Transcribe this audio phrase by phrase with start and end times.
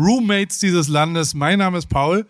[0.00, 1.34] Roommates dieses Landes.
[1.34, 2.26] Mein Name ist Paul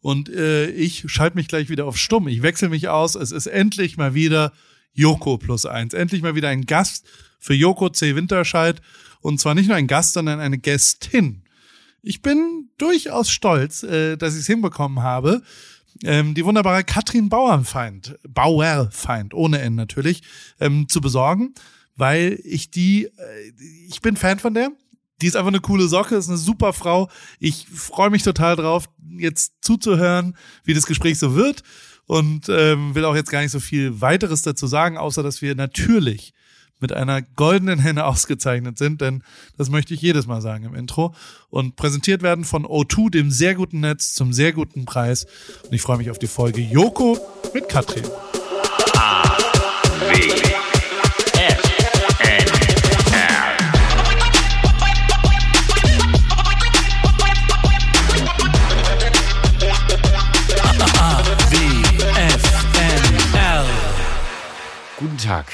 [0.00, 2.28] und äh, ich schalte mich gleich wieder auf Stumm.
[2.28, 3.14] Ich wechsle mich aus.
[3.14, 4.52] Es ist endlich mal wieder
[4.94, 5.92] Joko plus eins.
[5.92, 7.06] Endlich mal wieder ein Gast
[7.38, 8.16] für Joko C.
[8.16, 8.80] Winterscheid.
[9.20, 11.42] Und zwar nicht nur ein Gast, sondern eine Gästin.
[12.02, 15.42] Ich bin durchaus stolz, äh, dass ich es hinbekommen habe,
[16.02, 20.22] ähm, die wunderbare Katrin Bauernfeind, Bauerfeind, ohne N natürlich,
[20.58, 21.54] ähm, zu besorgen,
[21.96, 23.52] weil ich die, äh,
[23.86, 24.70] ich bin Fan von der.
[25.20, 27.08] Die ist einfach eine coole Socke, ist eine super Frau.
[27.38, 31.62] Ich freue mich total drauf, jetzt zuzuhören, wie das Gespräch so wird
[32.06, 35.54] und ähm, will auch jetzt gar nicht so viel weiteres dazu sagen, außer dass wir
[35.54, 36.32] natürlich
[36.80, 39.22] mit einer goldenen Henne ausgezeichnet sind, denn
[39.56, 41.14] das möchte ich jedes Mal sagen im Intro.
[41.50, 45.26] Und präsentiert werden von O2, dem sehr guten Netz, zum sehr guten Preis.
[45.64, 47.18] Und ich freue mich auf die Folge Joko
[47.54, 48.04] mit Katrin.
[48.94, 49.22] A,
[50.08, 50.49] W,
[65.00, 65.46] Guten Tag.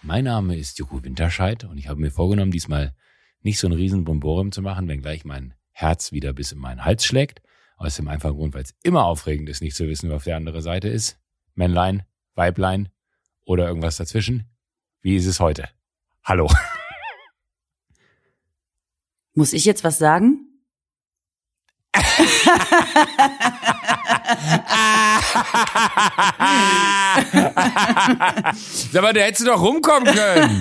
[0.00, 2.96] Mein Name ist Joko Winterscheid und ich habe mir vorgenommen, diesmal
[3.42, 7.04] nicht so ein riesen Bomborium zu machen, wenngleich mein Herz wieder bis in meinen Hals
[7.04, 7.42] schlägt.
[7.76, 10.38] Aus dem einfachen Grund, weil es immer aufregend ist, nicht zu wissen, wer auf der
[10.38, 11.18] anderen Seite ist.
[11.54, 12.04] Männlein,
[12.36, 12.88] Weiblein
[13.44, 14.48] oder irgendwas dazwischen.
[15.02, 15.68] Wie ist es heute?
[16.24, 16.48] Hallo.
[19.34, 20.40] Muss ich jetzt was sagen?
[28.92, 30.60] Sag mal, da hättest du doch rumkommen können.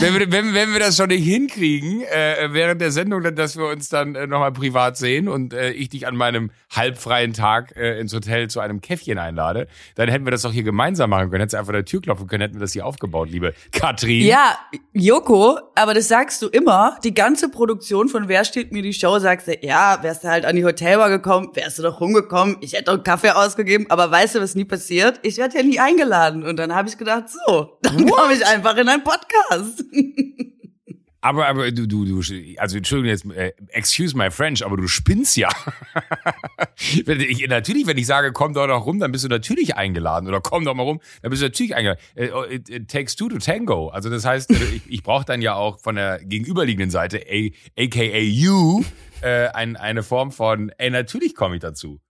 [0.00, 3.66] wenn, wir, wenn, wenn wir das schon nicht hinkriegen, äh, während der Sendung, dass wir
[3.66, 8.00] uns dann äh, nochmal privat sehen und äh, ich dich an meinem halbfreien Tag äh,
[8.00, 11.40] ins Hotel zu einem Käffchen einlade, dann hätten wir das doch hier gemeinsam machen können.
[11.40, 14.26] Hättest du einfach an der Tür klopfen können, hätten wir das hier aufgebaut, liebe Katrin.
[14.26, 14.58] Ja,
[14.92, 16.98] Joko, aber das sagst du immer.
[17.04, 20.44] Die ganze Produktion von Wer steht mir die Show sagst du, ja, wärst du halt
[20.44, 24.10] an die Hotelbar gekommen, wärst du doch rumgekommen, ich hätte doch einen Kaffee ausgegeben, aber
[24.10, 25.20] weißt du, was nie passiert?
[25.22, 26.44] Ich werde ja nie eingeladen.
[26.44, 29.84] Und dann habe ich gedacht, so, dann komme ich einfach in einen Podcast.
[31.24, 32.18] Aber, aber du, du, du,
[32.58, 35.48] also Entschuldigung jetzt, äh, excuse my French, aber du spinnst ja.
[37.06, 40.28] ich, natürlich, wenn ich sage, komm doch noch rum, dann bist du natürlich eingeladen.
[40.28, 42.02] Oder komm doch mal rum, dann bist du natürlich eingeladen.
[42.14, 43.88] Äh, oh, it, it takes two to tango.
[43.88, 47.82] Also das heißt, äh, ich, ich brauche dann ja auch von der gegenüberliegenden Seite, a,
[47.82, 48.84] aka you,
[49.22, 52.02] äh, ein, eine Form von, ey, natürlich komme ich dazu.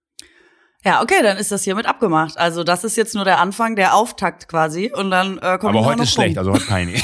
[0.84, 2.36] Ja, okay, dann ist das hiermit abgemacht.
[2.36, 4.92] Also das ist jetzt nur der Anfang, der Auftakt quasi.
[4.94, 6.92] Und dann äh, kommt Aber heute ist schlecht, also heute keine.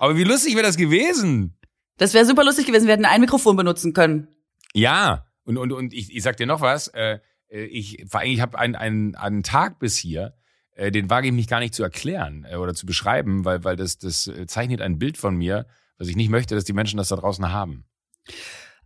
[0.00, 1.56] Aber wie lustig wäre das gewesen?
[1.98, 2.86] Das wäre super lustig gewesen.
[2.86, 4.26] Wir hätten ein Mikrofon benutzen können.
[4.74, 6.88] Ja, und, und, und ich, ich sag dir noch was.
[6.88, 10.34] Äh, äh ich ich habe einen, einen, einen Tag bis hier,
[10.72, 13.76] äh, den wage ich mich gar nicht zu erklären äh, oder zu beschreiben, weil, weil
[13.76, 17.06] das, das zeichnet ein Bild von mir, was ich nicht möchte, dass die Menschen das
[17.08, 17.84] da draußen haben.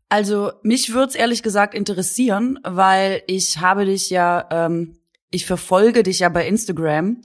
[0.09, 4.97] Also mich würde es ehrlich gesagt interessieren, weil ich habe dich ja, ähm,
[5.31, 7.21] ich verfolge dich ja bei Instagram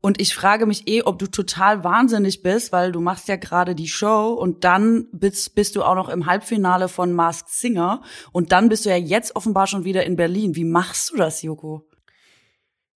[0.00, 3.74] und ich frage mich eh, ob du total wahnsinnig bist, weil du machst ja gerade
[3.74, 8.50] die Show und dann bist, bist du auch noch im Halbfinale von Masked Singer und
[8.50, 10.56] dann bist du ja jetzt offenbar schon wieder in Berlin.
[10.56, 11.86] Wie machst du das, Joko?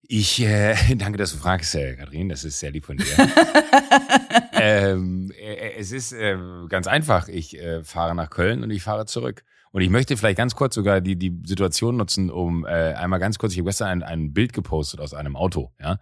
[0.08, 2.28] Ich äh, danke, dass du fragst, äh, Kathrin.
[2.28, 3.06] Das ist sehr lieb von dir.
[4.66, 6.36] ähm, äh, es ist äh,
[6.68, 7.28] ganz einfach.
[7.28, 9.44] Ich äh, fahre nach Köln und ich fahre zurück.
[9.72, 13.38] Und ich möchte vielleicht ganz kurz sogar die, die Situation nutzen, um äh, einmal ganz
[13.38, 15.98] kurz, ich habe gestern ein, ein Bild gepostet aus einem Auto, ja.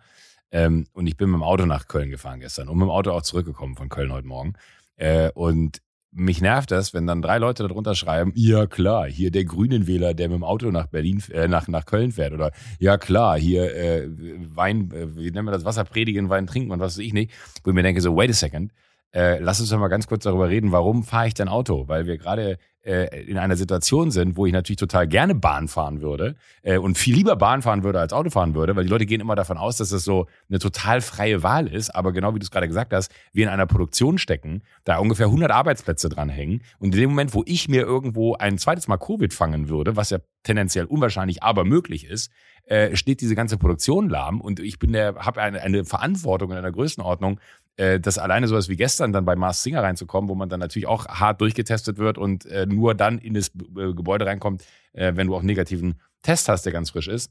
[0.52, 3.10] Ähm, und ich bin mit dem Auto nach Köln gefahren gestern und mit dem Auto
[3.10, 4.52] auch zurückgekommen von Köln heute Morgen.
[4.96, 5.78] Äh, und
[6.14, 10.14] mich nervt das, wenn dann drei Leute darunter schreiben, ja klar, hier der Grünen Wähler,
[10.14, 12.32] der mit dem Auto nach Berlin, äh, nach, nach Köln fährt.
[12.32, 14.08] Oder ja klar, hier äh,
[14.54, 17.32] Wein, äh, wie nennen wir das, Wasser predigen, Wein trinken und was weiß ich nicht.
[17.64, 18.72] Wo ich mir denke, so, wait a second,
[19.12, 21.88] äh, lass uns doch mal ganz kurz darüber reden, warum fahre ich denn Auto?
[21.88, 26.36] Weil wir gerade in einer Situation sind, wo ich natürlich total gerne Bahn fahren würde
[26.62, 29.20] äh, und viel lieber Bahn fahren würde als Auto fahren würde, weil die Leute gehen
[29.20, 31.94] immer davon aus, dass das so eine total freie Wahl ist.
[31.94, 35.26] Aber genau wie du es gerade gesagt hast, wir in einer Produktion stecken, da ungefähr
[35.26, 38.98] 100 Arbeitsplätze dran hängen und in dem Moment, wo ich mir irgendwo ein zweites Mal
[38.98, 42.30] Covid fangen würde, was ja tendenziell unwahrscheinlich, aber möglich ist,
[42.66, 46.56] äh, steht diese ganze Produktion lahm und ich bin der, habe eine, eine Verantwortung in
[46.56, 47.40] einer Größenordnung,
[47.76, 50.86] äh, dass alleine sowas wie gestern dann bei Mars Singer reinzukommen, wo man dann natürlich
[50.86, 55.26] auch hart durchgetestet wird und äh, nur dann in das äh, Gebäude reinkommt, äh, wenn
[55.26, 57.30] du auch einen negativen Test hast, der ganz frisch ist,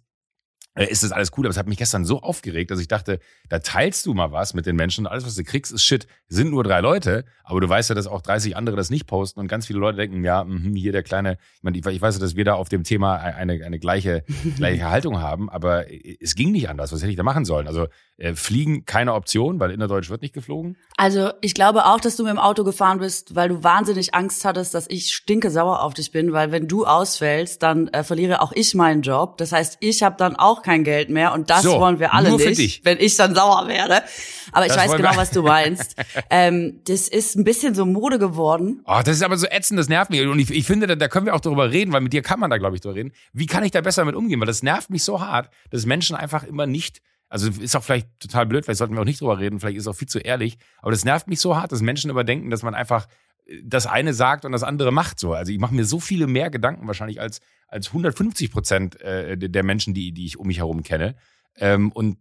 [0.75, 1.45] äh, ist das alles cool.
[1.45, 3.19] Aber es hat mich gestern so aufgeregt, dass ich dachte,
[3.49, 6.07] da teilst du mal was mit den Menschen und alles, was du kriegst, ist Shit.
[6.27, 9.39] Sind nur drei Leute, aber du weißt ja, dass auch 30 andere das nicht posten
[9.39, 12.21] und ganz viele Leute denken, ja, mh, hier der kleine, ich, meine, ich weiß ja,
[12.21, 14.23] dass wir da auf dem Thema eine, eine gleiche,
[14.55, 15.85] gleiche Haltung haben, aber
[16.19, 16.91] es ging nicht anders.
[16.91, 17.67] Was hätte ich da machen sollen?
[17.67, 17.87] Also
[18.17, 20.77] Äh, Fliegen keine Option, weil innerdeutsch wird nicht geflogen.
[20.97, 24.45] Also ich glaube auch, dass du mit dem Auto gefahren bist, weil du wahnsinnig Angst
[24.45, 28.41] hattest, dass ich stinke sauer auf dich bin, weil wenn du ausfällst, dann äh, verliere
[28.41, 29.37] auch ich meinen Job.
[29.37, 32.35] Das heißt, ich habe dann auch kein Geld mehr und das So, wollen wir alle
[32.35, 32.81] nicht, dich.
[32.83, 34.03] wenn ich dann sauer werde.
[34.51, 35.95] Aber ich Das weiß genau, was du meinst.
[36.29, 38.83] ähm, das ist ein bisschen so Mode geworden.
[38.85, 40.21] Oh, das ist aber so ätzend, das nervt mich.
[40.21, 42.39] Und ich, ich finde, da, da können wir auch darüber reden, weil mit dir kann
[42.39, 43.11] man da, glaube ich, drüber reden.
[43.33, 44.39] Wie kann ich da besser mit umgehen?
[44.39, 47.01] Weil das nervt mich so hart, dass Menschen einfach immer nicht,
[47.33, 49.87] also ist auch vielleicht total blöd, vielleicht sollten wir auch nicht drüber reden, vielleicht ist
[49.87, 52.75] auch viel zu ehrlich, aber das nervt mich so hart, dass Menschen überdenken, dass man
[52.75, 53.07] einfach
[53.47, 55.33] äh, das eine sagt und das andere macht so.
[55.33, 59.63] Also ich mache mir so viele mehr Gedanken wahrscheinlich als, als 150 Prozent äh, der
[59.63, 61.15] Menschen, die, die ich um mich herum kenne.
[61.59, 62.17] Ähm, und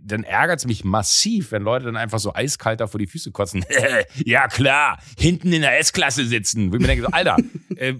[0.00, 3.30] dann ärgert es mich massiv, wenn Leute dann einfach so eiskalt da vor die Füße
[3.30, 3.64] kotzen.
[4.24, 6.72] ja, klar, hinten in der S-Klasse sitzen.
[6.72, 7.36] Wo ich mir denke, so, Alter,
[7.76, 7.94] äh,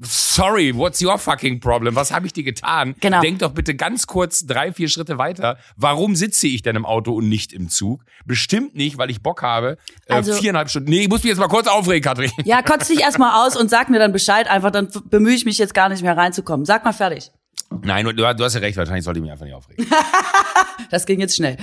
[0.00, 1.96] sorry, what's your fucking problem?
[1.96, 2.94] Was habe ich dir getan?
[3.00, 3.20] Genau.
[3.20, 5.58] Denk doch bitte ganz kurz drei, vier Schritte weiter.
[5.76, 8.04] Warum sitze ich denn im Auto und nicht im Zug?
[8.24, 9.76] Bestimmt nicht, weil ich Bock habe.
[10.06, 10.90] Äh, Also- viereinhalb Stunden.
[10.90, 12.30] Nee, ich muss mich jetzt mal kurz aufregen, Katrin.
[12.44, 15.58] Ja, kotz dich erstmal aus und sag mir dann Bescheid einfach, dann bemühe ich mich
[15.58, 16.64] jetzt gar nicht mehr reinzukommen.
[16.64, 17.32] Sag mal fertig.
[17.84, 19.86] Nein, du, du hast ja recht, wahrscheinlich sollte ich mich einfach nicht aufregen.
[20.90, 21.56] Das ging jetzt schnell.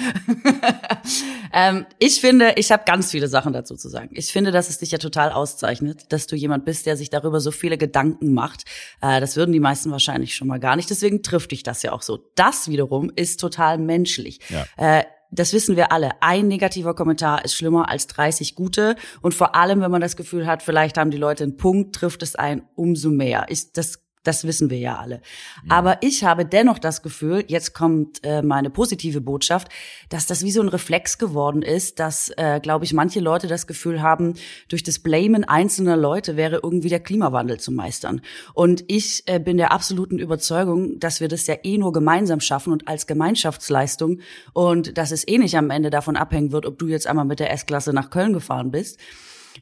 [1.54, 4.10] ähm, ich finde, ich habe ganz viele Sachen dazu zu sagen.
[4.14, 7.40] Ich finde, dass es dich ja total auszeichnet, dass du jemand bist, der sich darüber
[7.40, 8.66] so viele Gedanken macht.
[9.02, 10.90] Äh, das würden die meisten wahrscheinlich schon mal gar nicht.
[10.90, 12.20] Deswegen trifft dich das ja auch so.
[12.36, 14.40] Das wiederum ist total menschlich.
[14.50, 14.66] Ja.
[14.78, 16.12] Äh, das wissen wir alle.
[16.22, 18.96] Ein negativer Kommentar ist schlimmer als 30 gute.
[19.22, 22.22] Und vor allem, wenn man das Gefühl hat, vielleicht haben die Leute einen Punkt, trifft
[22.22, 23.48] es einen umso mehr.
[23.50, 25.22] Ich, das das wissen wir ja alle.
[25.70, 29.68] Aber ich habe dennoch das Gefühl, jetzt kommt äh, meine positive Botschaft,
[30.10, 33.68] dass das wie so ein Reflex geworden ist, dass, äh, glaube ich, manche Leute das
[33.68, 34.36] Gefühl haben,
[34.70, 38.22] durch das Blamen einzelner Leute wäre irgendwie der Klimawandel zu meistern.
[38.54, 42.72] Und ich äh, bin der absoluten Überzeugung, dass wir das ja eh nur gemeinsam schaffen
[42.72, 44.20] und als Gemeinschaftsleistung
[44.54, 47.40] und dass es eh nicht am Ende davon abhängen wird, ob du jetzt einmal mit
[47.40, 49.00] der S-Klasse nach Köln gefahren bist.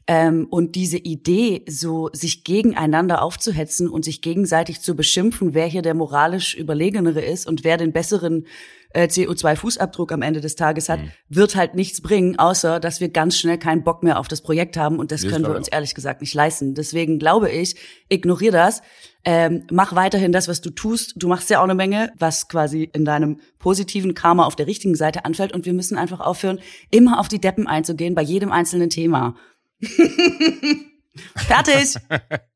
[0.06, 5.82] Ähm, und diese Idee, so sich gegeneinander aufzuhetzen und sich gegenseitig zu beschimpfen, wer hier
[5.82, 8.46] der moralisch überlegenere ist und wer den besseren
[8.94, 13.38] äh, CO2-Fußabdruck am Ende des Tages hat, wird halt nichts bringen, außer dass wir ganz
[13.38, 15.94] schnell keinen Bock mehr auf das Projekt haben und das Das können wir uns ehrlich
[15.94, 16.74] gesagt nicht leisten.
[16.74, 17.76] Deswegen glaube ich,
[18.08, 18.82] ignorier das,
[19.24, 21.14] ähm, mach weiterhin das, was du tust.
[21.16, 24.96] Du machst ja auch eine Menge, was quasi in deinem positiven Karma auf der richtigen
[24.96, 26.58] Seite anfällt und wir müssen einfach aufhören,
[26.90, 29.36] immer auf die Deppen einzugehen bei jedem einzelnen Thema.
[31.36, 31.96] Fertig.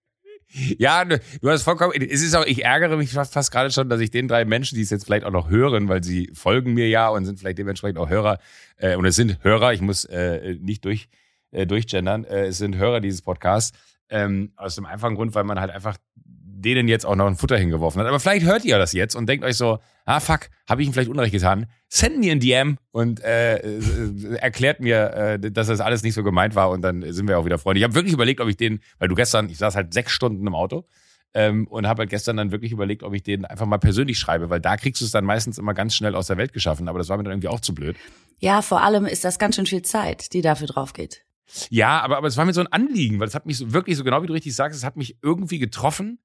[0.79, 1.93] Ja, du du hast vollkommen.
[2.01, 4.77] Es ist auch, ich ärgere mich fast, fast gerade schon, dass ich den drei Menschen,
[4.77, 7.59] die es jetzt vielleicht auch noch hören, weil sie folgen mir ja und sind vielleicht
[7.59, 8.39] dementsprechend auch Hörer,
[8.79, 11.09] äh, und es sind Hörer, ich muss äh, nicht durch,
[11.51, 13.77] äh, durchgendern, äh, es sind Hörer dieses Podcasts,
[14.09, 17.59] ähm, aus dem einfachen Grund, weil man halt einfach denen jetzt auch noch ein Futter
[17.59, 18.09] hingeworfen hat.
[18.09, 20.95] Aber vielleicht hört ihr das jetzt und denkt euch so, ah fuck, habe ich ihm
[20.95, 21.67] vielleicht Unrecht getan?
[21.89, 26.23] Send mir ein DM und äh, äh, erklärt mir, äh, dass das alles nicht so
[26.23, 27.81] gemeint war und dann sind wir auch wieder Freunde.
[27.81, 30.47] Ich habe wirklich überlegt, ob ich den, weil du gestern, ich saß halt sechs Stunden
[30.47, 30.87] im Auto
[31.35, 34.49] ähm, und habe halt gestern dann wirklich überlegt, ob ich den einfach mal persönlich schreibe,
[34.49, 36.99] weil da kriegst du es dann meistens immer ganz schnell aus der Welt geschaffen, aber
[36.99, 37.97] das war mir dann irgendwie auch zu blöd.
[38.39, 41.25] Ja, vor allem ist das ganz schön viel Zeit, die dafür drauf geht.
[41.71, 43.97] Ja, aber, aber es war mir so ein Anliegen, weil es hat mich so wirklich,
[43.97, 46.19] so genau wie du richtig sagst, es hat mich irgendwie getroffen,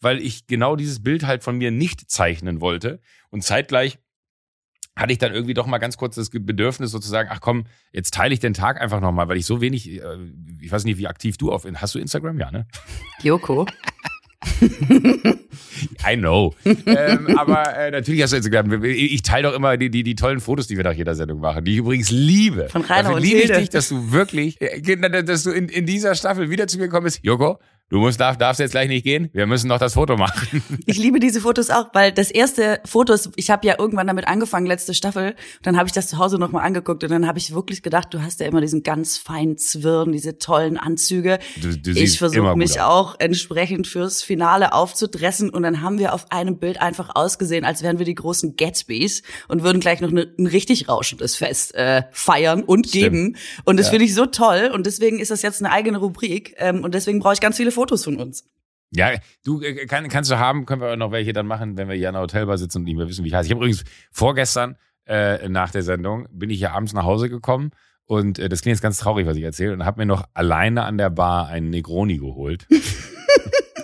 [0.00, 3.00] weil ich genau dieses Bild halt von mir nicht zeichnen wollte.
[3.30, 3.98] Und zeitgleich
[4.96, 8.32] hatte ich dann irgendwie doch mal ganz kurz das Bedürfnis sozusagen, ach komm, jetzt teile
[8.32, 10.00] ich den Tag einfach nochmal, weil ich so wenig, äh,
[10.60, 12.38] ich weiß nicht, wie aktiv du auf, hast du Instagram?
[12.40, 12.66] Ja, ne?
[13.22, 13.66] Joko.
[16.08, 16.54] I know.
[16.64, 18.84] ähm, aber äh, natürlich hast du Instagram.
[18.84, 21.40] Ich, ich teile doch immer die, die, die tollen Fotos, die wir nach jeder Sendung
[21.40, 22.68] machen, die ich übrigens liebe.
[22.68, 25.84] Von Rainer Dafür und liebe ich dich, dass du wirklich, äh, dass du in, in
[25.84, 27.20] dieser Staffel wieder zu mir kommst.
[27.22, 29.30] Joko, du musst, darf, darfst jetzt gleich nicht gehen.
[29.32, 30.62] Wir müssen noch das Foto machen.
[30.88, 34.66] Ich liebe diese Fotos auch, weil das erste Fotos, ich habe ja irgendwann damit angefangen,
[34.66, 37.82] letzte Staffel, dann habe ich das zu Hause nochmal angeguckt und dann habe ich wirklich
[37.82, 41.38] gedacht, du hast ja immer diesen ganz feinen Zwirn, diese tollen Anzüge.
[41.60, 46.30] Du, du Ich versuche mich auch entsprechend fürs Finale aufzudressen und dann haben wir auf
[46.30, 50.32] einem Bild einfach ausgesehen, als wären wir die großen Gatsbys und würden gleich noch ne,
[50.38, 53.02] ein richtig rauschendes Fest äh, feiern und Stimmt.
[53.02, 53.36] geben.
[53.64, 56.84] Und das finde ich so toll und deswegen ist das jetzt eine eigene Rubrik ähm,
[56.84, 58.44] und deswegen brauche ich ganz viele Fotos von uns.
[58.90, 59.10] Ja,
[59.44, 61.94] du äh, kann, kannst du haben, können wir auch noch welche dann machen, wenn wir
[61.94, 63.46] hier an der Hotelbar sitzen und nicht mehr wissen, wie ich heiße.
[63.46, 67.70] Ich habe übrigens vorgestern äh, nach der Sendung bin ich ja abends nach Hause gekommen
[68.06, 70.84] und äh, das klingt jetzt ganz traurig, was ich erzähle, und habe mir noch alleine
[70.84, 72.66] an der Bar einen Negroni geholt.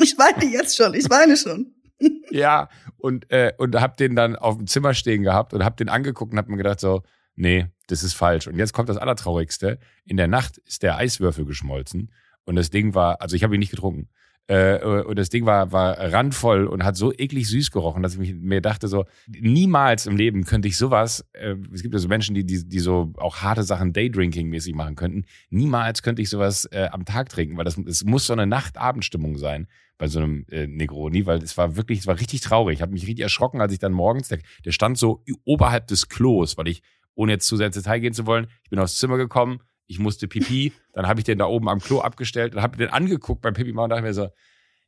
[0.00, 1.76] Ich weine jetzt schon, ich weine schon.
[2.30, 2.68] ja,
[2.98, 6.32] und äh, und habe den dann auf dem Zimmer stehen gehabt und habe den angeguckt
[6.32, 7.02] und habe mir gedacht so,
[7.36, 8.48] nee, das ist falsch.
[8.48, 9.78] Und jetzt kommt das Allertraurigste.
[10.04, 12.10] In der Nacht ist der Eiswürfel geschmolzen
[12.44, 14.08] und das Ding war, also ich habe ihn nicht getrunken.
[14.48, 18.34] Äh, und das Ding war, war randvoll und hat so eklig süß gerochen, dass ich
[18.34, 22.34] mir dachte so, niemals im Leben könnte ich sowas, äh, es gibt ja so Menschen,
[22.34, 26.88] die, die, die so auch harte Sachen Daydrinking-mäßig machen könnten, niemals könnte ich sowas äh,
[26.90, 30.66] am Tag trinken, weil das es muss so eine Nacht-Abendstimmung sein bei so einem äh,
[30.66, 32.78] Negroni, weil es war wirklich, es war richtig traurig.
[32.78, 36.08] Ich habe mich richtig erschrocken, als ich dann morgens, der, der stand so oberhalb des
[36.08, 36.82] Klos, weil ich,
[37.14, 39.98] ohne jetzt zu sehr ins Detail gehen zu wollen, ich bin aufs Zimmer gekommen, ich
[39.98, 43.42] musste Pipi, dann habe ich den da oben am Klo abgestellt und habe den angeguckt
[43.42, 44.28] beim Pipi machen und dachte mir so,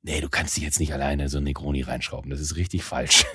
[0.02, 3.26] nee, du kannst dich jetzt nicht alleine so ein Negroni reinschrauben, das ist richtig falsch.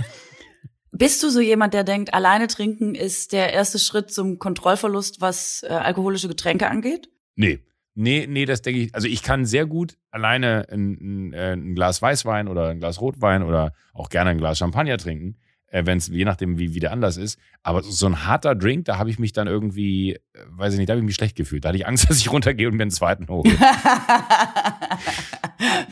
[0.91, 5.63] Bist du so jemand, der denkt, alleine trinken ist der erste Schritt zum Kontrollverlust, was
[5.63, 7.09] äh, alkoholische Getränke angeht?
[7.35, 7.61] Nee,
[8.01, 8.95] Nee, nee, das denke ich.
[8.95, 13.01] Also ich kann sehr gut alleine ein, ein, äh, ein, Glas Weißwein oder ein Glas
[13.01, 15.35] Rotwein oder auch gerne ein Glas Champagner trinken,
[15.71, 17.39] wenn es je nachdem wie, wie der anders ist.
[17.63, 20.89] Aber so ein harter Drink, da habe ich mich dann irgendwie, äh, weiß ich nicht,
[20.89, 21.63] da habe ich mich schlecht gefühlt.
[21.63, 23.51] Da hatte ich Angst, dass ich runtergehe und mir einen zweiten hole.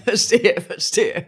[0.03, 1.27] verstehe, verstehe.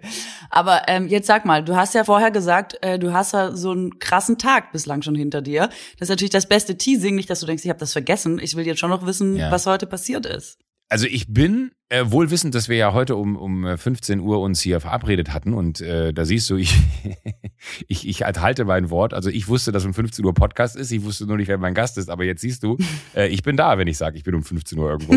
[0.50, 3.72] Aber ähm, jetzt sag mal, du hast ja vorher gesagt, äh, du hast ja so
[3.72, 5.70] einen krassen Tag bislang schon hinter dir.
[5.98, 8.40] Das ist natürlich das beste Teasing, nicht, dass du denkst, ich habe das vergessen.
[8.42, 9.52] Ich will jetzt schon noch wissen, ja.
[9.52, 10.58] was heute passiert ist.
[10.92, 14.60] Also ich bin äh, wohl wissend, dass wir ja heute um, um 15 Uhr uns
[14.60, 16.76] hier verabredet hatten und äh, da siehst du, ich,
[17.88, 19.14] ich, ich halte mein Wort.
[19.14, 21.76] Also ich wusste, dass um 15 Uhr Podcast ist, ich wusste nur nicht, wer mein
[21.76, 22.76] Gast ist, aber jetzt siehst du,
[23.16, 25.14] äh, ich bin da, wenn ich sage, ich bin um 15 Uhr irgendwo.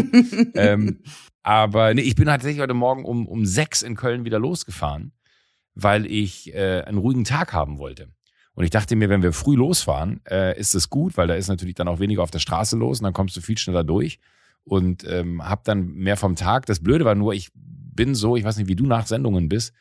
[0.54, 0.98] ähm,
[1.42, 5.12] aber nee, ich bin tatsächlich heute Morgen um, um sechs in Köln wieder losgefahren,
[5.74, 8.08] weil ich äh, einen ruhigen Tag haben wollte.
[8.54, 11.48] Und ich dachte mir, wenn wir früh losfahren, äh, ist das gut, weil da ist
[11.48, 14.18] natürlich dann auch weniger auf der Straße los und dann kommst du viel schneller durch
[14.64, 16.66] und ähm, habe dann mehr vom Tag.
[16.66, 19.72] Das Blöde war nur, ich bin so, ich weiß nicht, wie du nach Sendungen bist,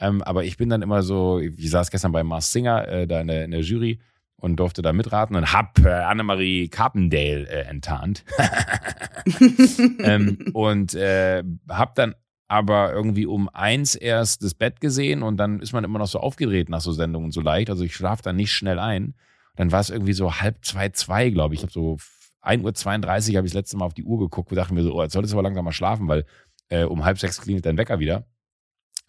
[0.00, 3.20] ähm, aber ich bin dann immer so, ich saß gestern bei Mars Singer äh, da
[3.20, 4.00] in der, in der Jury
[4.36, 8.24] und durfte da mitraten und hab äh, Annemarie Carpendale äh, enttarnt.
[10.00, 12.14] ähm, und äh, hab dann
[12.46, 16.20] aber irgendwie um eins erst das Bett gesehen und dann ist man immer noch so
[16.20, 17.70] aufgedreht nach so Sendungen so leicht.
[17.70, 19.14] Also ich schlaf dann nicht schnell ein.
[19.56, 21.60] Dann war es irgendwie so halb zwei, zwei, glaube ich.
[21.60, 21.96] Ich habe so
[22.44, 24.94] 1.32 Uhr habe ich das letzte Mal auf die Uhr geguckt und dachte mir so,
[24.94, 26.24] oh, jetzt solltest du aber langsam mal schlafen, weil
[26.68, 28.26] äh, um halb sechs klingelt dein Wecker wieder.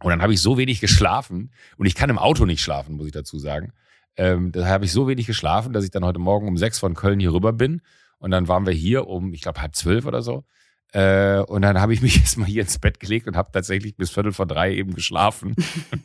[0.01, 3.07] Und dann habe ich so wenig geschlafen und ich kann im Auto nicht schlafen, muss
[3.07, 3.73] ich dazu sagen.
[4.17, 6.93] Ähm, da habe ich so wenig geschlafen, dass ich dann heute Morgen um sechs von
[6.93, 7.81] Köln hier rüber bin.
[8.17, 10.45] Und dann waren wir hier um, ich glaube, halb zwölf oder so.
[10.93, 14.11] Äh, und dann habe ich mich erstmal hier ins Bett gelegt und habe tatsächlich bis
[14.11, 15.55] Viertel vor drei eben geschlafen.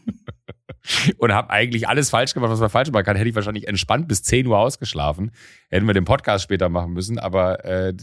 [1.18, 3.16] und habe eigentlich alles falsch gemacht, was man falsch machen kann.
[3.16, 5.30] Hätte ich wahrscheinlich entspannt bis 10 Uhr ausgeschlafen.
[5.68, 7.18] Hätten wir den Podcast später machen müssen.
[7.18, 7.94] Aber äh,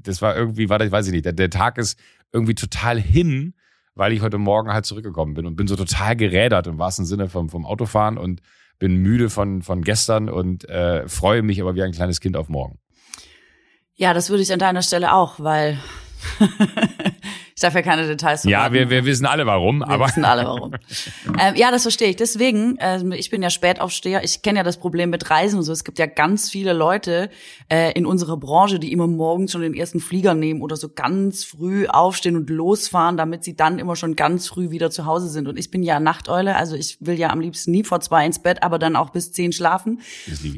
[0.00, 1.98] das war irgendwie, war das, weiß ich nicht, der, der Tag ist
[2.32, 3.54] irgendwie total hin,
[3.94, 7.28] weil ich heute Morgen halt zurückgekommen bin und bin so total gerädert im wahrsten Sinne
[7.28, 8.42] vom, vom Autofahren und
[8.78, 12.48] bin müde von, von gestern und äh, freue mich aber wie ein kleines Kind auf
[12.48, 12.78] morgen.
[13.94, 15.78] Ja, das würde ich an deiner Stelle auch, weil
[17.56, 18.44] Ich darf ja keine Details.
[18.44, 19.78] Ja, wir, wir wissen alle warum.
[19.78, 20.74] Wir aber wissen alle warum.
[21.40, 22.16] ähm, ja, das verstehe ich.
[22.16, 24.22] Deswegen, äh, ich bin ja Spätaufsteher.
[24.24, 25.72] Ich kenne ja das Problem mit Reisen und so.
[25.72, 27.30] Es gibt ja ganz viele Leute
[27.70, 31.44] äh, in unserer Branche, die immer morgens schon den ersten Flieger nehmen oder so ganz
[31.44, 35.48] früh aufstehen und losfahren, damit sie dann immer schon ganz früh wieder zu Hause sind.
[35.48, 38.38] Und ich bin ja Nachteule, also ich will ja am liebsten nie vor zwei ins
[38.38, 40.02] Bett, aber dann auch bis zehn schlafen.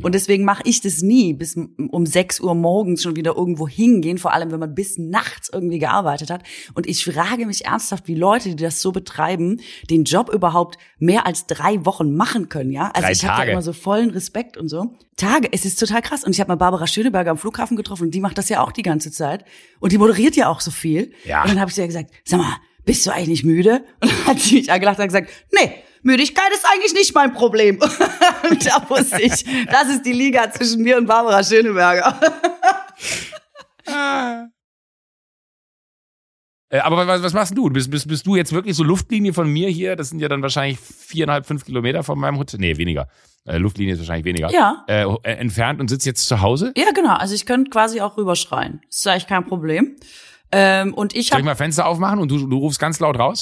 [0.03, 4.19] Und deswegen mache ich das nie, bis um sechs Uhr morgens schon wieder irgendwo hingehen,
[4.19, 6.43] vor allem wenn man bis nachts irgendwie gearbeitet hat.
[6.75, 11.27] Und ich frage mich ernsthaft, wie Leute, die das so betreiben, den Job überhaupt mehr
[11.27, 12.91] als drei Wochen machen können, ja?
[12.95, 14.95] Also drei ich habe da immer so vollen Respekt und so.
[15.17, 16.25] Tage, es ist total krass.
[16.25, 18.73] Und ich habe mal Barbara Schöneberger am Flughafen getroffen und die macht das ja auch
[18.73, 19.45] die ganze Zeit.
[19.81, 21.13] Und die moderiert ja auch so viel.
[21.25, 21.43] Ja.
[21.43, 23.85] Und dann habe ich sie ja gesagt, sag mal, bist du eigentlich nicht müde?
[24.01, 27.79] Und dann hat sie mich angelacht und gesagt, nee, Müdigkeit ist eigentlich nicht mein Problem.
[28.51, 32.19] und da wusste ich, das ist die Liga zwischen mir und Barbara Schöneberger.
[33.91, 34.43] Ah.
[34.43, 34.49] Äh,
[36.71, 37.71] aber was, was machst du?
[37.71, 39.97] Bist, bist, bist du jetzt wirklich so Luftlinie von mir hier?
[39.97, 42.61] Das sind ja dann wahrscheinlich viereinhalb, fünf Kilometer von meinem Hotel.
[42.61, 43.09] Nee, weniger.
[43.47, 44.51] Äh, Luftlinie ist wahrscheinlich weniger.
[44.51, 44.85] Ja.
[44.87, 46.73] Äh, äh entfernt und sitzt jetzt zu Hause?
[46.77, 47.15] Ja, genau.
[47.15, 48.81] Also ich könnte quasi auch rüberschreien.
[48.89, 49.97] Das ist eigentlich kein Problem.
[50.51, 53.41] Ähm, und ich Soll ich mal Fenster aufmachen und du, du rufst ganz laut raus?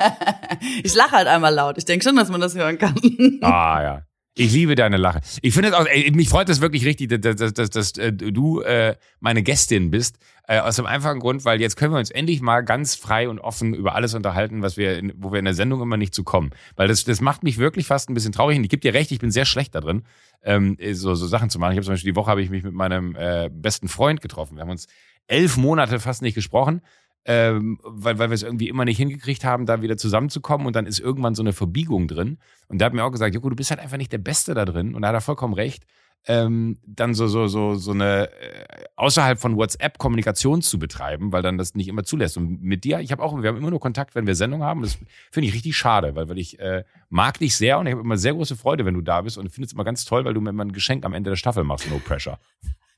[0.82, 1.76] ich lache halt einmal laut.
[1.78, 2.94] Ich denke schon, dass man das hören kann.
[3.42, 4.02] ah, ja.
[4.36, 5.20] Ich liebe deine Lache.
[5.42, 8.12] Ich finde es auch, ey, mich freut es wirklich richtig, dass, dass, dass, dass äh,
[8.12, 10.18] du äh, meine Gästin bist.
[10.48, 13.38] Äh, aus dem einfachen Grund, weil jetzt können wir uns endlich mal ganz frei und
[13.38, 16.24] offen über alles unterhalten, was wir, in, wo wir in der Sendung immer nicht zu
[16.24, 16.50] kommen.
[16.74, 18.58] Weil das, das macht mich wirklich fast ein bisschen traurig.
[18.58, 20.02] Und ich gebe dir recht, ich bin sehr schlecht da drin,
[20.42, 21.72] ähm, so, so Sachen zu machen.
[21.72, 24.56] Ich habe zum Beispiel die Woche habe ich mich mit meinem äh, besten Freund getroffen.
[24.56, 24.88] Wir haben uns
[25.28, 26.82] elf Monate fast nicht gesprochen
[27.26, 30.86] ähm, weil, weil wir es irgendwie immer nicht hingekriegt haben, da wieder zusammenzukommen und dann
[30.86, 32.38] ist irgendwann so eine Verbiegung drin.
[32.68, 34.64] Und der hat mir auch gesagt, Joko, du bist halt einfach nicht der Beste da
[34.64, 34.94] drin.
[34.94, 35.84] Und da hat er vollkommen recht.
[36.26, 38.64] ähm, dann so so so so eine äh,
[38.96, 42.36] außerhalb von WhatsApp Kommunikation zu betreiben, weil dann das nicht immer zulässt.
[42.38, 44.82] Und mit dir, ich habe auch, wir haben immer nur Kontakt, wenn wir Sendung haben.
[44.82, 44.98] Das
[45.30, 48.16] finde ich richtig schade, weil weil ich äh, mag dich sehr und ich habe immer
[48.16, 50.40] sehr große Freude, wenn du da bist und finde es immer ganz toll, weil du
[50.40, 52.38] mir immer ein Geschenk am Ende der Staffel machst, No Pressure.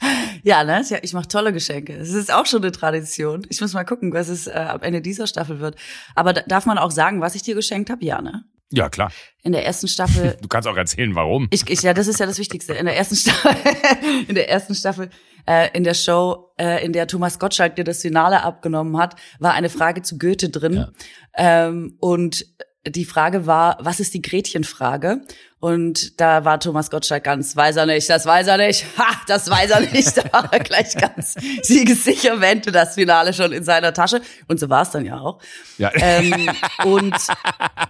[0.47, 0.81] Ja, ne?
[0.89, 1.93] Ja, ich mache tolle Geschenke.
[1.95, 3.45] Es ist auch schon eine Tradition.
[3.49, 5.75] Ich muss mal gucken, was es äh, am Ende dieser Staffel wird.
[6.15, 8.05] Aber da, darf man auch sagen, was ich dir geschenkt habe?
[8.05, 8.45] Ja, ne?
[8.71, 9.11] Ja, klar.
[9.43, 10.37] In der ersten Staffel.
[10.41, 11.49] Du kannst auch erzählen, warum.
[11.51, 12.75] Ich, ich, ja, das ist ja das Wichtigste.
[12.75, 13.57] In der ersten Staffel,
[14.29, 15.11] in der ersten Staffel,
[15.49, 19.53] äh, in der Show, äh, in der Thomas Gottschalk dir das Finale abgenommen hat, war
[19.53, 20.75] eine Frage zu Goethe drin.
[20.75, 20.93] Ja.
[21.37, 22.47] Ähm, und
[22.87, 25.23] die Frage war, was ist die Gretchenfrage?
[25.59, 29.49] Und da war Thomas Gottschalk ganz, weiß er nicht, das weiß er nicht, ha, das
[29.49, 30.17] weiß er nicht.
[30.17, 34.21] Da war er gleich ganz siegessicher, wendete das Finale schon in seiner Tasche.
[34.49, 35.41] Und so war es dann ja auch.
[35.79, 35.91] Ja.
[35.95, 36.51] Ähm,
[36.85, 37.17] und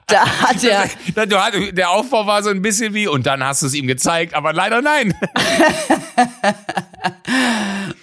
[0.07, 0.89] da hat er...
[1.73, 4.53] Der Aufbau war so ein bisschen wie, und dann hast du es ihm gezeigt, aber
[4.53, 5.15] leider nein.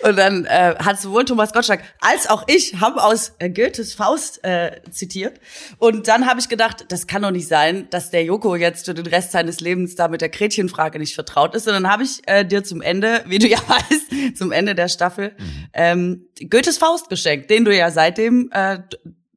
[0.04, 4.44] Und dann äh, hat sowohl Thomas Gottschalk als auch ich haben aus äh, Goethes Faust
[4.44, 5.40] äh, zitiert.
[5.78, 8.94] Und dann habe ich gedacht, das kann doch nicht sein, dass der Joko jetzt für
[8.94, 11.68] den Rest seines Lebens da mit der Gretchenfrage nicht vertraut ist.
[11.68, 14.88] Und dann habe ich äh, dir zum Ende, wie du ja weißt, zum Ende der
[14.88, 15.68] Staffel mhm.
[15.74, 18.80] ähm, Goethes Faust geschenkt, den du ja seitdem äh,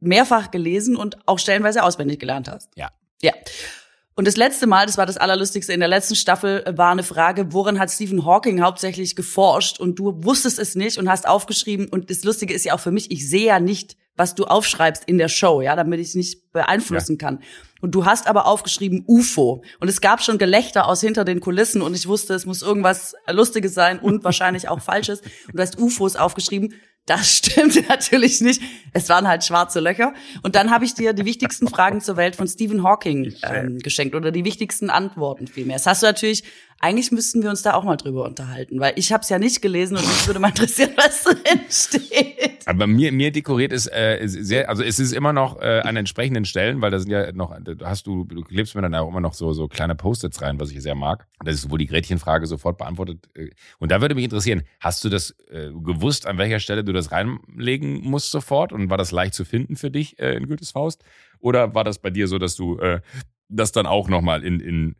[0.00, 2.70] mehrfach gelesen und auch stellenweise auswendig gelernt hast.
[2.76, 2.90] Ja.
[3.22, 3.32] Ja.
[4.14, 7.52] Und das letzte Mal, das war das Allerlustigste in der letzten Staffel, war eine Frage,
[7.52, 11.88] woran hat Stephen Hawking hauptsächlich geforscht und du wusstest es nicht und hast aufgeschrieben.
[11.88, 15.04] Und das Lustige ist ja auch für mich, ich sehe ja nicht, was du aufschreibst
[15.06, 17.26] in der Show, ja, damit ich es nicht beeinflussen ja.
[17.26, 17.42] kann.
[17.80, 19.62] Und du hast aber aufgeschrieben UFO.
[19.80, 23.14] Und es gab schon Gelächter aus hinter den Kulissen und ich wusste, es muss irgendwas
[23.30, 25.20] Lustiges sein und wahrscheinlich auch Falsches.
[25.46, 26.74] Und du hast UFOs aufgeschrieben.
[27.04, 28.60] Das stimmt natürlich nicht.
[28.92, 30.12] Es waren halt schwarze Löcher.
[30.42, 34.14] Und dann habe ich dir die wichtigsten Fragen zur Welt von Stephen Hawking ähm, geschenkt
[34.14, 35.76] oder die wichtigsten Antworten vielmehr.
[35.76, 36.42] Das hast du natürlich
[36.78, 39.62] eigentlich müssten wir uns da auch mal drüber unterhalten, weil ich habe es ja nicht
[39.62, 42.66] gelesen und mich würde mal interessieren, was drin steht.
[42.66, 46.44] Aber mir, mir dekoriert ist äh, sehr, also es ist immer noch äh, an entsprechenden
[46.44, 49.34] Stellen, weil da sind ja noch, hast du, du klebst mir dann auch immer noch
[49.34, 51.26] so, so kleine Post-its rein, was ich sehr mag.
[51.44, 53.28] Das ist wohl die Gretchenfrage sofort beantwortet.
[53.34, 56.92] Äh, und da würde mich interessieren, hast du das äh, gewusst, an welcher Stelle du
[56.92, 58.72] das reinlegen musst sofort?
[58.72, 61.04] Und war das leicht zu finden für dich äh, in Goethes Faust?
[61.38, 63.00] Oder war das bei dir so, dass du äh,
[63.48, 64.96] das dann auch nochmal in, in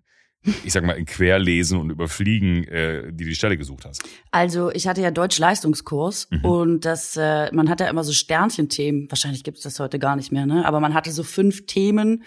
[0.65, 4.03] ich sag mal, in Querlesen und Überfliegen äh, die die Stelle gesucht hast?
[4.31, 6.45] Also ich hatte ja Deutsch-Leistungskurs mhm.
[6.45, 9.11] und das, äh, man hat ja immer so Sternchenthemen.
[9.11, 10.65] Wahrscheinlich gibt es das heute gar nicht mehr, ne?
[10.65, 12.23] Aber man hatte so fünf Themen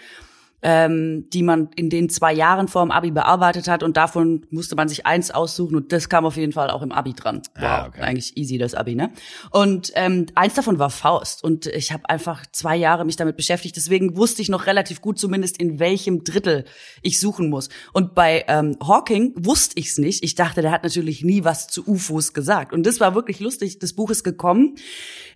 [0.62, 4.76] ähm, die man in den zwei Jahren vor dem Abi bearbeitet hat und davon musste
[4.76, 7.42] man sich eins aussuchen und das kam auf jeden Fall auch im Abi dran.
[7.54, 8.00] Ah, wow, ah, okay.
[8.02, 9.10] eigentlich easy das Abi, ne?
[9.50, 13.76] Und ähm, eins davon war Faust und ich habe einfach zwei Jahre mich damit beschäftigt,
[13.76, 16.64] deswegen wusste ich noch relativ gut zumindest in welchem Drittel
[17.02, 17.68] ich suchen muss.
[17.92, 20.22] Und bei ähm, Hawking wusste ich's nicht.
[20.24, 23.78] Ich dachte, der hat natürlich nie was zu UFOs gesagt und das war wirklich lustig.
[23.78, 24.76] Das Buch ist gekommen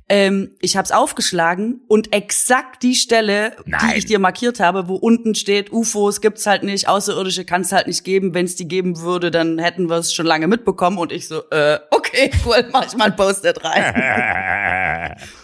[0.09, 3.81] ähm, ich habe es aufgeschlagen und exakt die Stelle, Nein.
[3.91, 7.73] die ich dir markiert habe, wo unten steht, UFOs gibt's halt nicht, Außerirdische kann es
[7.73, 8.35] halt nicht geben.
[8.35, 10.99] Wenn es die geben würde, dann hätten wir es schon lange mitbekommen.
[10.99, 15.17] Und ich so, äh, okay, cool, mach ich mal ein Post-it rein.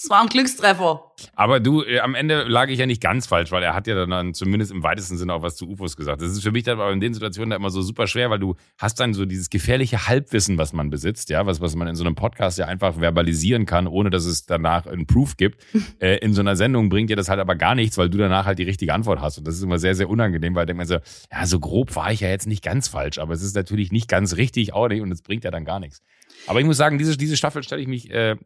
[0.00, 1.10] Es war ein Glückstreffer.
[1.34, 4.06] Aber du, äh, am Ende lag ich ja nicht ganz falsch, weil er hat ja
[4.06, 6.22] dann zumindest im weitesten Sinne auch was zu UFOs gesagt.
[6.22, 8.38] Das ist für mich dann aber in den Situationen da immer so super schwer, weil
[8.38, 11.96] du hast dann so dieses gefährliche Halbwissen, was man besitzt, ja, was, was man in
[11.96, 15.66] so einem Podcast ja einfach verbalisieren kann, ohne dass es danach einen Proof gibt.
[15.98, 18.46] äh, in so einer Sendung bringt dir das halt aber gar nichts, weil du danach
[18.46, 19.38] halt die richtige Antwort hast.
[19.38, 20.98] Und das ist immer sehr, sehr unangenehm, weil denkt man so,
[21.32, 24.06] ja, so grob war ich ja jetzt nicht ganz falsch, aber es ist natürlich nicht
[24.06, 26.02] ganz richtig auch nicht und es bringt ja dann gar nichts.
[26.46, 28.36] Aber ich muss sagen, diese, diese Staffel stelle ich mich äh,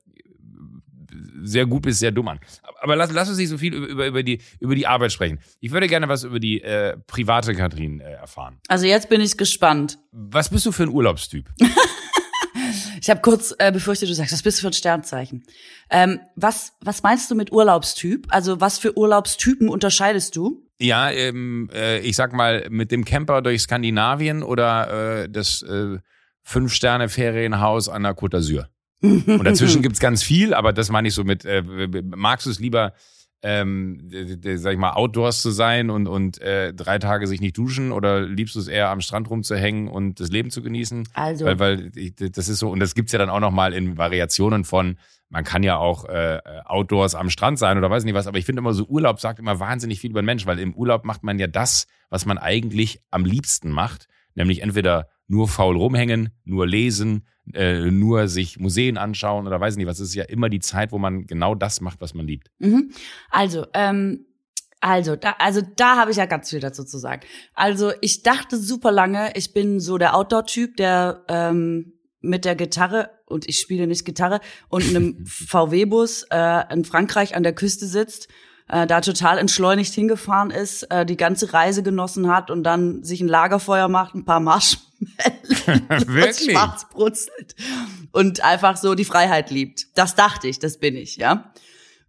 [1.43, 2.41] sehr gut bis sehr dumm an.
[2.81, 5.39] Aber lass, lass uns nicht so viel über, über, über, die, über die Arbeit sprechen.
[5.61, 8.59] Ich würde gerne was über die äh, private Katrin äh, erfahren.
[8.69, 9.99] Also jetzt bin ich gespannt.
[10.13, 11.49] Was bist du für ein Urlaubstyp?
[13.01, 15.45] ich habe kurz äh, befürchtet, du sagst, was bist du für ein Sternzeichen?
[15.91, 18.27] Ähm, was, was meinst du mit Urlaubstyp?
[18.31, 20.67] Also was für Urlaubstypen unterscheidest du?
[20.81, 25.99] Ja, ähm, äh, ich sag mal, mit dem Camper durch Skandinavien oder äh, das äh,
[26.43, 28.67] Fünf-Sterne-Ferienhaus an der Côte d'Azur.
[29.03, 31.63] Und dazwischen gibt's ganz viel, aber das meine ich so mit, äh,
[32.05, 32.93] magst du es lieber,
[33.43, 34.09] ähm,
[34.55, 38.21] sag ich mal, outdoors zu sein und, und äh, drei Tage sich nicht duschen oder
[38.21, 41.09] liebst du es eher am Strand rumzuhängen und das Leben zu genießen?
[41.15, 41.47] Also.
[41.47, 44.97] Weil, weil das ist so, und das gibt's ja dann auch nochmal in Variationen von,
[45.29, 48.45] man kann ja auch äh, outdoors am Strand sein oder weiß nicht was, aber ich
[48.45, 51.25] finde immer so, Urlaub sagt immer wahnsinnig viel über den Mensch, weil im Urlaub macht
[51.25, 56.67] man ja das, was man eigentlich am liebsten macht, nämlich entweder nur faul rumhängen, nur
[56.67, 59.99] lesen, äh, nur sich Museen anschauen oder weiß nicht was.
[59.99, 62.49] Es ist ja immer die Zeit, wo man genau das macht, was man liebt.
[62.59, 62.93] Mhm.
[63.31, 64.27] Also, ähm,
[64.81, 67.23] Also, da, also da habe ich ja ganz viel dazu zu sagen.
[67.55, 73.11] Also ich dachte super lange, ich bin so der Outdoor-Typ, der ähm, mit der Gitarre
[73.27, 78.29] und ich spiele nicht Gitarre und einem VW-Bus äh, in Frankreich an der Küste sitzt,
[78.73, 83.21] äh, da total entschleunigt hingefahren ist, äh, die ganze Reise genossen hat und dann sich
[83.21, 84.89] ein Lagerfeuer macht, ein paar Marshmallows
[86.07, 86.53] Wirklich?
[86.53, 87.55] schwarz brutzelt
[88.13, 89.87] und einfach so die Freiheit liebt.
[89.95, 91.53] Das dachte ich, das bin ich, ja.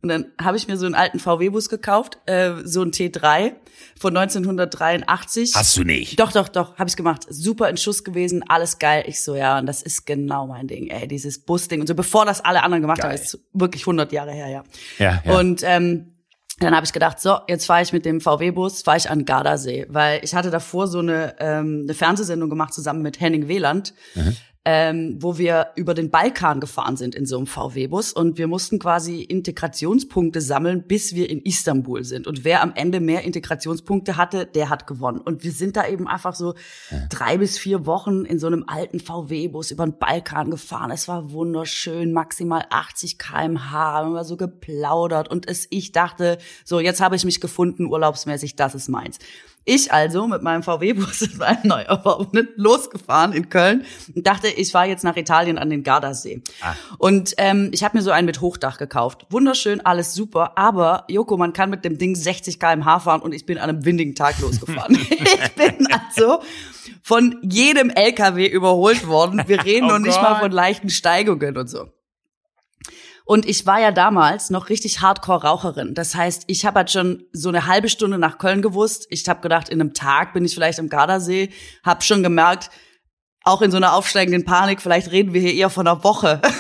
[0.01, 3.53] Und dann habe ich mir so einen alten VW-Bus gekauft, äh, so ein T3
[3.99, 5.53] von 1983.
[5.55, 6.19] Hast du nicht?
[6.19, 7.25] Doch, doch, doch, habe ich gemacht.
[7.29, 9.03] Super in Schuss gewesen, alles geil.
[9.07, 11.95] Ich so, ja, und das ist genau mein Ding, ey, dieses Busding und so.
[11.95, 13.11] Bevor das alle anderen gemacht Geil.
[13.11, 14.63] haben, ist wirklich 100 Jahre her, ja.
[14.97, 15.39] Ja, ja.
[15.39, 16.12] Und ähm,
[16.59, 19.87] dann habe ich gedacht, so, jetzt fahre ich mit dem VW-Bus, fahre ich an Gardasee,
[19.89, 23.93] weil ich hatte davor so eine, ähm, eine Fernsehsendung gemacht zusammen mit Henning Weland,
[24.65, 28.79] ähm, wo wir über den Balkan gefahren sind in so einem VW-Bus und wir mussten
[28.79, 32.27] quasi Integrationspunkte sammeln, bis wir in Istanbul sind.
[32.27, 35.19] Und wer am Ende mehr Integrationspunkte hatte, der hat gewonnen.
[35.19, 36.53] Und wir sind da eben einfach so
[37.09, 40.91] drei bis vier Wochen in so einem alten VW-Bus über den Balkan gefahren.
[40.91, 46.79] Es war wunderschön, maximal 80 kmh, haben wir so geplaudert und es, ich dachte, so,
[46.79, 49.19] jetzt habe ich mich gefunden, urlaubsmäßig, das ist meins.
[49.65, 54.71] Ich also mit meinem VW-Bus in meinem neu erworbenen losgefahren in Köln und dachte, ich
[54.71, 56.41] fahre jetzt nach Italien an den Gardasee.
[56.97, 59.25] Und ähm, ich habe mir so einen mit Hochdach gekauft.
[59.29, 63.45] Wunderschön, alles super, aber Joko, man kann mit dem Ding 60 km/h fahren und ich
[63.45, 64.95] bin an einem windigen Tag losgefahren.
[65.09, 66.41] ich bin also
[67.01, 69.43] von jedem LKW überholt worden.
[69.47, 71.89] Wir reden Oh noch nicht mal von leichten Steigungen und so.
[73.25, 75.93] Und ich war ja damals noch richtig Hardcore-Raucherin.
[75.93, 79.07] Das heißt, ich habe halt schon so eine halbe Stunde nach Köln gewusst.
[79.09, 81.49] Ich habe gedacht, in einem Tag bin ich vielleicht im Gardasee.
[81.83, 82.69] Hab schon gemerkt,
[83.43, 86.41] auch in so einer aufsteigenden Panik, vielleicht reden wir hier eher von einer Woche.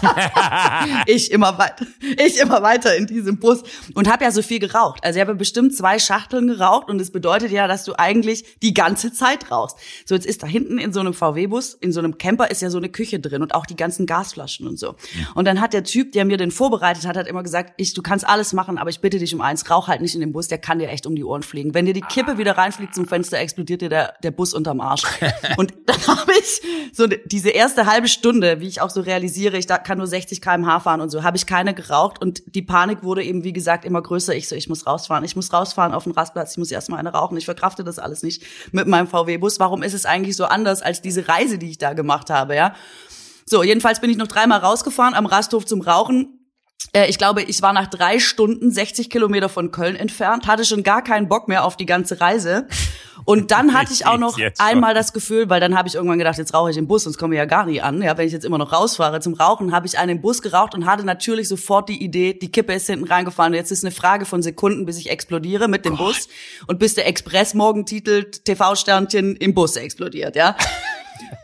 [1.06, 1.86] ich immer weiter,
[2.24, 3.62] ich immer weiter in diesem Bus
[3.94, 5.02] und habe ja so viel geraucht.
[5.04, 8.74] Also ich habe bestimmt zwei Schachteln geraucht und es bedeutet ja, dass du eigentlich die
[8.74, 9.76] ganze Zeit rauchst.
[10.04, 12.70] So jetzt ist da hinten in so einem VW-Bus, in so einem Camper ist ja
[12.70, 14.94] so eine Küche drin und auch die ganzen Gasflaschen und so.
[15.34, 18.02] Und dann hat der Typ, der mir den vorbereitet hat, hat immer gesagt, ich, du
[18.02, 20.48] kannst alles machen, aber ich bitte dich um eins, rauch halt nicht in dem Bus,
[20.48, 21.74] der kann dir echt um die Ohren fliegen.
[21.74, 25.02] Wenn dir die Kippe wieder reinfliegt zum Fenster, explodiert dir der, der Bus unterm Arsch.
[25.56, 29.66] und dann habe ich so diese erste halbe Stunde, wie ich auch so realisiere, ich
[29.66, 33.02] da kann nur 60 km/h fahren und so, habe ich keine geraucht und die Panik
[33.02, 34.36] wurde eben, wie gesagt, immer größer.
[34.36, 37.08] Ich so, ich muss rausfahren, ich muss rausfahren auf den Rastplatz, ich muss erstmal eine
[37.08, 39.58] rauchen, ich verkrafte das alles nicht mit meinem VW-Bus.
[39.58, 42.72] Warum ist es eigentlich so anders als diese Reise, die ich da gemacht habe, ja?
[43.46, 46.39] So, jedenfalls bin ich noch dreimal rausgefahren am Rasthof zum Rauchen.
[46.92, 50.82] Äh, Ich glaube, ich war nach drei Stunden 60 Kilometer von Köln entfernt, hatte schon
[50.82, 52.66] gar keinen Bock mehr auf die ganze Reise.
[53.24, 56.38] Und dann hatte ich auch noch einmal das Gefühl, weil dann habe ich irgendwann gedacht,
[56.38, 58.02] jetzt rauche ich im Bus, sonst komme ich ja gar nicht an.
[58.02, 60.74] Ja, wenn ich jetzt immer noch rausfahre zum Rauchen, habe ich einen im Bus geraucht
[60.74, 63.52] und hatte natürlich sofort die Idee, die Kippe ist hinten reingefahren.
[63.52, 66.28] Und jetzt ist eine Frage von Sekunden, bis ich explodiere mit dem Bus
[66.66, 70.56] und bis der Express morgen titelt TV-Sternchen im Bus explodiert, ja.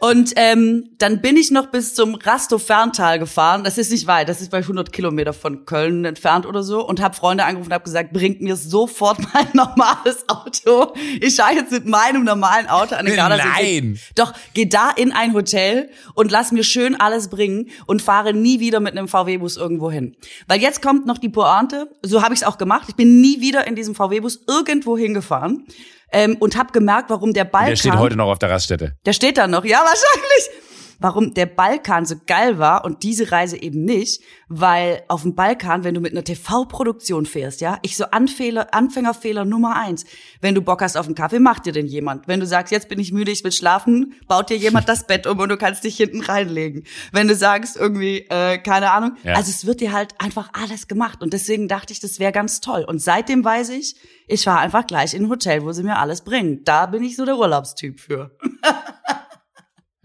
[0.01, 3.64] Und ähm, dann bin ich noch bis zum Rastow Ferntal gefahren.
[3.64, 6.87] Das ist nicht weit, das ist bei 100 Kilometer von Köln entfernt oder so.
[6.87, 10.94] Und habe Freunde angerufen und habe gesagt, bringt mir sofort mein normales Auto.
[11.20, 13.81] Ich fahre jetzt mit meinem normalen Auto an den Gardasee.
[13.81, 13.99] Nein.
[14.14, 18.61] Doch, geh da in ein Hotel und lass mir schön alles bringen und fahre nie
[18.61, 20.16] wieder mit einem VW-Bus irgendwo hin.
[20.46, 22.87] Weil jetzt kommt noch die Pointe, so habe ich es auch gemacht.
[22.88, 25.66] Ich bin nie wieder in diesem VW-Bus irgendwo hingefahren
[26.12, 27.71] ähm, und habe gemerkt, warum der Balkan...
[27.71, 28.97] Der steht heute noch auf der Raststätte.
[29.05, 30.65] Der steht da noch, ja, wahrscheinlich.
[30.99, 35.85] Warum der Balkan so geil war und diese Reise eben nicht, weil auf dem Balkan,
[35.85, 40.05] wenn du mit einer TV-Produktion fährst, ja, ich so Anfehler, Anfängerfehler Nummer eins.
[40.41, 42.29] Wenn du Bock hast auf einen Kaffee, macht dir den jemand.
[42.29, 45.27] Wenn du sagst, jetzt bin ich müde, ich will schlafen, baut dir jemand das Bett
[45.27, 46.85] um und du kannst dich hinten reinlegen.
[47.13, 49.35] Wenn du sagst, irgendwie, äh, keine Ahnung, Ja.
[49.35, 52.61] also es wird dir halt einfach alles gemacht und deswegen dachte ich, das wäre ganz
[52.61, 52.85] toll.
[52.87, 53.97] Und seitdem weiß ich,
[54.29, 56.63] ich fahre einfach gleich in ein Hotel, wo sie mir alles bringen.
[56.65, 58.31] Da bin ich so der Urlaubstyp für.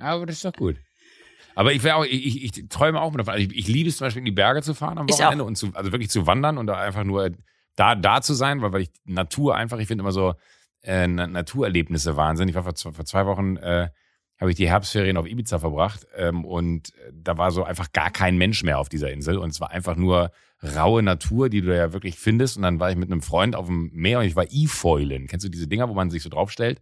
[0.02, 0.78] Aber das ist doch gut.
[1.56, 3.34] Aber ich, auch, ich, ich, träume auch davon.
[3.34, 5.56] Also ich, ich liebe es zum Beispiel in die Berge zu fahren am Wochenende und
[5.58, 7.32] zu, also wirklich zu wandern und da einfach nur
[7.76, 10.34] da, da zu sein, weil, weil ich Natur einfach, ich finde immer so
[10.84, 12.48] äh, Na- Naturerlebnisse Wahnsinn.
[12.48, 13.90] Ich war vor, zwei- vor zwei Wochen, äh,
[14.40, 18.10] habe ich die Herbstferien auf Ibiza verbracht ähm, und äh, da war so einfach gar
[18.12, 20.32] kein Mensch mehr auf dieser Insel und es war einfach nur
[20.76, 23.56] raue Natur, die du da ja wirklich findest und dann war ich mit einem Freund
[23.56, 25.28] auf dem Meer und ich war E-Foilen.
[25.28, 26.82] Kennst du diese Dinger, wo man sich so draufstellt?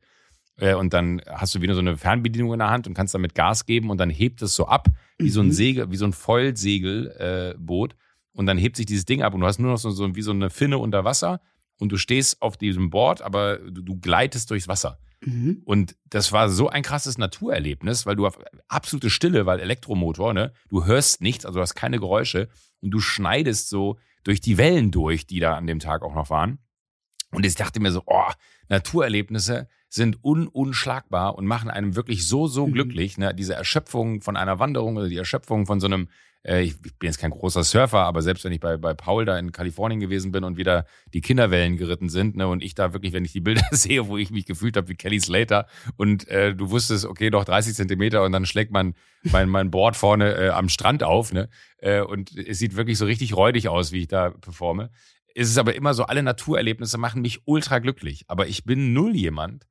[0.59, 3.35] Äh, und dann hast du wieder so eine Fernbedienung in der Hand und kannst damit
[3.35, 6.13] Gas geben und dann hebt es so ab, wie so ein Segel, wie so ein
[6.13, 7.93] Foilsegelboot.
[7.93, 7.95] Äh,
[8.33, 10.21] und dann hebt sich dieses Ding ab und du hast nur noch so, so wie
[10.21, 11.41] so eine Finne unter Wasser
[11.79, 14.99] und du stehst auf diesem Board, aber du, du gleitest durchs Wasser.
[15.21, 15.61] Mhm.
[15.65, 20.53] Und das war so ein krasses Naturerlebnis, weil du auf absolute Stille, weil Elektromotor, ne?
[20.69, 22.49] Du hörst nichts, also du hast keine Geräusche
[22.81, 26.29] und du schneidest so durch die Wellen durch, die da an dem Tag auch noch
[26.29, 26.59] waren.
[27.31, 28.31] Und ich dachte mir so, oh,
[28.69, 32.73] Naturerlebnisse sind un unschlagbar und machen einem wirklich so, so Mhm.
[32.73, 33.17] glücklich.
[33.17, 33.33] Ne?
[33.33, 36.09] Diese Erschöpfung von einer Wanderung oder die Erschöpfung von so einem,
[36.43, 39.25] äh, ich, ich bin jetzt kein großer Surfer, aber selbst wenn ich bei, bei Paul
[39.25, 42.93] da in Kalifornien gewesen bin und wieder die Kinderwellen geritten sind, ne, und ich da
[42.93, 45.65] wirklich, wenn ich die Bilder sehe, wo ich mich gefühlt habe wie Kelly Slater
[45.97, 49.95] und äh, du wusstest, okay, noch 30 Zentimeter und dann schlägt man mein, mein Board
[49.97, 51.49] vorne äh, am Strand auf, ne?
[51.79, 54.91] Äh, und es sieht wirklich so richtig räudig aus, wie ich da performe.
[55.35, 58.25] Es ist aber immer so, alle Naturerlebnisse machen mich ultra glücklich.
[58.27, 59.65] Aber ich bin null jemand,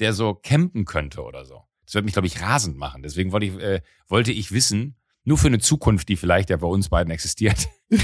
[0.00, 1.62] der so campen könnte oder so.
[1.84, 3.02] Das wird mich, glaube ich, rasend machen.
[3.02, 6.66] Deswegen wollte ich, äh, wollte ich wissen, nur für eine Zukunft, die vielleicht ja bei
[6.66, 7.68] uns beiden existiert.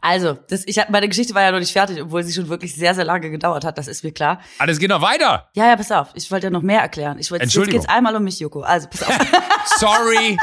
[0.00, 2.94] also, das, ich meine Geschichte war ja noch nicht fertig, obwohl sie schon wirklich sehr,
[2.94, 4.40] sehr lange gedauert hat, das ist mir klar.
[4.58, 5.48] Alles geht noch weiter.
[5.54, 7.18] Ja, ja, pass auf, ich wollte ja noch mehr erklären.
[7.18, 8.60] Ich wollte, jetzt geht's einmal um mich, Joko.
[8.60, 9.18] Also, pass auf.
[9.78, 10.38] Sorry.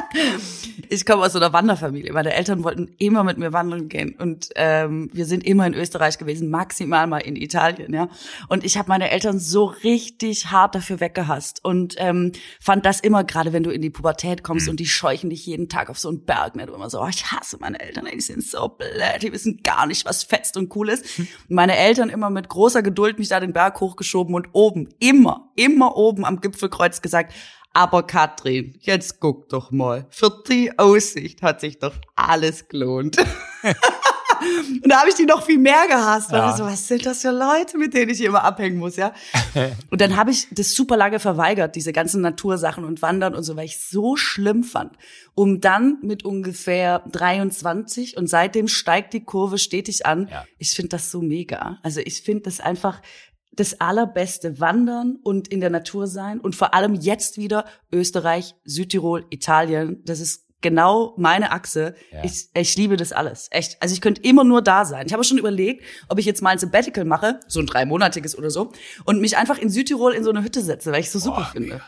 [0.89, 2.13] ich komme aus so einer Wanderfamilie.
[2.13, 6.17] Meine Eltern wollten immer mit mir wandern gehen und ähm, wir sind immer in Österreich
[6.17, 8.09] gewesen, maximal mal in Italien, ja.
[8.47, 13.23] Und ich habe meine Eltern so richtig hart dafür weggehasst und ähm, fand das immer,
[13.23, 16.09] gerade wenn du in die Pubertät kommst und die scheuchen dich jeden Tag auf so
[16.09, 19.21] einen Berg, ne, du immer so, oh, ich hasse meine Eltern, die sind so blöd,
[19.21, 21.19] die wissen gar nicht, was fetzt und cool ist.
[21.19, 25.49] Und meine Eltern immer mit großer Geduld mich da den Berg hochgeschoben und oben, immer,
[25.55, 27.33] immer oben am Gipfelkreuz gesagt,
[27.73, 30.07] aber Katrin, jetzt guck doch mal.
[30.09, 33.17] Für die Aussicht hat sich doch alles gelohnt.
[34.83, 36.31] Und da habe ich die noch viel mehr gehasst.
[36.31, 36.51] Weil Ja.
[36.51, 39.13] ich so, was sind das für Leute, mit denen ich immer abhängen muss, ja?
[39.89, 43.55] Und dann habe ich das super lange verweigert, diese ganzen Natursachen und Wandern und so,
[43.55, 44.97] weil ich so schlimm fand.
[45.35, 50.27] Um dann mit ungefähr 23 und seitdem steigt die Kurve stetig an.
[50.31, 50.45] Ja.
[50.57, 51.77] Ich finde das so mega.
[51.83, 53.01] Also ich finde das einfach
[53.53, 59.25] das allerbeste Wandern und in der Natur sein und vor allem jetzt wieder Österreich, Südtirol,
[59.31, 60.01] Italien.
[60.05, 61.95] Das ist genau meine Achse.
[62.11, 62.23] Ja.
[62.23, 63.47] Ich, ich liebe das alles.
[63.51, 63.81] Echt.
[63.81, 65.05] Also ich könnte immer nur da sein.
[65.07, 68.49] Ich habe schon überlegt, ob ich jetzt mal ein Sabbatical mache, so ein dreimonatiges oder
[68.49, 68.71] so,
[69.05, 71.45] und mich einfach in Südtirol in so eine Hütte setze, weil ich so super Boah,
[71.51, 71.69] finde.
[71.69, 71.83] mega.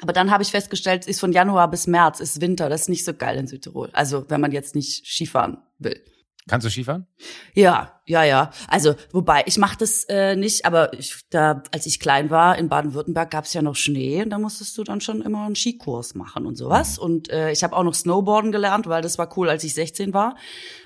[0.00, 3.04] Aber dann habe ich festgestellt, ist von Januar bis März, ist Winter, das ist nicht
[3.04, 3.90] so geil in Südtirol.
[3.92, 6.00] Also wenn man jetzt nicht Skifahren will.
[6.46, 7.06] Kannst du Skifahren?
[7.54, 8.50] Ja, ja, ja.
[8.68, 12.68] Also wobei ich mache das äh, nicht, aber ich, da, als ich klein war in
[12.68, 16.14] Baden-Württemberg gab es ja noch Schnee und da musstest du dann schon immer einen Skikurs
[16.14, 16.98] machen und sowas.
[16.98, 20.12] Und äh, ich habe auch noch Snowboarden gelernt, weil das war cool, als ich 16
[20.12, 20.36] war.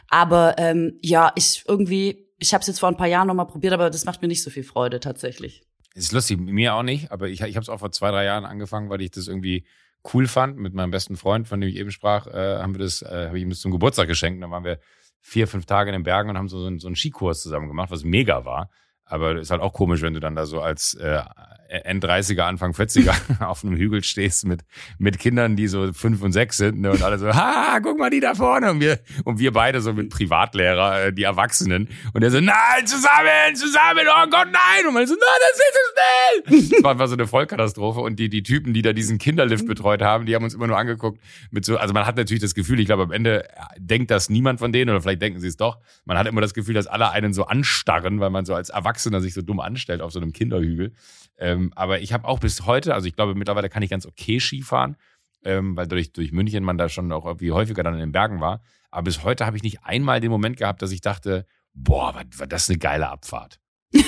[0.08, 3.44] Aber ähm, ja, ich irgendwie, ich habe es jetzt vor ein paar Jahren noch mal
[3.46, 5.64] probiert, aber das macht mir nicht so viel Freude tatsächlich.
[5.94, 8.44] Ist lustig, mir auch nicht, aber ich, ich habe es auch vor zwei, drei Jahren
[8.44, 9.66] angefangen, weil ich das irgendwie
[10.14, 10.56] cool fand.
[10.56, 13.38] Mit meinem besten Freund, von dem ich eben sprach, äh, haben wir das, äh, habe
[13.38, 14.40] ich ihm das zum Geburtstag geschenkt.
[14.40, 14.78] Dann waren wir
[15.20, 18.04] vier, fünf Tage in den Bergen und haben so, so, einen, Skikurs zusammen gemacht, was
[18.04, 18.70] mega war.
[19.04, 21.22] Aber ist halt auch komisch, wenn du dann da so als äh,
[21.68, 24.62] End-30er, Anfang 40er auf einem Hügel stehst mit,
[24.98, 28.10] mit Kindern, die so fünf und sechs sind ne, und alle so, ha, guck mal
[28.10, 28.70] die da vorne.
[28.70, 31.88] Und wir, und wir beide so mit Privatlehrer, äh, die Erwachsenen.
[32.12, 34.86] Und der so, nein, zusammen, zusammen, oh Gott, nein.
[34.86, 36.70] Und man so, nein, das ist so schnell.
[36.70, 38.00] Das war, war so eine Vollkatastrophe.
[38.00, 40.78] Und die, die Typen, die da diesen Kinderlift betreut haben, die haben uns immer nur
[40.78, 44.30] angeguckt mit so, also man hat natürlich das Gefühl, ich glaube, am Ende denkt das
[44.30, 45.78] niemand von denen oder vielleicht denken sie es doch.
[46.04, 49.20] Man hat immer das Gefühl, dass alle einen so anstarren, weil man so als Erwachsener
[49.20, 50.92] sich so dumm anstellt auf so einem Kinderhügel.
[51.38, 54.40] Ähm, aber ich habe auch bis heute, also ich glaube, mittlerweile kann ich ganz okay
[54.40, 54.96] Skifahren,
[55.44, 58.40] ähm, weil durch, durch München man da schon auch irgendwie häufiger dann in den Bergen
[58.40, 58.60] war.
[58.90, 62.24] Aber bis heute habe ich nicht einmal den Moment gehabt, dass ich dachte, boah, war,
[62.36, 63.60] war das eine geile Abfahrt.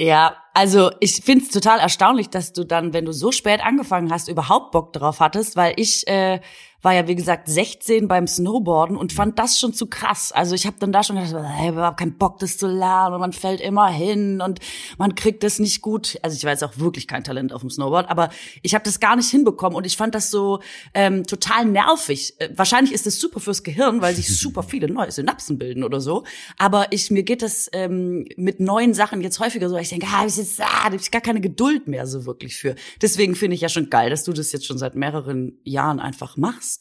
[0.00, 4.28] Ja, also ich find's total erstaunlich, dass du dann, wenn du so spät angefangen hast,
[4.28, 6.40] überhaupt Bock drauf hattest, weil ich äh,
[6.82, 10.32] war ja wie gesagt 16 beim Snowboarden und fand das schon zu krass.
[10.32, 12.68] Also ich habe dann da schon gedacht, hey, ich habe überhaupt keinen Bock, das zu
[12.68, 14.60] lernen und man fällt immer hin und
[14.96, 16.18] man kriegt das nicht gut.
[16.22, 18.30] Also ich war jetzt auch wirklich kein Talent auf dem Snowboard, aber
[18.62, 20.60] ich habe das gar nicht hinbekommen und ich fand das so
[20.94, 22.34] ähm, total nervig.
[22.38, 26.00] Äh, wahrscheinlich ist das super fürs Gehirn, weil sich super viele neue Synapsen bilden oder
[26.00, 26.24] so.
[26.58, 29.76] Aber ich mir geht das ähm, mit neuen Sachen jetzt häufiger so.
[29.76, 32.24] Ich denke, ah, hab ich jetzt, ah, da hab ich gar keine Geduld mehr so
[32.24, 32.74] wirklich für.
[33.02, 36.36] Deswegen finde ich ja schon geil, dass du das jetzt schon seit mehreren Jahren einfach
[36.36, 36.77] machst.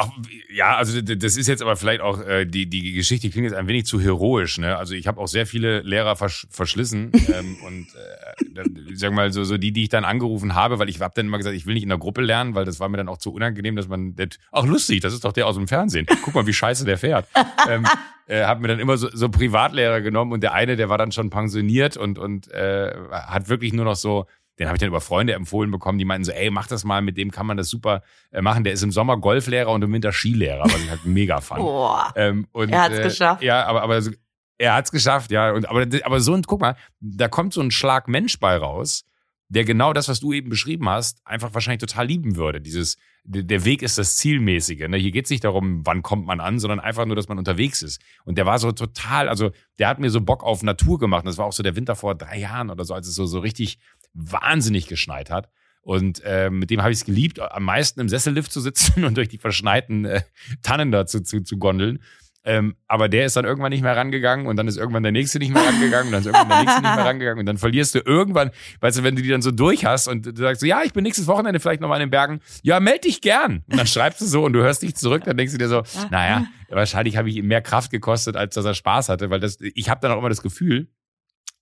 [0.00, 0.10] Ach,
[0.48, 3.66] ja, also das ist jetzt aber vielleicht auch, äh, die, die Geschichte klingt jetzt ein
[3.66, 4.58] wenig zu heroisch.
[4.58, 4.76] Ne?
[4.76, 8.62] Also ich habe auch sehr viele Lehrer versch verschlissen ähm, und äh,
[8.94, 11.38] sag mal so, so die, die ich dann angerufen habe, weil ich habe dann immer
[11.38, 13.32] gesagt, ich will nicht in der Gruppe lernen, weil das war mir dann auch zu
[13.32, 16.06] unangenehm, dass man, das, ach lustig, das ist doch der aus dem Fernsehen.
[16.22, 17.26] Guck mal, wie scheiße der fährt.
[17.68, 17.84] ähm,
[18.28, 21.10] äh, habe mir dann immer so, so Privatlehrer genommen und der eine, der war dann
[21.10, 24.26] schon pensioniert und, und äh, hat wirklich nur noch so
[24.58, 27.00] den habe ich dann über Freunde empfohlen bekommen, die meinten so, ey, mach das mal,
[27.02, 28.64] mit dem kann man das super äh, machen.
[28.64, 31.60] Der ist im Sommer Golflehrer und im Winter Skilehrer, was ich halt mega fand.
[31.62, 32.12] Boah.
[32.16, 33.42] Ähm, und, Er hat's äh, geschafft.
[33.42, 34.10] Ja, aber, aber so-
[34.58, 35.52] er hat's geschafft, ja.
[35.52, 39.04] Und, aber, aber so ein, guck mal, da kommt so ein Schlag Mensch bei raus,
[39.50, 42.60] der genau das, was du eben beschrieben hast, einfach wahrscheinlich total lieben würde.
[42.60, 44.88] Dieses, der Weg ist das Zielmäßige.
[44.88, 44.98] Ne?
[44.98, 47.80] Hier geht es nicht darum, wann kommt man an, sondern einfach nur, dass man unterwegs
[47.82, 48.00] ist.
[48.24, 51.22] Und der war so total, also der hat mir so Bock auf Natur gemacht.
[51.22, 53.24] Und das war auch so der Winter vor drei Jahren oder so, als es so,
[53.24, 53.78] so richtig
[54.14, 55.48] wahnsinnig geschneit hat.
[55.82, 59.16] Und äh, mit dem habe ich es geliebt, am meisten im Sessellift zu sitzen und
[59.16, 60.22] durch die verschneiten äh,
[60.62, 62.00] Tannen da zu, zu, zu gondeln.
[62.44, 65.38] Ähm, aber der ist dann irgendwann nicht mehr rangegangen und dann ist irgendwann der nächste
[65.38, 67.94] nicht mehr rangegangen und dann ist irgendwann der nächste nicht mehr rangegangen und dann verlierst
[67.94, 70.66] du irgendwann, weißt du, wenn du die dann so durch hast und du sagst so,
[70.66, 73.64] ja, ich bin nächstes Wochenende vielleicht nochmal in den Bergen, ja, meld dich gern.
[73.68, 75.82] Und dann schreibst du so und du hörst dich zurück, dann denkst du dir so,
[76.10, 79.58] naja, wahrscheinlich habe ich ihm mehr Kraft gekostet, als dass er Spaß hatte, weil das,
[79.60, 80.88] ich habe dann auch immer das Gefühl,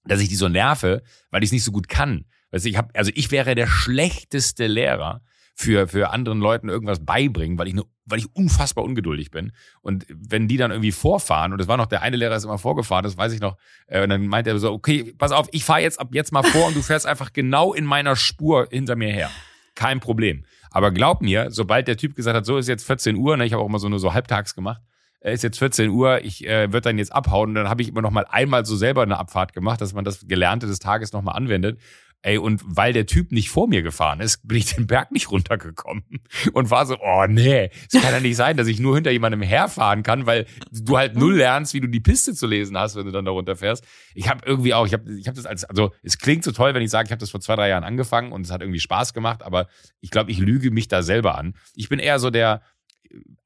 [0.04, 2.26] dass ich die so nerve, weil ich es nicht so gut kann.
[2.64, 5.22] Du, ich habe, also ich wäre der schlechteste Lehrer,
[5.58, 9.52] für, für anderen Leuten irgendwas beibringen, weil ich, ne, weil ich unfassbar ungeduldig bin.
[9.80, 12.58] Und wenn die dann irgendwie vorfahren, und es war noch, der eine Lehrer ist immer
[12.58, 15.64] vorgefahren, das weiß ich noch, äh, und dann meint er so, okay, pass auf, ich
[15.64, 18.96] fahre jetzt ab jetzt mal vor und du fährst einfach genau in meiner Spur hinter
[18.96, 19.30] mir her.
[19.74, 20.44] Kein Problem.
[20.70, 23.54] Aber glaub mir, sobald der Typ gesagt hat, so ist jetzt 14 Uhr, ne, ich
[23.54, 24.82] habe auch immer so nur so halbtags gemacht,
[25.20, 27.50] äh, ist jetzt 14 Uhr, ich äh, würde dann jetzt abhauen.
[27.50, 30.04] Und dann habe ich immer noch mal einmal so selber eine Abfahrt gemacht, dass man
[30.04, 31.80] das Gelernte des Tages noch mal anwendet.
[32.26, 35.30] Ey, und weil der Typ nicht vor mir gefahren ist, bin ich den Berg nicht
[35.30, 36.02] runtergekommen
[36.54, 39.42] und war so, oh nee, es kann ja nicht sein, dass ich nur hinter jemandem
[39.42, 43.06] herfahren kann, weil du halt null lernst, wie du die Piste zu lesen hast, wenn
[43.06, 43.84] du dann da runterfährst.
[44.16, 46.74] Ich habe irgendwie auch, ich habe ich hab das als, also es klingt so toll,
[46.74, 48.80] wenn ich sage, ich habe das vor zwei, drei Jahren angefangen und es hat irgendwie
[48.80, 49.68] Spaß gemacht, aber
[50.00, 51.54] ich glaube, ich lüge mich da selber an.
[51.76, 52.60] Ich bin eher so der,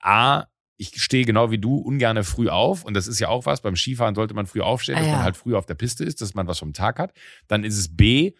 [0.01, 0.45] A,
[0.79, 3.61] ich stehe genau wie du ungerne früh auf und das ist ja auch was.
[3.61, 5.16] Beim Skifahren sollte man früh aufstehen, dass ah, ja.
[5.16, 7.12] man halt früh auf der Piste ist, dass man was vom Tag hat.
[7.47, 8.33] Dann ist es B,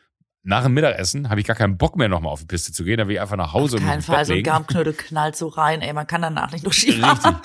[0.43, 2.99] nach dem Mittagessen habe ich gar keinen Bock mehr nochmal auf die Piste zu gehen,
[2.99, 5.49] da will ich einfach nach Hause auf und keinen Fall, so ein Garmknödel knallt so
[5.49, 7.37] rein, ey, man kann danach nicht nur Skifahren.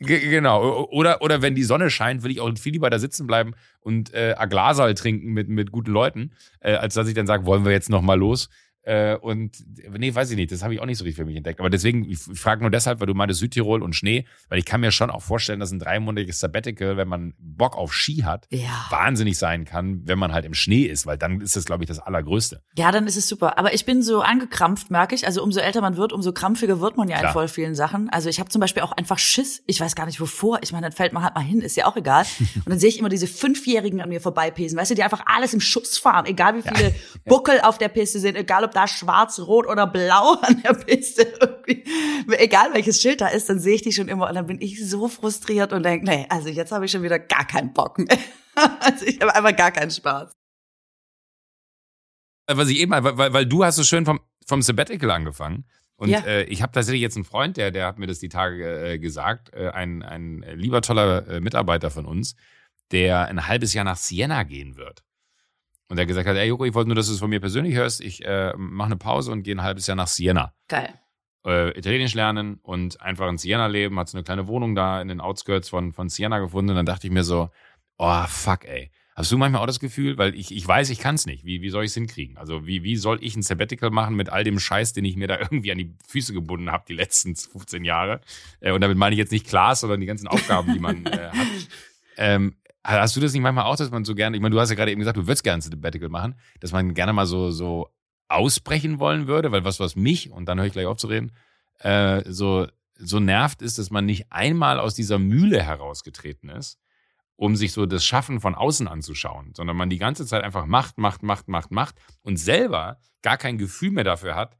[0.00, 0.30] Richtig.
[0.30, 0.86] genau.
[0.90, 4.14] Oder, oder wenn die Sonne scheint, will ich auch viel lieber da sitzen bleiben und
[4.14, 7.72] äh, Aglasal trinken mit, mit guten Leuten, äh, als dass ich dann sage, wollen wir
[7.72, 8.48] jetzt nochmal los.
[8.84, 9.64] Äh, und
[9.96, 11.60] nee, weiß ich nicht, das habe ich auch nicht so richtig für mich entdeckt.
[11.60, 14.80] Aber deswegen, ich frage nur deshalb, weil du meintest Südtirol und Schnee, weil ich kann
[14.80, 18.86] mir schon auch vorstellen, dass ein dreimonatiges Sabbatical, wenn man Bock auf Ski hat, ja.
[18.90, 21.88] wahnsinnig sein kann, wenn man halt im Schnee ist, weil dann ist das, glaube ich,
[21.88, 22.62] das Allergrößte.
[22.76, 23.58] Ja, dann ist es super.
[23.58, 25.26] Aber ich bin so angekrampft, merke ich.
[25.26, 27.30] Also umso älter man wird, umso krampfiger wird man ja Klar.
[27.30, 28.08] in voll vielen Sachen.
[28.10, 29.62] Also ich habe zum Beispiel auch einfach Schiss.
[29.66, 30.58] Ich weiß gar nicht wovor.
[30.62, 32.24] Ich meine, dann fällt man halt mal hin, ist ja auch egal.
[32.56, 35.54] Und dann sehe ich immer diese Fünfjährigen an mir vorbeipesen, weißt du, die einfach alles
[35.54, 36.94] im Schuss fahren, egal wie viele ja.
[37.24, 41.22] Buckel auf der Piste sind, egal ob da schwarz, rot oder blau an der Piste
[41.40, 41.84] irgendwie,
[42.38, 44.84] egal welches Schild da ist, dann sehe ich die schon immer und dann bin ich
[44.84, 48.18] so frustriert und denke, nee, also jetzt habe ich schon wieder gar keinen Bock mehr.
[48.80, 50.32] also ich habe einfach gar keinen Spaß.
[52.46, 55.64] Äh, was ich eben, weil, weil du hast so schön vom, vom Sabbatical angefangen.
[55.96, 56.20] Und ja.
[56.20, 58.98] äh, ich habe tatsächlich jetzt einen Freund, der, der hat mir das die Tage äh,
[58.98, 62.34] gesagt, äh, ein, ein lieber toller äh, Mitarbeiter von uns,
[62.90, 65.04] der ein halbes Jahr nach Siena gehen wird.
[65.92, 67.74] Und er gesagt hat, ey Joko, ich wollte nur, dass du es von mir persönlich
[67.74, 68.00] hörst.
[68.00, 70.54] Ich äh, mache eine Pause und gehe ein halbes Jahr nach Siena.
[70.66, 70.88] Geil.
[71.44, 73.98] Äh, Italienisch lernen und einfach in Siena leben.
[73.98, 76.70] Hat so eine kleine Wohnung da in den Outskirts von, von Siena gefunden.
[76.70, 77.50] Und dann dachte ich mir so,
[77.98, 78.90] oh fuck, ey.
[79.14, 81.44] Hast du manchmal auch das Gefühl, weil ich, ich weiß, ich kann es nicht.
[81.44, 82.38] Wie, wie soll ich es hinkriegen?
[82.38, 85.28] Also wie, wie soll ich ein Sabbatical machen mit all dem Scheiß, den ich mir
[85.28, 88.22] da irgendwie an die Füße gebunden habe die letzten 15 Jahre?
[88.60, 91.28] Äh, und damit meine ich jetzt nicht Klaas, sondern die ganzen Aufgaben, die man äh,
[91.28, 91.46] hat.
[92.16, 94.70] Ähm, Hast du das nicht manchmal auch, dass man so gerne, ich meine, du hast
[94.70, 97.50] ja gerade eben gesagt, du würdest gerne ein Sabbatical machen, dass man gerne mal so,
[97.50, 97.88] so
[98.28, 101.32] ausbrechen wollen würde, weil was, was mich, und dann höre ich gleich auf zu reden,
[101.78, 102.66] äh, so,
[102.96, 106.78] so nervt ist, dass man nicht einmal aus dieser Mühle herausgetreten ist,
[107.36, 110.98] um sich so das Schaffen von außen anzuschauen, sondern man die ganze Zeit einfach macht,
[110.98, 114.56] macht, macht, macht, macht und selber gar kein Gefühl mehr dafür hat,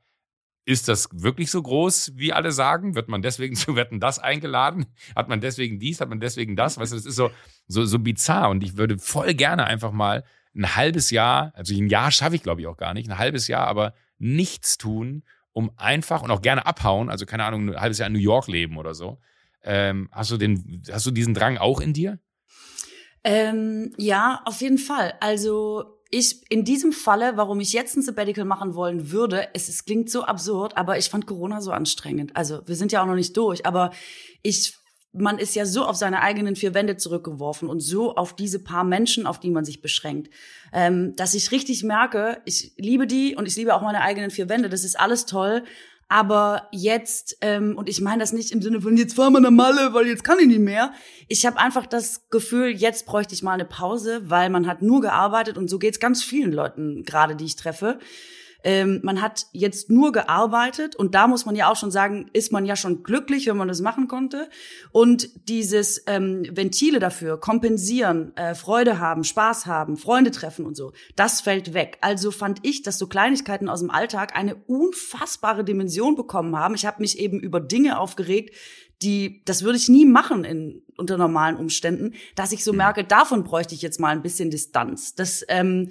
[0.64, 2.94] ist das wirklich so groß, wie alle sagen?
[2.94, 4.86] Wird man deswegen zu Wetten das eingeladen?
[5.16, 6.00] Hat man deswegen dies?
[6.00, 6.78] Hat man deswegen das?
[6.78, 7.30] Weißt du, das ist so,
[7.66, 8.50] so, so bizarr.
[8.50, 12.42] Und ich würde voll gerne einfach mal ein halbes Jahr, also ein Jahr schaffe ich
[12.42, 15.22] glaube ich auch gar nicht, ein halbes Jahr, aber nichts tun,
[15.52, 18.48] um einfach und auch gerne abhauen, also keine Ahnung, ein halbes Jahr in New York
[18.48, 19.18] leben oder so.
[19.62, 22.18] Ähm, hast du den, hast du diesen Drang auch in dir?
[23.24, 25.14] Ähm, ja, auf jeden Fall.
[25.20, 29.86] Also ich in diesem Falle, warum ich jetzt ein Sabbatical machen wollen würde, es, es
[29.86, 32.36] klingt so absurd, aber ich fand Corona so anstrengend.
[32.36, 33.90] Also wir sind ja auch noch nicht durch, aber
[34.42, 34.74] ich
[35.14, 38.82] man ist ja so auf seine eigenen vier Wände zurückgeworfen und so auf diese paar
[38.82, 40.32] Menschen, auf die man sich beschränkt,
[40.72, 44.48] ähm, dass ich richtig merke, ich liebe die und ich liebe auch meine eigenen vier
[44.48, 44.70] Wände.
[44.70, 45.64] Das ist alles toll,
[46.12, 49.50] aber jetzt, ähm, und ich meine das nicht im Sinne von, jetzt fahren wir nach
[49.50, 50.92] Malle, weil jetzt kann ich nicht mehr.
[51.26, 55.00] Ich habe einfach das Gefühl, jetzt bräuchte ich mal eine Pause, weil man hat nur
[55.00, 57.98] gearbeitet und so geht's ganz vielen Leuten gerade, die ich treffe.
[58.64, 62.52] Ähm, man hat jetzt nur gearbeitet und da muss man ja auch schon sagen, ist
[62.52, 64.48] man ja schon glücklich, wenn man das machen konnte.
[64.92, 70.92] Und dieses ähm, Ventile dafür, kompensieren, äh, Freude haben, Spaß haben, Freunde treffen und so,
[71.16, 71.98] das fällt weg.
[72.00, 76.74] Also fand ich, dass so Kleinigkeiten aus dem Alltag eine unfassbare Dimension bekommen haben.
[76.74, 78.54] Ich habe mich eben über Dinge aufgeregt,
[79.02, 82.78] die, das würde ich nie machen in, unter normalen Umständen, dass ich so mhm.
[82.78, 85.14] merke, davon bräuchte ich jetzt mal ein bisschen Distanz.
[85.14, 85.90] Das, ähm,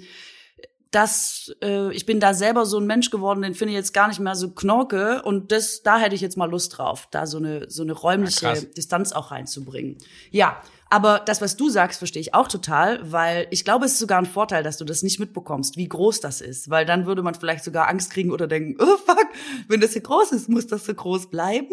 [0.92, 4.08] das, äh, ich bin da selber so ein Mensch geworden, den finde ich jetzt gar
[4.08, 7.38] nicht mehr so knorke und das, da hätte ich jetzt mal Lust drauf, da so
[7.38, 9.96] eine so eine räumliche ja, Distanz auch reinzubringen.
[10.30, 10.60] Ja,
[10.92, 14.18] aber das, was du sagst, verstehe ich auch total, weil ich glaube, es ist sogar
[14.18, 16.68] ein Vorteil, dass du das nicht mitbekommst, wie groß das ist.
[16.68, 19.26] Weil dann würde man vielleicht sogar Angst kriegen oder denken, oh fuck,
[19.68, 21.70] wenn das so groß ist, muss das so groß bleiben.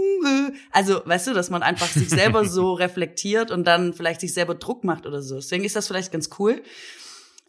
[0.71, 4.55] Also, weißt du, dass man einfach sich selber so reflektiert und dann vielleicht sich selber
[4.55, 5.35] Druck macht oder so.
[5.35, 6.61] Deswegen ist das vielleicht ganz cool.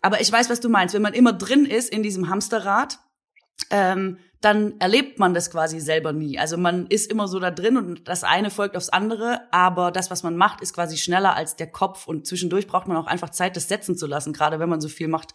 [0.03, 0.95] Aber ich weiß, was du meinst.
[0.95, 2.99] Wenn man immer drin ist in diesem Hamsterrad,
[3.71, 6.39] ähm, dann erlebt man das quasi selber nie.
[6.39, 10.11] Also man ist immer so da drin und das eine folgt aufs andere, aber das,
[10.11, 13.29] was man macht, ist quasi schneller als der Kopf und zwischendurch braucht man auch einfach
[13.31, 15.35] Zeit, das setzen zu lassen, gerade wenn man so viel macht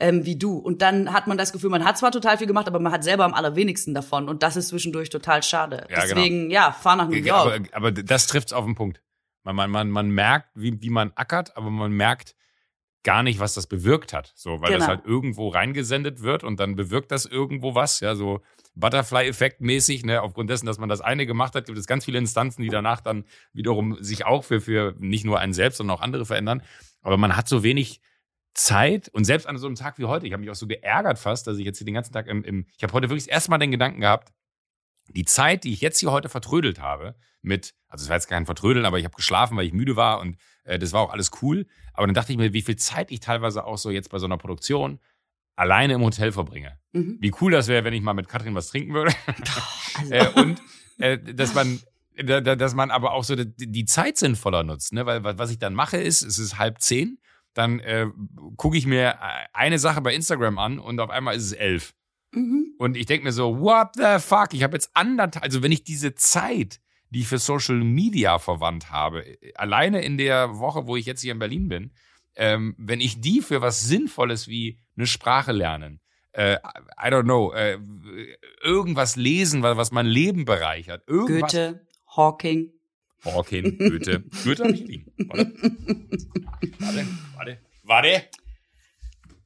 [0.00, 0.56] ähm, wie du.
[0.56, 3.04] Und dann hat man das Gefühl, man hat zwar total viel gemacht, aber man hat
[3.04, 5.86] selber am allerwenigsten davon und das ist zwischendurch total schade.
[5.88, 6.14] Ja, genau.
[6.14, 6.54] Deswegen, genau.
[6.54, 7.70] ja, fahr nach New York.
[7.72, 9.00] Aber, aber das trifft's auf den Punkt.
[9.44, 12.34] Man, man, man, man merkt, wie, wie man ackert, aber man merkt,
[13.04, 14.32] gar nicht, was das bewirkt hat.
[14.36, 14.78] So, weil genau.
[14.78, 18.40] das halt irgendwo reingesendet wird und dann bewirkt das irgendwo was, ja, so
[18.74, 22.18] Butterfly-Effekt mäßig, ne, aufgrund dessen, dass man das eine gemacht hat, gibt es ganz viele
[22.18, 26.00] Instanzen, die danach dann wiederum sich auch für, für nicht nur einen selbst, sondern auch
[26.00, 26.62] andere verändern.
[27.02, 28.00] Aber man hat so wenig
[28.54, 31.18] Zeit und selbst an so einem Tag wie heute, ich habe mich auch so geärgert
[31.18, 33.58] fast, dass ich jetzt hier den ganzen Tag im, im ich habe heute wirklich erstmal
[33.58, 34.32] den Gedanken gehabt,
[35.08, 38.46] die Zeit, die ich jetzt hier heute vertrödelt habe, mit, also es war jetzt kein
[38.46, 41.30] Vertrödeln, aber ich habe geschlafen, weil ich müde war und äh, das war auch alles
[41.42, 41.66] cool.
[41.92, 44.26] Aber dann dachte ich mir, wie viel Zeit ich teilweise auch so jetzt bei so
[44.26, 45.00] einer Produktion
[45.56, 46.78] alleine im Hotel verbringe.
[46.92, 47.18] Mhm.
[47.20, 49.12] Wie cool das wäre, wenn ich mal mit Katrin was trinken würde.
[49.94, 50.14] Also.
[50.14, 50.62] äh, und
[50.96, 51.80] äh, dass man
[52.16, 55.06] dass man aber auch so die Zeit sinnvoller nutzt, ne?
[55.06, 57.18] Weil was ich dann mache ist, es ist halb zehn,
[57.54, 58.06] dann äh,
[58.56, 61.94] gucke ich mir äh, eine Sache bei Instagram an und auf einmal ist es elf.
[62.32, 62.74] Mhm.
[62.78, 64.54] Und ich denke mir so, what the fuck?
[64.54, 66.80] Ich habe jetzt anderthalb, also wenn ich diese Zeit,
[67.10, 71.32] die ich für Social Media verwandt habe, alleine in der Woche, wo ich jetzt hier
[71.32, 71.92] in Berlin bin,
[72.34, 76.00] ähm, wenn ich die für was Sinnvolles wie eine Sprache lernen,
[76.32, 77.78] äh, I don't know, äh,
[78.62, 81.52] irgendwas lesen, was mein Leben bereichert, irgendwas.
[81.52, 82.72] Goethe, Hawking.
[83.24, 84.24] Hawking, Goethe.
[84.44, 85.12] Goethe habe ich liegen.
[85.28, 85.52] Warte.
[86.78, 87.06] warte,
[87.36, 88.24] warte, warte.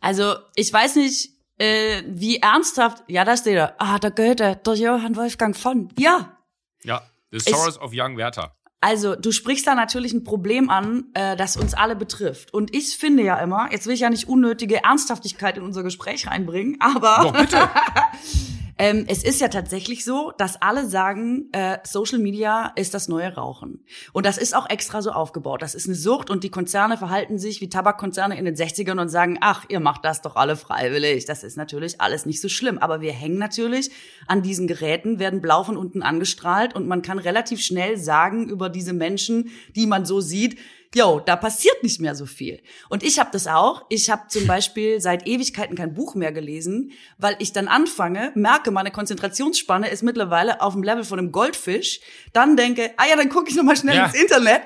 [0.01, 3.75] Also, ich weiß nicht, äh, wie ernsthaft, ja, da steht er.
[3.79, 5.89] Ah, der Goethe, der Johann Wolfgang von.
[5.99, 6.37] Ja.
[6.85, 8.53] Ja, The Stories of Young Werther.
[8.81, 12.53] Also, du sprichst da natürlich ein Problem an, äh, das uns alle betrifft.
[12.53, 16.27] Und ich finde ja immer, jetzt will ich ja nicht unnötige Ernsthaftigkeit in unser Gespräch
[16.27, 17.19] reinbringen, aber.
[17.23, 17.69] Doch, bitte.
[18.79, 23.35] Ähm, es ist ja tatsächlich so, dass alle sagen, äh, Social Media ist das neue
[23.35, 23.83] Rauchen.
[24.13, 25.63] Und das ist auch extra so aufgebaut.
[25.63, 29.09] Das ist eine Sucht und die Konzerne verhalten sich wie Tabakkonzerne in den 60ern und
[29.09, 31.25] sagen, ach, ihr macht das doch alle freiwillig.
[31.25, 32.79] Das ist natürlich alles nicht so schlimm.
[32.79, 33.91] Aber wir hängen natürlich
[34.27, 38.69] an diesen Geräten, werden blau von unten angestrahlt und man kann relativ schnell sagen über
[38.69, 40.59] diese Menschen, die man so sieht,
[40.95, 42.63] yo, da passiert nicht mehr so viel.
[42.89, 43.85] Und ich habe das auch.
[43.89, 48.71] Ich habe zum Beispiel seit Ewigkeiten kein Buch mehr gelesen, weil ich dann anfange, merke,
[48.71, 52.01] meine Konzentrationsspanne ist mittlerweile auf dem Level von einem Goldfisch.
[52.33, 54.07] Dann denke, ah ja, dann gucke ich noch mal schnell ja.
[54.07, 54.63] ins Internet.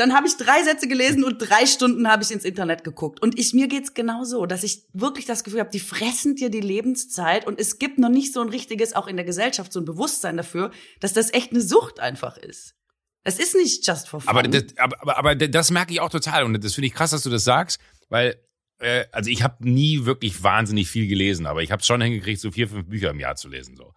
[0.00, 3.20] Dann habe ich drei Sätze gelesen und drei Stunden habe ich ins Internet geguckt.
[3.20, 6.62] Und ich mir geht's genauso, dass ich wirklich das Gefühl habe, die fressen dir die
[6.62, 9.84] Lebenszeit und es gibt noch nicht so ein richtiges, auch in der Gesellschaft, so ein
[9.84, 10.70] Bewusstsein dafür,
[11.00, 12.76] dass das echt eine Sucht einfach ist.
[13.22, 14.28] Es ist nicht just for fun.
[14.28, 17.10] Aber das, aber, aber, aber das merke ich auch total und das finde ich krass,
[17.10, 18.36] dass du das sagst, weil
[18.80, 22.50] äh, also ich habe nie wirklich wahnsinnig viel gelesen, aber ich habe schon hingekriegt, so
[22.50, 23.76] vier, fünf Bücher im Jahr zu lesen.
[23.76, 23.94] So,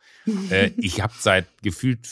[0.50, 2.08] äh, ich habe seit gefühlt,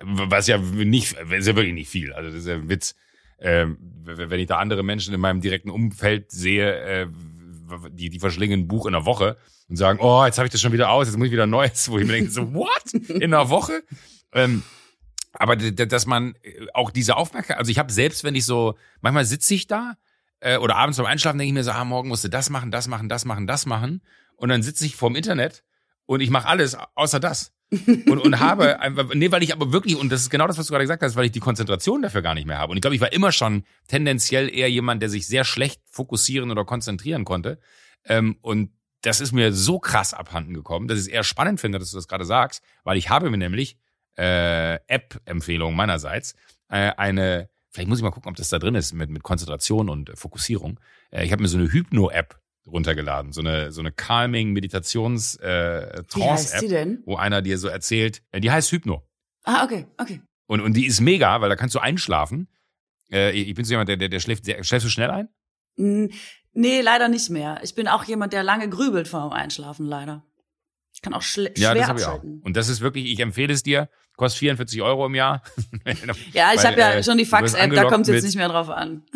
[0.00, 2.12] was ja nicht, ist ja wirklich nicht viel.
[2.12, 2.94] Also das ist ja ein Witz.
[3.38, 3.66] Äh,
[4.04, 7.06] wenn ich da andere Menschen in meinem direkten Umfeld sehe, äh,
[7.90, 9.36] die, die verschlingen ein Buch in einer Woche
[9.68, 11.90] und sagen, oh, jetzt habe ich das schon wieder aus, jetzt muss ich wieder Neues,
[11.90, 12.92] wo ich mir denke, so, what?
[13.08, 13.82] In einer Woche?
[14.32, 14.62] Ähm,
[15.40, 19.24] aber dass man äh, auch diese Aufmerksamkeit, also ich habe selbst, wenn ich so, manchmal
[19.24, 19.96] sitze ich da
[20.40, 22.70] äh, oder abends beim Einschlafen denke ich mir so, ah, morgen musst du das machen,
[22.70, 24.02] das machen, das machen, das machen.
[24.36, 25.64] Und dann sitze ich vorm Internet
[26.04, 27.54] und ich mache alles außer das.
[27.70, 30.66] und, und habe einfach, nee, weil ich aber wirklich, und das ist genau das, was
[30.66, 32.72] du gerade gesagt hast, weil ich die Konzentration dafür gar nicht mehr habe.
[32.72, 36.50] Und ich glaube, ich war immer schon tendenziell eher jemand, der sich sehr schlecht fokussieren
[36.50, 37.60] oder konzentrieren konnte.
[38.04, 41.78] Ähm, und das ist mir so krass abhanden gekommen, dass ich es eher spannend finde,
[41.78, 43.78] dass du das gerade sagst, weil ich habe mir nämlich
[44.16, 46.34] äh, App-Empfehlung meinerseits.
[46.68, 49.88] Äh, eine, vielleicht muss ich mal gucken, ob das da drin ist mit, mit Konzentration
[49.88, 50.80] und äh, Fokussierung.
[51.10, 53.32] Äh, ich habe mir so eine Hypno-App runtergeladen.
[53.32, 57.02] So eine, so eine calming Meditations äh, Wie heißt sie Trance-App, denn?
[57.06, 59.06] wo einer dir so erzählt, äh, die heißt Hypno.
[59.44, 60.20] Ah, okay, okay.
[60.46, 62.48] Und, und die ist mega, weil da kannst du einschlafen.
[63.10, 65.28] Äh, ich bin so jemand, der, der, der schläft sehr, schläfst du schnell ein?
[65.76, 66.10] Hm,
[66.52, 67.60] Nee, leider nicht mehr.
[67.62, 70.24] Ich bin auch jemand, der lange grübelt vor dem Einschlafen, leider.
[71.00, 72.08] Ich kann auch schle Ja, schwer das habe ich auch.
[72.16, 72.42] abschalten.
[72.44, 75.42] Und das ist wirklich, ich empfehle es dir, kostet 44 Euro im Jahr.
[76.34, 78.68] Ja, ich habe ja äh, schon die Fax-App, da kommt es jetzt nicht mehr drauf
[78.68, 79.02] an.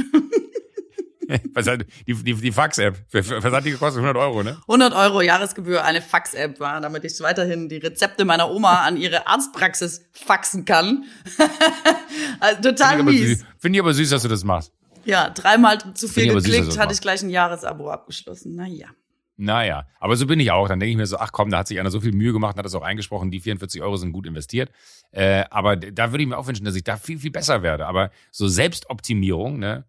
[2.07, 2.99] Die, die, die Fax-App.
[3.09, 4.59] Versandliche kostet 100 Euro, ne?
[4.69, 9.27] 100 Euro Jahresgebühr eine Fax-App war, damit ich weiterhin die Rezepte meiner Oma an ihre
[9.27, 11.05] Arztpraxis faxen kann.
[12.41, 13.39] also, total Finde mies.
[13.39, 14.71] süß, finde ich aber süß, dass du das machst.
[15.07, 18.55] Ja, dreimal zu viel süß, geklickt, das hatte ich gleich ein Jahresabo abgeschlossen.
[18.55, 18.89] Naja.
[19.37, 20.69] Naja, aber so bin ich auch.
[20.69, 22.55] Dann denke ich mir so, ach komm, da hat sich einer so viel Mühe gemacht
[22.55, 24.71] und hat das auch eingesprochen, die 44 Euro sind gut investiert.
[25.11, 27.87] Äh, aber da würde ich mir auch wünschen, dass ich da viel, viel besser werde.
[27.87, 29.85] Aber so Selbstoptimierung, ne?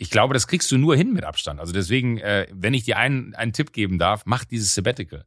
[0.00, 1.58] Ich glaube, das kriegst du nur hin mit Abstand.
[1.58, 5.24] Also deswegen, äh, wenn ich dir einen, einen Tipp geben darf, mach dieses Sabbatical.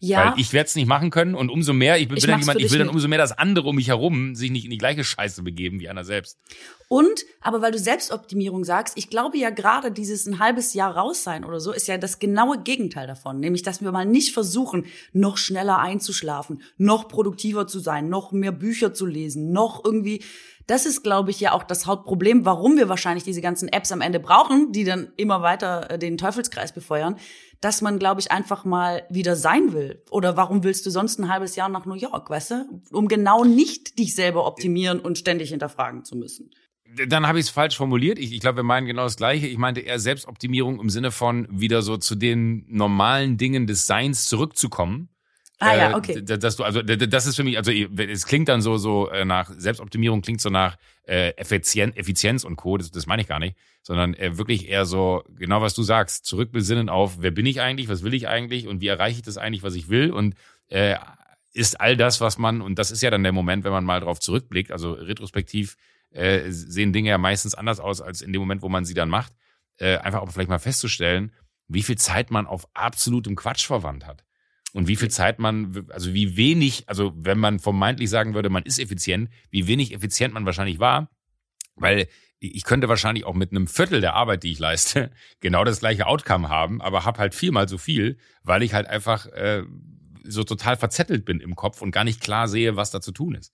[0.00, 2.38] Ja, Weil ich werde es nicht machen können und umso mehr, ich bin Ich dann
[2.38, 4.78] jemand, ich will dann umso mehr, dass andere um mich herum sich nicht in die
[4.78, 6.38] gleiche Scheiße begeben wie einer selbst.
[6.86, 11.24] Und, aber weil du Selbstoptimierung sagst, ich glaube ja gerade dieses ein halbes Jahr raus
[11.24, 13.40] sein oder so, ist ja das genaue Gegenteil davon.
[13.40, 18.52] Nämlich, dass wir mal nicht versuchen, noch schneller einzuschlafen, noch produktiver zu sein, noch mehr
[18.52, 20.22] Bücher zu lesen, noch irgendwie,
[20.68, 24.02] das ist, glaube ich, ja auch das Hauptproblem, warum wir wahrscheinlich diese ganzen Apps am
[24.02, 27.16] Ende brauchen, die dann immer weiter äh, den Teufelskreis befeuern,
[27.60, 29.87] dass man, glaube ich, einfach mal wieder sein will.
[30.10, 32.82] Oder warum willst du sonst ein halbes Jahr nach New York, weißt du?
[32.90, 36.50] Um genau nicht dich selber optimieren und ständig hinterfragen zu müssen.
[37.06, 38.18] Dann habe ich es falsch formuliert.
[38.18, 39.46] Ich, ich glaube, wir meinen genau das Gleiche.
[39.46, 44.26] Ich meinte eher Selbstoptimierung im Sinne von wieder so zu den normalen Dingen des Seins
[44.26, 45.10] zurückzukommen.
[45.60, 46.22] Ah ja, Äh, okay.
[46.22, 49.24] d- Dass du, also das ist für mich, also es klingt dann so, so äh,
[49.24, 52.76] nach Selbstoptimierung, klingt so nach äh, Effizien, Effizienz und Co.
[52.78, 56.26] Das, das meine ich gar nicht, sondern äh, wirklich eher so, genau was du sagst,
[56.26, 59.36] zurückbesinnen auf, wer bin ich eigentlich, was will ich eigentlich und wie erreiche ich das
[59.36, 60.34] eigentlich, was ich will und
[60.68, 60.96] äh,
[61.54, 64.00] ist all das, was man, und das ist ja dann der Moment, wenn man mal
[64.00, 65.76] drauf zurückblickt, also retrospektiv
[66.10, 69.08] äh, sehen Dinge ja meistens anders aus als in dem Moment, wo man sie dann
[69.08, 69.32] macht,
[69.78, 71.32] äh, einfach auch vielleicht mal festzustellen,
[71.66, 74.24] wie viel Zeit man auf absolutem Quatsch verwandt hat.
[74.74, 78.64] Und wie viel Zeit man, also wie wenig, also wenn man vermeintlich sagen würde, man
[78.64, 81.10] ist effizient, wie wenig effizient man wahrscheinlich war,
[81.76, 82.08] weil
[82.40, 85.10] ich könnte wahrscheinlich auch mit einem Viertel der Arbeit, die ich leiste,
[85.40, 89.26] genau das gleiche Outcome haben, aber hab halt viermal so viel, weil ich halt einfach
[89.26, 89.64] äh,
[90.28, 93.34] so total verzettelt bin im Kopf und gar nicht klar sehe, was da zu tun
[93.34, 93.52] ist.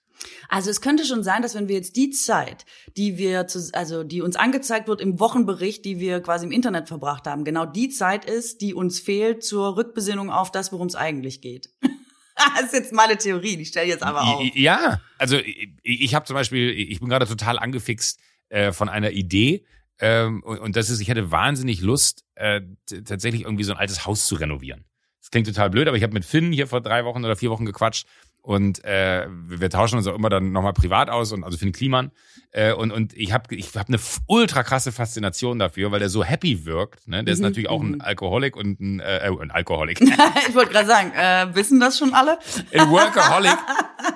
[0.49, 2.65] Also es könnte schon sein, dass wenn wir jetzt die Zeit,
[2.97, 6.89] die wir, zu, also die uns angezeigt wird im Wochenbericht, die wir quasi im Internet
[6.89, 10.95] verbracht haben, genau die Zeit ist, die uns fehlt zur Rückbesinnung auf das, worum es
[10.95, 11.71] eigentlich geht.
[12.57, 14.43] das ist jetzt meine Theorie, die stelle ich jetzt aber auf.
[14.55, 19.11] Ja, also ich, ich habe zum Beispiel, ich bin gerade total angefixt äh, von einer
[19.11, 19.65] Idee.
[19.99, 22.63] Ähm, und, und das ist, ich hätte wahnsinnig Lust, äh,
[23.05, 24.85] tatsächlich irgendwie so ein altes Haus zu renovieren.
[25.25, 27.49] Das klingt total blöd, aber ich habe mit Finn hier vor drei Wochen oder vier
[27.51, 28.07] Wochen gequatscht
[28.43, 32.11] und äh, wir tauschen uns auch immer dann nochmal privat aus und also Finn Kliman
[32.51, 36.23] äh, und und ich habe ich hab eine ultra krasse Faszination dafür, weil der so
[36.23, 37.09] happy wirkt.
[37.09, 37.25] Ne?
[37.25, 38.01] Der ist Mhm, natürlich auch ein mhm.
[38.03, 39.99] Alkoholik und ein, äh, ein Alkoholik.
[40.49, 42.39] ich wollte gerade sagen, äh, wissen das schon alle?
[42.75, 43.57] Ein Workaholic.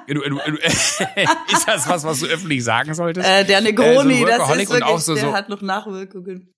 [1.52, 3.26] Ist das was, was du öffentlich sagen solltest?
[3.26, 6.54] Äh, der Negroni, Äh, so das ist wirklich, auch so- der so- hat noch Nachwirkungen.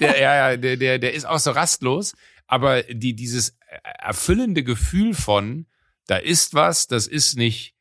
[0.00, 2.14] Der, ja, ja, der, der, der ist auch so rastlos.
[2.46, 3.56] Aber die, dieses
[3.98, 5.66] erfüllende Gefühl von,
[6.06, 7.74] da ist was, das ist nicht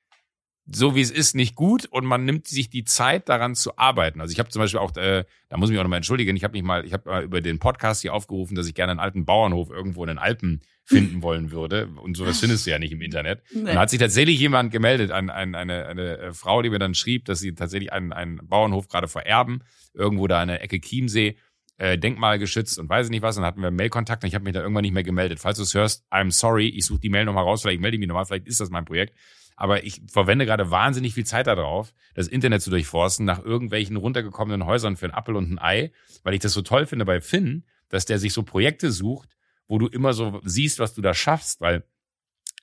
[0.65, 4.21] so wie es ist, nicht gut und man nimmt sich die Zeit daran zu arbeiten.
[4.21, 6.43] Also ich habe zum Beispiel auch, äh, da muss ich mich auch nochmal entschuldigen, ich
[6.43, 8.99] habe mich mal, ich habe mal über den Podcast hier aufgerufen, dass ich gerne einen
[8.99, 11.87] alten Bauernhof irgendwo in den Alpen finden wollen würde.
[11.87, 13.41] Und sowas findest du ja nicht im Internet.
[13.53, 13.59] Nee.
[13.59, 16.79] Und da hat sich tatsächlich jemand gemeldet, ein, ein, eine, eine äh, Frau, die mir
[16.79, 20.79] dann schrieb, dass sie tatsächlich einen, einen Bauernhof gerade vererben, irgendwo da in der Ecke
[20.79, 21.37] Chiemsee,
[21.77, 23.37] äh, denkmalgeschützt und weiß ich nicht was.
[23.37, 25.39] Und dann hatten wir Mailkontakt und ich habe mich da irgendwann nicht mehr gemeldet.
[25.39, 27.99] Falls du es hörst, I'm sorry, ich suche die Mail nochmal raus, vielleicht melde ich
[27.99, 29.15] mich nochmal, vielleicht ist das mein Projekt.
[29.55, 34.65] Aber ich verwende gerade wahnsinnig viel Zeit darauf, das Internet zu durchforsten nach irgendwelchen runtergekommenen
[34.65, 35.91] Häusern für einen Appel und ein Ei,
[36.23, 39.29] weil ich das so toll finde bei Finn, dass der sich so Projekte sucht,
[39.67, 41.83] wo du immer so siehst, was du da schaffst, weil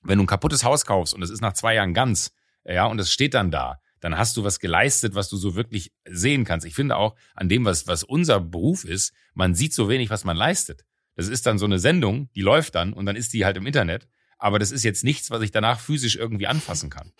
[0.02, 2.34] wenn du ein kaputtes Haus kaufst und es ist nach zwei Jahren ganz,
[2.64, 5.92] ja, und es steht dann da, dann hast du was geleistet, was du so wirklich
[6.08, 6.66] sehen kannst.
[6.66, 10.24] Ich finde auch an dem, was, was unser Beruf ist, man sieht so wenig, was
[10.24, 10.84] man leistet.
[11.16, 13.66] Das ist dann so eine Sendung, die läuft dann und dann ist die halt im
[13.66, 14.08] Internet.
[14.38, 17.12] Aber das ist jetzt nichts, was ich danach physisch irgendwie anfassen kann.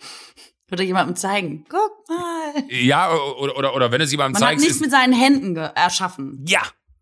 [0.67, 1.65] Würde jemandem zeigen.
[1.69, 2.63] Guck mal.
[2.69, 5.55] Ja, oder, oder, oder wenn es jemandem Man hat zeigst, nichts ist, mit seinen Händen
[5.55, 6.43] erschaffen.
[6.47, 6.61] ja,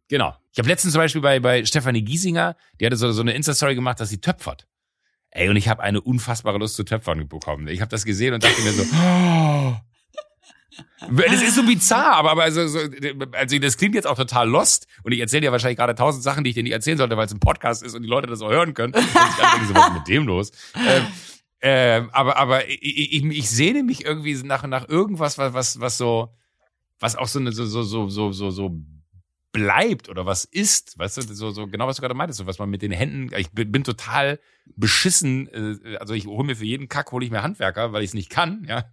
[0.09, 0.35] genau.
[0.51, 3.75] Ich habe letztens zum Beispiel bei, bei Stefanie Giesinger, die hatte so, so eine Insta-Story
[3.75, 4.67] gemacht, dass sie töpfert.
[5.31, 7.67] Ey, und ich habe eine unfassbare Lust zu töpfern bekommen.
[7.67, 9.75] Ich habe das gesehen und dachte mir so, oh,
[11.11, 12.79] Das ist so bizarr, aber, aber also, so,
[13.31, 16.43] also das klingt jetzt auch total lost und ich erzähle dir wahrscheinlich gerade tausend Sachen,
[16.43, 18.41] die ich dir nicht erzählen sollte, weil es ein Podcast ist und die Leute das
[18.41, 18.93] auch hören können.
[18.93, 20.51] Und ich denke, so, was ist mit dem los?
[20.75, 21.07] Ähm,
[21.61, 25.97] ähm, aber aber ich, ich, ich sehne mich irgendwie nach nach irgendwas, was was was
[25.97, 26.29] so
[26.99, 28.75] was auch so eine so so so so so, so
[29.51, 32.59] bleibt oder was ist, weißt du, so, so genau was du gerade meintest, so was
[32.59, 34.39] man mit den Händen, ich bin, total
[34.75, 38.11] beschissen, äh, also ich hole mir für jeden Kack hole ich mir Handwerker, weil ich
[38.11, 38.85] es nicht kann, ja.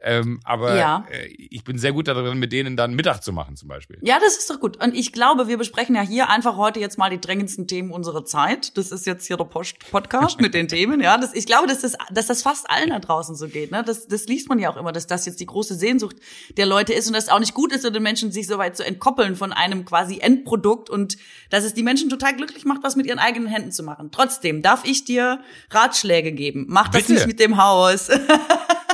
[0.00, 1.06] Ähm, aber ja.
[1.10, 3.98] äh, ich bin sehr gut darin, mit denen dann Mittag zu machen zum Beispiel.
[4.02, 4.82] Ja, das ist doch gut.
[4.82, 8.24] Und ich glaube, wir besprechen ja hier einfach heute jetzt mal die drängendsten Themen unserer
[8.24, 8.76] Zeit.
[8.76, 11.00] Das ist jetzt hier der Post Podcast mit den Themen.
[11.00, 13.72] Ja, das, ich glaube, dass das, dass das fast allen da draußen so geht.
[13.72, 13.82] Ne?
[13.82, 16.16] Das, das liest man ja auch immer, dass das jetzt die große Sehnsucht
[16.56, 18.76] der Leute ist und dass es auch nicht gut ist, den Menschen sich so weit
[18.76, 21.16] zu entkoppeln von einem quasi Endprodukt und
[21.50, 24.10] dass es die Menschen total glücklich macht, was mit ihren eigenen Händen zu machen.
[24.12, 25.40] Trotzdem darf ich dir
[25.70, 26.66] Ratschläge geben.
[26.68, 27.14] Mach das Bitte?
[27.14, 28.10] nicht mit dem Haus.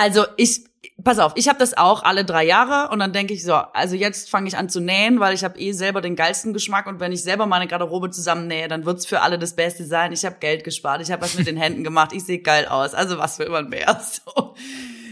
[0.00, 0.64] Also ich,
[1.04, 3.94] pass auf, ich habe das auch alle drei Jahre und dann denke ich so, also
[3.94, 7.00] jetzt fange ich an zu nähen, weil ich habe eh selber den geilsten Geschmack und
[7.00, 10.10] wenn ich selber meine Garderobe zusammennähe, dann wird's für alle das Beste sein.
[10.12, 12.94] Ich habe Geld gespart, ich habe was mit den Händen gemacht, ich sehe geil aus.
[12.94, 14.00] Also was für immer mehr.
[14.10, 14.54] So.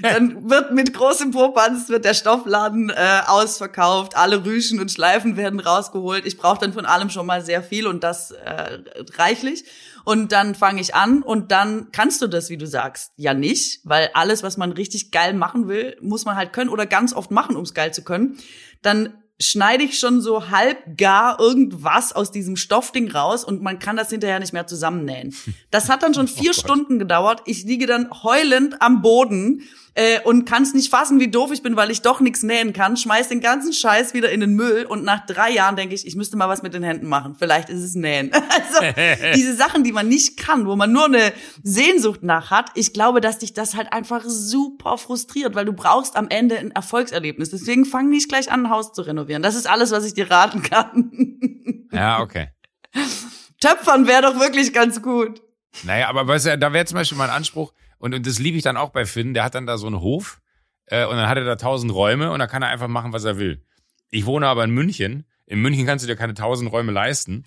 [0.03, 5.61] Dann wird mit großem Popanz wird der Stoffladen äh, ausverkauft, alle Rüschen und Schleifen werden
[5.61, 6.24] rausgeholt.
[6.24, 8.78] Ich brauche dann von allem schon mal sehr viel und das äh,
[9.16, 9.64] reichlich.
[10.09, 13.83] Und dann fange ich an und dann kannst du das, wie du sagst, ja nicht,
[13.85, 17.31] weil alles, was man richtig geil machen will, muss man halt können oder ganz oft
[17.31, 18.39] machen, um es geil zu können.
[18.81, 23.97] Dann schneide ich schon so halb gar irgendwas aus diesem Stoffding raus und man kann
[23.97, 25.34] das hinterher nicht mehr zusammennähen.
[25.70, 27.43] Das hat dann schon vier oh Stunden gedauert.
[27.47, 29.62] Ich liege dann heulend am Boden
[29.99, 32.72] äh, und kann es nicht fassen, wie doof ich bin, weil ich doch nichts nähen
[32.72, 36.07] kann, schmeiß den ganzen Scheiß wieder in den Müll und nach drei Jahren denke ich,
[36.07, 37.34] ich müsste mal was mit den Händen machen.
[37.36, 38.30] Vielleicht ist es Nähen.
[38.49, 38.80] Also
[39.34, 41.32] diese Sachen, die man nicht kann, wo man nur eine
[41.62, 46.16] Sehnsucht nach hat, ich glaube, dass dich das halt einfach super frustriert, weil du brauchst
[46.16, 47.51] am Ende ein Erfolgserlebnis.
[47.51, 49.28] Deswegen fang nicht gleich an, ein Haus zu renovieren.
[49.43, 51.11] Das ist alles, was ich dir raten kann.
[51.93, 52.49] Ja, okay.
[53.61, 55.43] Töpfern wäre doch wirklich ganz gut.
[55.85, 58.62] Naja, aber weißt du, da wäre zum Beispiel mein Anspruch, und, und das liebe ich
[58.62, 59.35] dann auch bei Finn.
[59.35, 60.41] Der hat dann da so einen Hof
[60.87, 63.24] äh, und dann hat er da tausend Räume und da kann er einfach machen, was
[63.24, 63.64] er will.
[64.11, 65.24] Ich wohne aber in München.
[65.47, 67.45] In München kannst du dir keine tausend Räume leisten.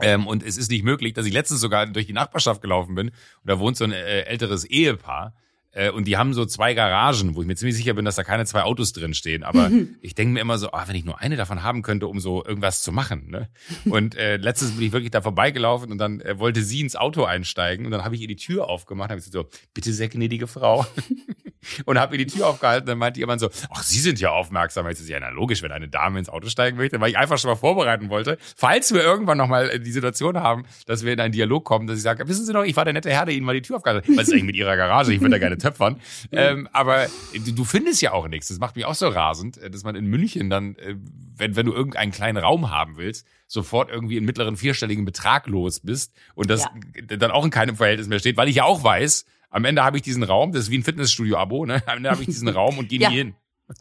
[0.00, 3.08] Ähm, und es ist nicht möglich, dass ich letztens sogar durch die Nachbarschaft gelaufen bin
[3.08, 5.34] und da wohnt so ein äh, älteres Ehepaar
[5.72, 8.24] äh, und die haben so zwei Garagen, wo ich mir ziemlich sicher bin, dass da
[8.24, 9.42] keine zwei Autos drin stehen.
[9.44, 9.96] Aber mhm.
[10.00, 12.44] ich denke mir immer so, ah, wenn ich nur eine davon haben könnte, um so
[12.44, 13.30] irgendwas zu machen.
[13.30, 13.48] Ne?
[13.84, 17.24] Und äh, letztens bin ich wirklich da vorbeigelaufen und dann äh, wollte sie ins Auto
[17.24, 19.10] einsteigen und dann habe ich ihr die Tür aufgemacht.
[19.10, 20.86] Habe ich so, bitte sehr gnädige Frau.
[21.84, 22.86] und habe ihr die Tür aufgehalten.
[22.86, 24.88] Dann meinte jemand so, ach, Sie sind ja aufmerksam.
[24.88, 27.38] Ich so, ja, na logisch, wenn eine Dame ins Auto steigen möchte, weil ich einfach
[27.38, 31.32] schon mal vorbereiten wollte, falls wir irgendwann nochmal die Situation haben, dass wir in einen
[31.32, 33.46] Dialog kommen, dass ich sage, wissen Sie noch, ich war der nette Herr, der Ihnen
[33.46, 34.16] mal die Tür aufgehalten hat.
[34.16, 35.12] Was ist eigentlich mit Ihrer Garage?
[35.12, 36.00] Ich würde da gerne töpfern.
[36.32, 37.06] ähm, aber
[37.54, 38.48] du, findest ja auch nichts.
[38.48, 40.96] Das macht mich auch so rasend, äh, dass man in München dann, äh,
[41.36, 45.80] wenn, wenn du irgendeinen kleinen Raum haben willst, sofort irgendwie in mittleren vierstelligen Betrag los
[45.80, 47.16] bist und das ja.
[47.16, 49.96] dann auch in keinem Verhältnis mehr steht, weil ich ja auch weiß, am Ende habe
[49.96, 51.82] ich diesen Raum, das ist wie ein Fitnessstudio-Abo, ne?
[51.86, 53.10] Am Ende habe ich diesen Raum und gehe ja.
[53.10, 53.34] nie hin.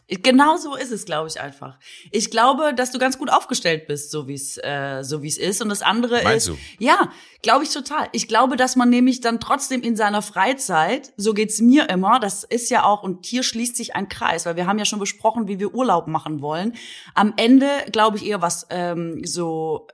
[0.07, 1.77] Genau so ist es, glaube ich einfach.
[2.11, 5.37] Ich glaube, dass du ganz gut aufgestellt bist, so wie es äh, so wie es
[5.37, 5.61] ist.
[5.61, 6.83] Und das andere Meinst ist, du?
[6.83, 7.11] ja,
[7.41, 8.07] glaube ich total.
[8.11, 12.19] Ich glaube, dass man nämlich dann trotzdem in seiner Freizeit, so geht's mir immer.
[12.19, 14.99] Das ist ja auch und hier schließt sich ein Kreis, weil wir haben ja schon
[14.99, 16.75] besprochen, wie wir Urlaub machen wollen.
[17.15, 19.87] Am Ende glaube ich eher was ähm, so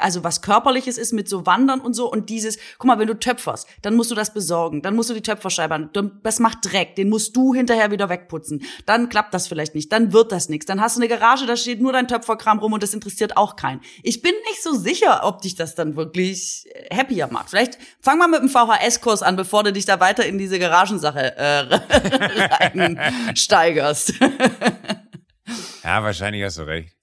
[0.00, 3.18] also was körperliches ist mit so Wandern und so und dieses, guck mal, wenn du
[3.18, 5.90] töpferst, dann musst du das besorgen, dann musst du die Töpferscheibe,
[6.22, 8.62] das macht Dreck, den musst du hinterher wieder wegputzen.
[8.86, 10.66] Dann klappt das vielleicht nicht, dann wird das nichts.
[10.66, 13.56] Dann hast du eine Garage, da steht nur dein Töpferkram rum und das interessiert auch
[13.56, 13.80] keinen.
[14.02, 17.50] Ich bin nicht so sicher, ob dich das dann wirklich äh, happier macht.
[17.50, 21.36] Vielleicht fang mal mit dem VHS-Kurs an, bevor du dich da weiter in diese Garagensache
[21.36, 21.80] äh,
[22.76, 24.14] reinsteigerst.
[25.84, 26.99] ja, wahrscheinlich hast du recht.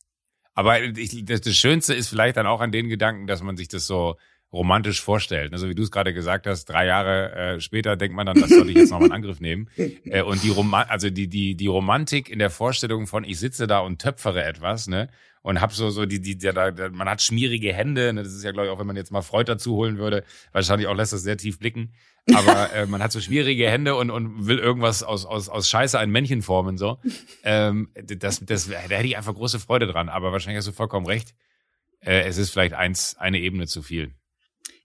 [0.57, 3.67] Aber ich, das, das Schönste ist vielleicht dann auch an den Gedanken, dass man sich
[3.67, 4.17] das so
[4.51, 5.53] romantisch vorstellt.
[5.53, 8.49] Also wie du es gerade gesagt hast, drei Jahre äh, später denkt man dann, das
[8.49, 9.69] sollte ich jetzt nochmal in Angriff nehmen.
[10.05, 13.67] Äh, und die Roma also die, die, die Romantik in der Vorstellung von, ich sitze
[13.67, 15.09] da und töpfere etwas, ne?
[15.43, 18.23] Und hab so, so die, die, die, die man hat schmierige Hände, ne?
[18.23, 20.87] Das ist ja, glaube ich, auch wenn man jetzt mal Freud dazu holen würde, wahrscheinlich
[20.87, 21.93] auch lässt das sehr tief blicken.
[22.35, 25.97] Aber äh, man hat so schwierige Hände und, und will irgendwas aus, aus, aus Scheiße
[25.97, 26.99] ein Männchen formen, so.
[27.43, 30.09] Ähm, das, das, da hätte ich einfach große Freude dran.
[30.09, 31.33] Aber wahrscheinlich hast du vollkommen recht.
[32.01, 34.13] Äh, es ist vielleicht eins, eine Ebene zu viel.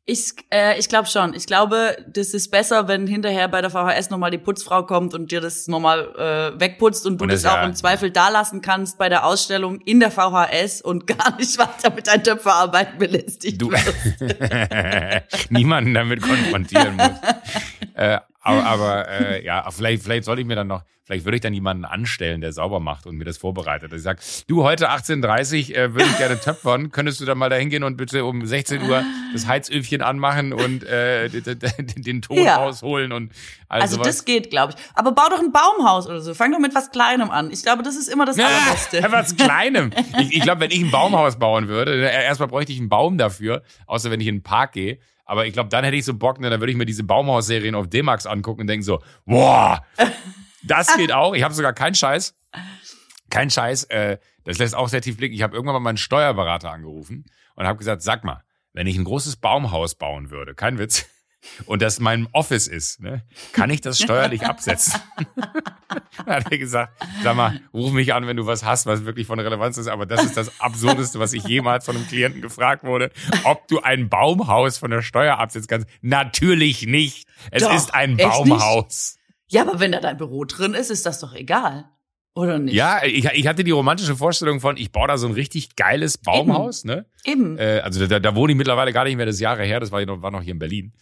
[0.04, 1.32] Ich, äh, ich glaube schon.
[1.32, 5.30] Ich glaube, das ist besser, wenn hinterher bei der VHS nochmal die Putzfrau kommt und
[5.30, 8.28] dir das nochmal äh, wegputzt und du und das, das auch ja, im Zweifel da
[8.28, 12.98] lassen kannst bei der Ausstellung in der VHS und gar nicht weiter mit deinen Töpferarbeiten
[12.98, 13.70] belästigt du
[15.50, 17.10] niemanden damit konfrontieren muss.
[17.94, 21.40] äh, aber, aber äh, ja, vielleicht, vielleicht sollte ich mir dann noch, vielleicht würde ich
[21.40, 23.92] dann jemanden anstellen, der sauber macht und mir das vorbereitet.
[23.92, 26.90] Ich sag, du, heute 18.30 äh, würde ich gerne töpfern.
[26.90, 30.82] Könntest du dann mal da hingehen und bitte um 16 Uhr das Heizöfchen anmachen und
[30.82, 32.56] äh, den Ton ja.
[32.56, 33.32] rausholen und
[33.68, 34.08] all Also sowas.
[34.08, 34.84] das geht, glaube ich.
[34.94, 36.34] Aber bau doch ein Baumhaus oder so.
[36.34, 37.50] Fang doch mit was Kleinem an.
[37.52, 38.98] Ich glaube, das ist immer das Allerbeste.
[38.98, 39.90] Ja, was Kleinem.
[40.18, 43.18] Ich, ich glaube, wenn ich ein Baumhaus bauen würde, äh, erstmal bräuchte ich einen Baum
[43.18, 44.98] dafür, außer wenn ich in den Park gehe.
[45.32, 47.74] Aber ich glaube, dann hätte ich so Bock, ne, dann würde ich mir diese Baumhaus-Serien
[47.74, 49.82] auf D-Max angucken und denken so, boah,
[50.62, 51.32] das geht auch.
[51.32, 52.36] Ich habe sogar keinen Scheiß.
[53.30, 53.84] Kein Scheiß.
[53.84, 55.34] Äh, das lässt auch sehr tief blicken.
[55.34, 57.24] Ich habe irgendwann mal meinen Steuerberater angerufen
[57.54, 58.42] und habe gesagt, sag mal,
[58.74, 61.06] wenn ich ein großes Baumhaus bauen würde, kein Witz,
[61.66, 65.00] und das mein Office ist, ne, kann ich das steuerlich absetzen?
[66.26, 69.26] dann hat er gesagt, sag mal, ruf mich an, wenn du was hast, was wirklich
[69.26, 72.84] von Relevanz ist, aber das ist das Absurdeste, was ich jemals von einem Klienten gefragt
[72.84, 73.10] wurde,
[73.44, 75.88] ob du ein Baumhaus von der Steuer absetzen kannst.
[76.00, 77.26] Natürlich nicht.
[77.50, 79.18] Es doch, ist ein Baumhaus.
[79.48, 81.84] Ja, aber wenn da dein Büro drin ist, ist das doch egal.
[82.34, 82.74] Oder nicht?
[82.74, 86.16] Ja, ich, ich hatte die romantische Vorstellung von, ich baue da so ein richtig geiles
[86.16, 86.94] Baumhaus, Eben.
[86.94, 87.06] ne?
[87.24, 87.58] Eben.
[87.58, 90.02] Äh, also da, da wohne ich mittlerweile gar nicht mehr, das Jahre her, das war,
[90.22, 90.94] war noch hier in Berlin.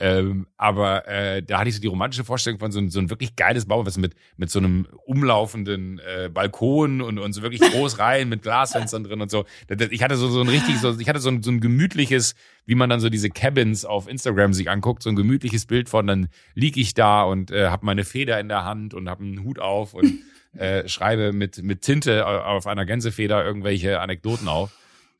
[0.00, 3.10] Ähm, aber äh, da hatte ich so die romantische Vorstellung von so, ein so ein
[3.10, 7.60] wirklich geiles Bau, was mit, mit so einem umlaufenden äh, Balkon und, und so wirklich
[7.60, 9.44] groß rein mit Glasfenstern drin und so.
[9.90, 12.76] Ich hatte so, so ein richtig, so, ich hatte so ein, so ein gemütliches, wie
[12.76, 16.28] man dann so diese Cabins auf Instagram sich anguckt, so ein gemütliches Bild von, dann
[16.54, 19.58] lieg ich da und äh, habe meine Feder in der Hand und habe einen Hut
[19.58, 20.14] auf und
[20.56, 24.70] äh, schreibe mit, mit Tinte auf einer Gänsefeder irgendwelche Anekdoten auf.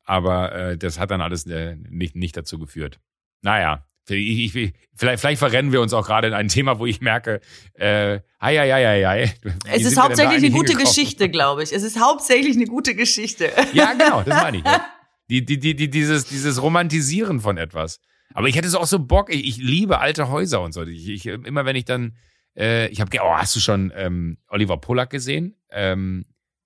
[0.04, 3.00] Aber äh, das hat dann alles äh, nicht, nicht dazu geführt.
[3.42, 7.00] Naja, ich, ich, vielleicht, vielleicht verrennen wir uns auch gerade in ein Thema, wo ich
[7.00, 7.40] merke,
[7.74, 9.34] äh, hei, hei, hei, hei.
[9.70, 11.72] Es ist hauptsächlich eine gute Geschichte, glaube ich.
[11.72, 13.50] Es ist hauptsächlich eine gute Geschichte.
[13.72, 14.64] Ja, genau, das meine ich.
[14.64, 14.84] Ja.
[15.30, 18.00] Die, die, die, die, dieses, dieses Romantisieren von etwas.
[18.32, 20.84] Aber ich hätte so auch so Bock, ich, ich liebe alte Häuser und so.
[20.84, 22.16] Ich, ich, immer wenn ich dann,
[22.56, 25.54] äh, ich habe, oh, hast du schon ähm, Oliver Pollack gesehen?
[25.70, 26.24] Ähm,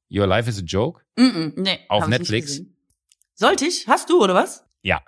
[0.08, 1.02] Your Life is a Joke?
[1.16, 2.62] Mm -mm, nee, auf Netflix.
[3.34, 3.88] Sollte ich?
[3.88, 4.64] Hast du oder was?
[4.82, 5.02] Ja,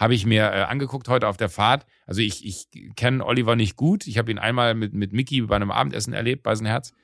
[0.00, 1.84] habe ich mir äh, angeguckt heute auf der Fahrt.
[2.06, 4.06] Also ich, ich kenne Oliver nicht gut.
[4.06, 6.94] Ich habe ihn einmal mit, mit Mickey bei einem Abendessen erlebt bei sein Herz.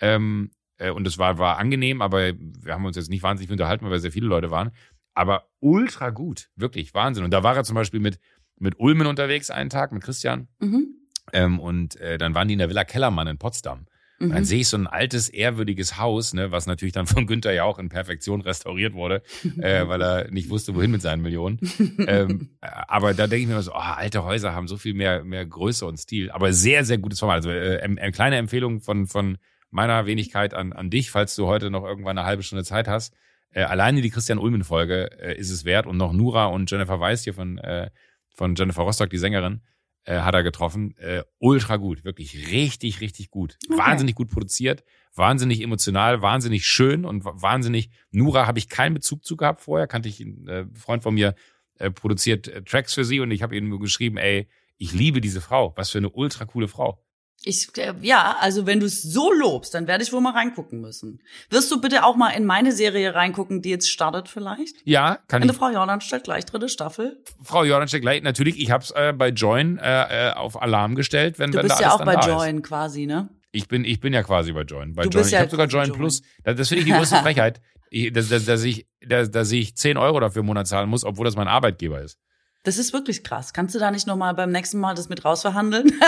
[0.00, 3.84] Ähm, äh, und es war, war angenehm, aber wir haben uns jetzt nicht wahnsinnig unterhalten,
[3.84, 4.70] weil wir sehr viele Leute waren.
[5.12, 7.24] Aber ultra gut, wirklich Wahnsinn.
[7.24, 8.18] Und da war er zum Beispiel mit,
[8.58, 10.48] mit Ulmen unterwegs einen Tag, mit Christian.
[10.58, 10.94] Mhm.
[11.34, 13.84] Ähm, und äh, dann waren die in der Villa Kellermann in Potsdam.
[14.18, 14.44] Und dann mhm.
[14.44, 17.78] sehe ich so ein altes, ehrwürdiges Haus, ne, was natürlich dann von Günther ja auch
[17.78, 19.22] in Perfektion restauriert wurde,
[19.58, 21.60] äh, weil er nicht wusste, wohin mit seinen Millionen.
[22.06, 25.22] ähm, aber da denke ich mir immer so, oh, alte Häuser haben so viel mehr,
[25.22, 26.30] mehr Größe und Stil.
[26.30, 27.36] Aber sehr, sehr gutes Format.
[27.36, 29.36] Also äh, eine kleine Empfehlung von, von
[29.70, 33.14] meiner Wenigkeit an, an dich, falls du heute noch irgendwann eine halbe Stunde Zeit hast.
[33.50, 37.24] Äh, alleine die Christian Ulmen-Folge äh, ist es wert und noch Nura und Jennifer Weiss
[37.24, 37.90] hier von, äh,
[38.34, 39.60] von Jennifer Rostock, die Sängerin
[40.06, 40.96] äh, hat er getroffen.
[40.98, 43.58] Äh, ultra gut, wirklich richtig, richtig gut.
[43.68, 43.78] Okay.
[43.78, 44.84] Wahnsinnig gut produziert,
[45.14, 47.90] wahnsinnig emotional, wahnsinnig schön und wahnsinnig.
[48.10, 51.34] Nura habe ich keinen Bezug zu gehabt vorher, kannte ich, äh, Freund von mir
[51.78, 54.48] äh, produziert äh, Tracks für sie und ich habe ihm geschrieben, ey,
[54.78, 57.02] ich liebe diese Frau, was für eine ultra coole Frau.
[57.44, 57.68] Ich,
[58.02, 61.20] ja, also wenn du es so lobst, dann werde ich wohl mal reingucken müssen.
[61.48, 64.74] Wirst du bitte auch mal in meine Serie reingucken, die jetzt startet vielleicht?
[64.84, 65.58] Ja, kann Eine ich.
[65.58, 67.22] Frau Jordan stellt gleich dritte Staffel.
[67.42, 70.96] Frau Jordan stellt gleich, natürlich, ich habe es äh, bei Join äh, äh, auf Alarm
[70.96, 72.64] gestellt, wenn Du wenn bist ja auch bei Join ist.
[72.64, 73.28] quasi, ne?
[73.52, 74.94] Ich bin, ich bin ja quasi bei Join.
[74.94, 75.20] Bei du Join.
[75.20, 75.98] Bist ich ja habe sogar Join, Join.
[75.98, 76.22] Plus.
[76.42, 77.60] Das, das finde ich die größte Frechheit.
[77.90, 81.04] Ich, dass, dass, dass, ich, dass, dass ich 10 Euro dafür im Monat zahlen muss,
[81.04, 82.18] obwohl das mein Arbeitgeber ist.
[82.64, 83.52] Das ist wirklich krass.
[83.52, 85.92] Kannst du da nicht nochmal beim nächsten Mal das mit rausverhandeln?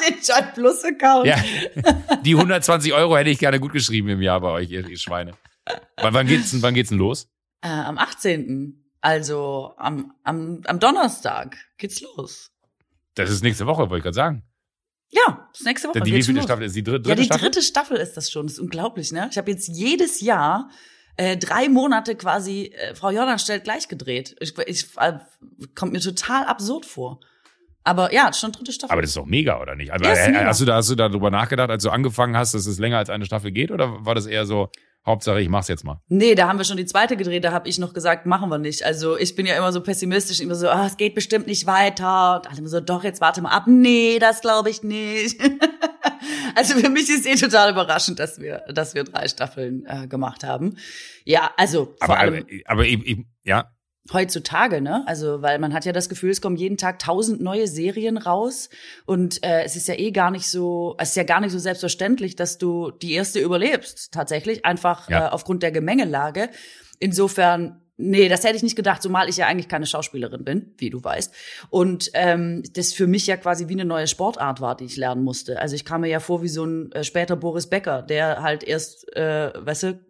[0.00, 1.26] Den Joy Plus Account.
[1.26, 1.36] Ja.
[2.22, 5.32] Die 120 Euro hätte ich gerne gut geschrieben im Jahr bei euch, ihr, ihr Schweine.
[5.96, 7.28] Wann, wann, geht's denn, wann geht's denn los?
[7.60, 8.84] Äh, am 18.
[9.00, 12.50] Also am, am, am Donnerstag geht's los.
[13.14, 14.42] Das ist nächste Woche, wollte ich gerade sagen.
[15.10, 16.00] Ja, das ist nächste Woche.
[16.00, 17.44] Die wievielte Staffel ist die dritte, Ja, die Staffel?
[17.44, 18.46] dritte Staffel ist das schon.
[18.46, 19.28] Das ist unglaublich, ne?
[19.30, 20.70] Ich habe jetzt jedes Jahr
[21.16, 24.36] äh, drei Monate quasi äh, Frau Jordan stellt gleich gedreht.
[24.40, 25.18] Ich, ich äh,
[25.74, 27.20] kommt mir total absurd vor.
[27.88, 28.92] Aber ja, schon dritte Staffel.
[28.92, 29.90] Aber das ist doch mega, oder nicht?
[29.90, 30.44] Also, äh, mega.
[30.44, 33.08] hast du da hast du darüber nachgedacht, als du angefangen hast, dass es länger als
[33.08, 34.68] eine Staffel geht, oder war das eher so
[35.06, 36.02] Hauptsache ich mach's jetzt mal?
[36.08, 38.58] Nee, da haben wir schon die zweite gedreht, da habe ich noch gesagt, machen wir
[38.58, 38.84] nicht.
[38.84, 42.36] Also ich bin ja immer so pessimistisch, immer so, ah, es geht bestimmt nicht weiter.
[42.36, 43.64] Und alle immer so, doch, jetzt warte mal ab.
[43.66, 45.40] Nee, das glaube ich nicht.
[46.54, 50.44] also für mich ist eh total überraschend, dass wir, dass wir drei Staffeln äh, gemacht
[50.44, 50.76] haben.
[51.24, 53.70] Ja, also vor Aber, allem aber, aber ich, ich, ja,
[54.12, 55.04] heutzutage, ne?
[55.06, 58.68] Also, weil man hat ja das Gefühl, es kommen jeden Tag tausend neue Serien raus
[59.06, 61.58] und äh, es ist ja eh gar nicht so, es ist ja gar nicht so
[61.58, 65.26] selbstverständlich, dass du die erste überlebst, tatsächlich, einfach Ja.
[65.26, 66.48] äh, aufgrund der Gemengelage.
[66.98, 70.88] Insofern Nee, das hätte ich nicht gedacht, zumal ich ja eigentlich keine Schauspielerin bin, wie
[70.88, 71.34] du weißt.
[71.68, 75.24] Und ähm, das für mich ja quasi wie eine neue Sportart war, die ich lernen
[75.24, 75.58] musste.
[75.60, 78.62] Also ich kam mir ja vor wie so ein äh, später Boris Becker, der halt
[78.62, 80.00] erst, äh, weißt du,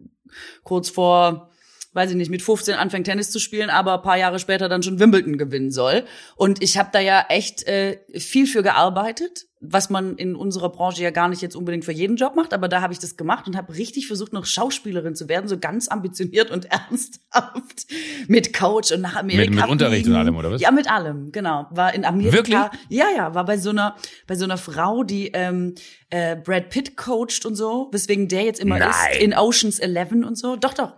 [0.63, 1.48] kurz vor
[1.93, 4.83] weiß ich nicht, mit 15 anfängt Tennis zu spielen, aber ein paar Jahre später dann
[4.83, 6.03] schon Wimbledon gewinnen soll.
[6.35, 11.03] Und ich habe da ja echt äh, viel für gearbeitet, was man in unserer Branche
[11.03, 13.45] ja gar nicht jetzt unbedingt für jeden Job macht, aber da habe ich das gemacht
[13.47, 17.87] und habe richtig versucht, noch Schauspielerin zu werden, so ganz ambitioniert und ernsthaft
[18.27, 19.49] mit Coach und nach Amerika.
[19.49, 20.61] Mit, mit Unterricht und allem, oder was?
[20.61, 21.67] Ja, mit allem, genau.
[21.71, 22.37] War in Amerika.
[22.37, 22.59] Wirklich?
[22.89, 23.95] Ja, ja, war bei so einer,
[24.27, 25.75] bei so einer Frau, die ähm,
[26.09, 28.89] äh, Brad Pitt coacht und so, weswegen der jetzt immer Nein.
[28.89, 30.55] ist in Oceans 11 und so.
[30.55, 30.93] Doch, doch.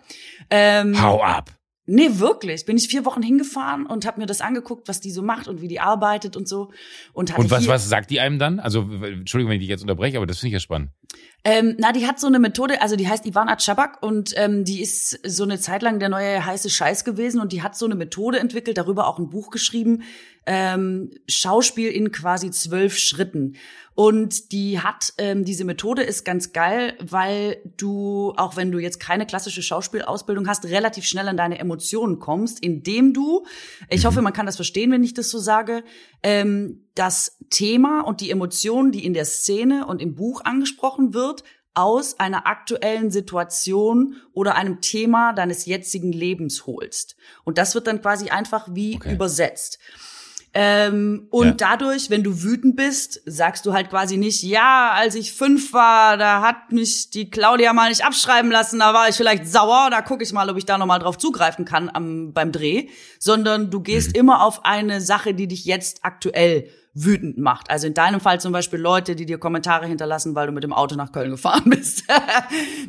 [0.51, 1.49] Ähm, Hau ab.
[1.87, 2.65] Nee, wirklich.
[2.65, 5.61] Bin ich vier Wochen hingefahren und habe mir das angeguckt, was die so macht und
[5.61, 6.71] wie die arbeitet und so.
[7.11, 8.59] Und, Und was, was sagt die einem dann?
[8.59, 10.91] Also, Entschuldigung, wenn ich dich jetzt unterbreche, aber das finde ich ja spannend.
[11.43, 14.79] Ähm, na, die hat so eine Methode, also die heißt Ivana Chabak und ähm, die
[14.79, 17.95] ist so eine Zeit lang der neue heiße Scheiß gewesen und die hat so eine
[17.95, 20.03] Methode entwickelt, darüber auch ein Buch geschrieben,
[20.45, 23.55] ähm, Schauspiel in quasi zwölf Schritten.
[23.93, 28.99] Und die hat, ähm, diese Methode ist ganz geil, weil du, auch wenn du jetzt
[28.99, 33.45] keine klassische Schauspielausbildung hast, relativ schnell an deine Emotionen kommst, indem du,
[33.89, 35.83] ich hoffe, man kann das verstehen, wenn ich das so sage,
[36.23, 41.43] ähm, das Thema und die Emotionen, die in der Szene und im Buch angesprochen wird,
[41.73, 47.15] aus einer aktuellen Situation oder einem Thema deines jetzigen Lebens holst.
[47.43, 49.13] Und das wird dann quasi einfach wie Okay.
[49.13, 49.79] übersetzt.
[50.53, 51.53] Ähm, und Ja.
[51.53, 56.17] dadurch, wenn du wütend bist, sagst du halt quasi nicht, ja, als ich fünf war,
[56.17, 60.01] da hat mich die Claudia mal nicht abschreiben lassen, da war ich vielleicht sauer, da
[60.01, 62.87] gucke ich mal, ob ich da nochmal drauf zugreifen kann am, beim Dreh,
[63.17, 67.69] sondern du gehst immer auf eine Sache, die dich jetzt aktuell wütend macht.
[67.69, 70.73] Also in deinem Fall zum Beispiel Leute, die dir Kommentare hinterlassen, weil du mit dem
[70.73, 72.03] Auto nach Köln gefahren bist.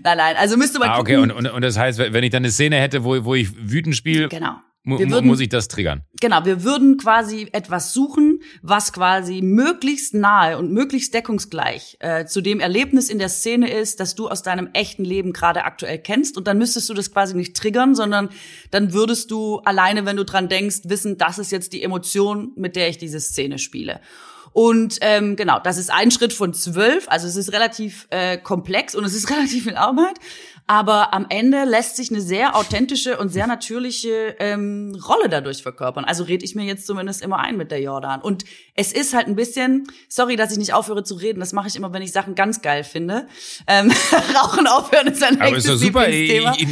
[0.02, 2.42] nein, nein, also müsste man Ah, okay, und, und, und das heißt, wenn ich dann
[2.42, 4.56] eine Szene hätte, wo, wo ich wütend spiele, Genau.
[4.84, 6.02] Würden- muss ich das triggern.
[6.20, 12.40] Genau, wir würden quasi etwas suchen, was quasi möglichst nahe und möglichst deckungsgleich äh, zu
[12.40, 16.36] dem Erlebnis in der Szene ist, das du aus deinem echten Leben gerade aktuell kennst.
[16.36, 18.28] Und dann müsstest du das quasi nicht triggern, sondern
[18.70, 22.74] dann würdest du alleine, wenn du dran denkst, wissen, das ist jetzt die Emotion, mit
[22.76, 24.00] der ich diese Szene spiele.
[24.54, 27.06] Und ähm, genau, das ist ein Schritt von zwölf.
[27.08, 30.18] Also es ist relativ äh, komplex und es ist relativ viel Arbeit.
[30.66, 36.04] Aber am Ende lässt sich eine sehr authentische und sehr natürliche ähm, Rolle dadurch verkörpern.
[36.04, 38.20] Also rede ich mir jetzt zumindest immer ein mit der Jordan.
[38.22, 38.44] Und
[38.74, 41.76] es ist halt ein bisschen, sorry, dass ich nicht aufhöre zu reden, das mache ich
[41.76, 43.26] immer, wenn ich Sachen ganz geil finde.
[43.66, 43.90] Ähm,
[44.36, 46.08] Rauchen aufhören ist ein Aber ist doch super.
[46.08, 46.68] Ich, ich, ich,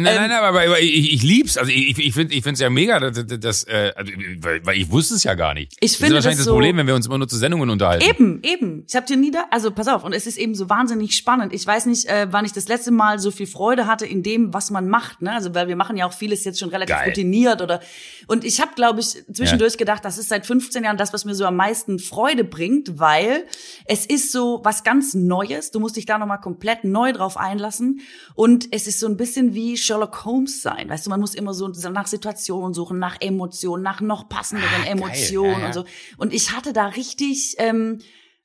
[0.00, 1.56] nein, nein, aber, aber ich, ich lieb's.
[1.56, 4.90] Also ich, ich finde ich find's ja mega, dass, dass äh, also, weil, weil ich
[4.90, 5.74] wusste es ja gar nicht.
[5.80, 7.36] Ich das finde ist wahrscheinlich das das, so- Problem, wenn wir uns immer nur zu
[7.36, 8.04] Sendungen unterhalten.
[8.08, 8.84] Eben, eben.
[8.88, 11.52] Ich habe dir nie da, also pass auf, und es ist eben so wahnsinnig spannend.
[11.54, 14.52] Ich weiß nicht, äh, wann ich das letzte Mal so viel Freude hatte in dem,
[14.54, 15.32] was man macht, ne?
[15.32, 17.08] Also weil wir machen ja auch vieles jetzt schon relativ Geil.
[17.08, 17.80] routiniert oder
[18.26, 21.34] und ich habe, glaube ich, zwischendurch gedacht, das ist seit 15 Jahren das, was mir
[21.34, 23.44] so am meisten Freude bringt, weil
[23.86, 25.70] es ist so was ganz Neues.
[25.70, 28.00] Du musst dich da nochmal komplett neu drauf einlassen
[28.34, 30.88] und es ist so ein bisschen wie Sherlock Holmes sein.
[30.88, 34.90] Weißt du, man muss immer so nach Situationen suchen, nach Emotionen, nach noch passenderen Ah.
[34.90, 35.66] Emotionen Ja, ja.
[35.66, 35.84] und so.
[36.16, 38.00] Und ich hatte da richtig, ähm,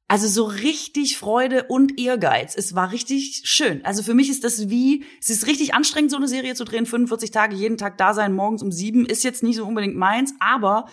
[0.08, 2.56] also so richtig Freude und Ehrgeiz.
[2.56, 3.84] Es war richtig schön.
[3.86, 6.86] Also für mich ist das wie, es ist richtig anstrengend, so eine Serie zu drehen,
[6.86, 10.34] 45 Tage, jeden Tag da sein, morgens um sieben, ist jetzt nicht so unbedingt meins,
[10.40, 10.88] aber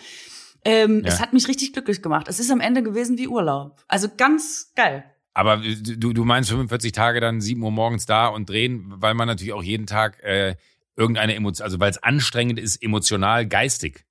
[0.64, 1.08] ähm, Ja.
[1.08, 2.28] es hat mich richtig glücklich gemacht.
[2.28, 3.82] Es ist am Ende gewesen wie Urlaub.
[3.88, 5.04] Also ganz geil.
[5.32, 9.26] Aber du, du meinst 45 Tage dann 7 Uhr morgens da und drehen, weil man
[9.26, 10.56] natürlich auch jeden Tag äh,
[10.96, 14.04] irgendeine Emotion, also weil es anstrengend ist, emotional, geistig.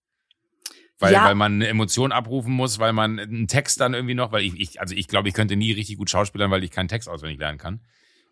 [0.99, 1.25] Weil, Ja.
[1.25, 4.59] weil man eine Emotion abrufen muss, weil man einen Text dann irgendwie noch, weil ich,
[4.59, 7.39] ich also ich glaube, ich könnte nie richtig gut schauspielern, weil ich keinen Text auswendig
[7.39, 7.79] lernen kann.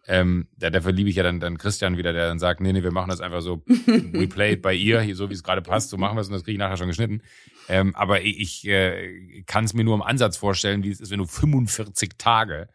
[0.10, 2.82] Ähm, da, dafür liebe ich ja dann, dann Christian wieder, der dann sagt, nee, nee,
[2.84, 5.62] wir machen das einfach so, we play it bei ihr, hier, so wie es gerade
[5.62, 7.22] passt, so machen wir es und das kriege ich nachher schon geschnitten.
[7.68, 11.12] Ähm, aber ich, ich äh, kann es mir nur im Ansatz vorstellen, wie es ist,
[11.12, 12.70] wenn du 45 Tage,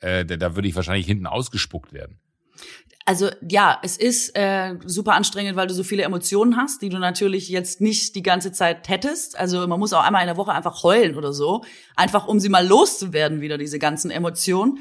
[0.00, 2.18] äh, da, da würde ich wahrscheinlich hinten ausgespuckt werden.
[3.04, 6.98] Also ja, es ist äh, super anstrengend, weil du so viele Emotionen hast, die du
[6.98, 9.38] natürlich jetzt nicht die ganze Zeit hättest.
[9.38, 11.64] Also man muss auch einmal in der Woche einfach heulen oder so,
[11.96, 14.78] einfach um sie mal loszuwerden wieder diese ganzen Emotionen.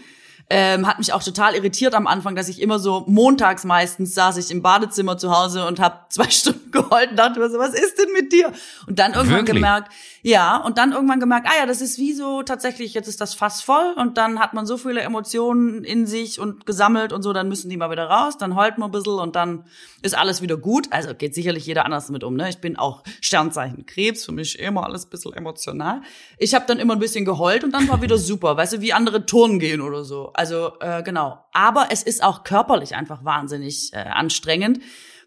[0.54, 4.36] Ähm, hat mich auch total irritiert am Anfang, dass ich immer so montags meistens saß
[4.36, 7.74] ich im Badezimmer zu Hause und habe zwei Stunden geheult und dachte mir so, was
[7.74, 8.52] ist denn mit dir?
[8.86, 9.56] Und dann irgendwann Wirklich?
[9.56, 9.94] gemerkt,
[10.24, 13.34] ja, und dann irgendwann gemerkt, ah ja, das ist wie so tatsächlich, jetzt ist das
[13.34, 17.32] Fass voll und dann hat man so viele Emotionen in sich und gesammelt und so,
[17.32, 19.64] dann müssen die mal wieder raus, dann heult man ein bisschen und dann
[20.02, 20.88] ist alles wieder gut.
[20.92, 22.50] Also geht sicherlich jeder anders damit um, ne?
[22.50, 26.02] Ich bin auch Sternzeichen Krebs, für mich immer alles ein bisschen emotional.
[26.38, 28.94] Ich habe dann immer ein bisschen geheult und dann war wieder super, weißt du, wie
[28.94, 30.32] andere Turnen gehen oder so.
[30.42, 31.46] Also äh, genau.
[31.54, 34.80] Aber es ist auch körperlich einfach wahnsinnig äh, anstrengend,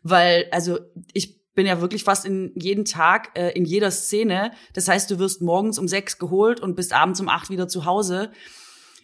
[0.02, 0.80] weil, also
[1.12, 4.50] ich bin ja wirklich fast in jeden Tag äh, in jeder Szene.
[4.72, 7.84] Das heißt, du wirst morgens um sechs geholt und bist abends um acht wieder zu
[7.84, 8.32] Hause.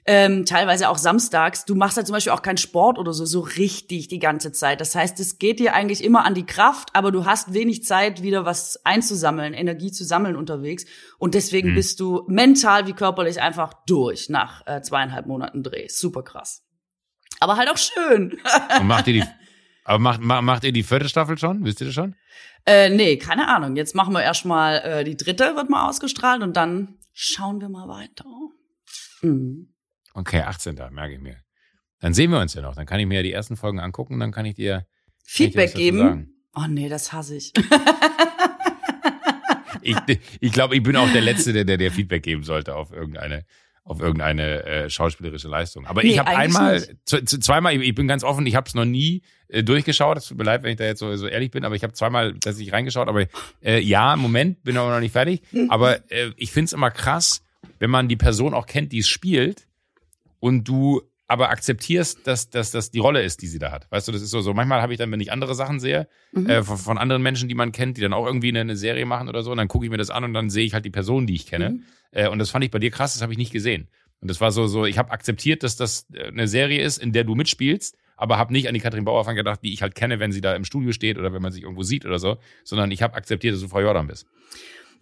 [0.07, 1.64] Ähm, teilweise auch samstags.
[1.64, 4.80] Du machst halt zum Beispiel auch keinen Sport oder so, so richtig die ganze Zeit.
[4.80, 8.22] Das heißt, es geht dir eigentlich immer an die Kraft, aber du hast wenig Zeit,
[8.22, 10.86] wieder was einzusammeln, Energie zu sammeln unterwegs.
[11.18, 11.74] Und deswegen mhm.
[11.74, 15.88] bist du mental wie körperlich einfach durch nach äh, zweieinhalb Monaten Dreh.
[15.88, 16.62] Super krass.
[17.38, 18.38] Aber halt auch schön.
[18.80, 19.24] Und macht ihr die,
[19.84, 21.64] aber macht, macht ihr die vierte Staffel schon?
[21.64, 22.16] Wisst ihr das schon?
[22.66, 23.76] Äh, nee, keine Ahnung.
[23.76, 27.88] Jetzt machen wir erstmal äh, die dritte, wird mal ausgestrahlt und dann schauen wir mal
[27.88, 28.26] weiter.
[29.22, 29.72] Mhm.
[30.14, 30.76] Okay, 18.
[30.90, 31.36] merke ich mir.
[32.00, 32.74] Dann sehen wir uns ja noch.
[32.74, 34.86] Dann kann ich mir ja die ersten Folgen angucken und dann kann ich dir
[35.24, 36.34] Feedback ich dir geben.
[36.54, 37.52] Oh nee, das hasse ich.
[39.82, 39.96] ich
[40.40, 43.44] ich glaube, ich bin auch der Letzte, der, der Feedback geben sollte auf irgendeine
[43.82, 45.86] auf irgendeine äh, schauspielerische Leistung.
[45.86, 48.84] Aber nee, ich habe einmal, zweimal, ich, ich bin ganz offen, ich habe es noch
[48.84, 50.18] nie äh, durchgeschaut.
[50.18, 51.92] Es tut mir leid, wenn ich da jetzt so, so ehrlich bin, aber ich habe
[51.94, 53.08] zweimal tatsächlich reingeschaut.
[53.08, 53.26] Aber
[53.64, 55.42] äh, ja, im Moment bin aber noch nicht fertig.
[55.68, 57.42] Aber äh, ich finde es immer krass,
[57.78, 59.66] wenn man die Person auch kennt, die es spielt
[60.41, 63.86] und du aber akzeptierst, dass, dass das die Rolle ist, die sie da hat.
[63.91, 66.09] Weißt du, das ist so, so manchmal habe ich dann, wenn ich andere Sachen sehe,
[66.32, 66.51] mhm.
[66.51, 69.07] äh, von, von, anderen Menschen, die man kennt, die dann auch irgendwie eine, eine Serie
[69.07, 70.84] machen oder so, und dann gucke ich mir das an und dann sehe ich halt
[70.84, 71.70] die Person, die ich kenne.
[71.70, 71.82] Mhm.
[72.11, 73.86] Äh, und das fand ich bei dir krass, das habe ich nicht gesehen.
[74.20, 77.12] Und das war so, so, ich habe akzeptiert, dass das äh, eine Serie ist, in
[77.12, 80.18] der du mitspielst, aber habe nicht an die Katrin Bauerfang gedacht, die ich halt kenne,
[80.18, 82.91] wenn sie da im Studio steht oder wenn man sich irgendwo sieht oder so, sondern
[82.91, 84.26] ich habe akzeptiert, dass du Frau Jordan bist.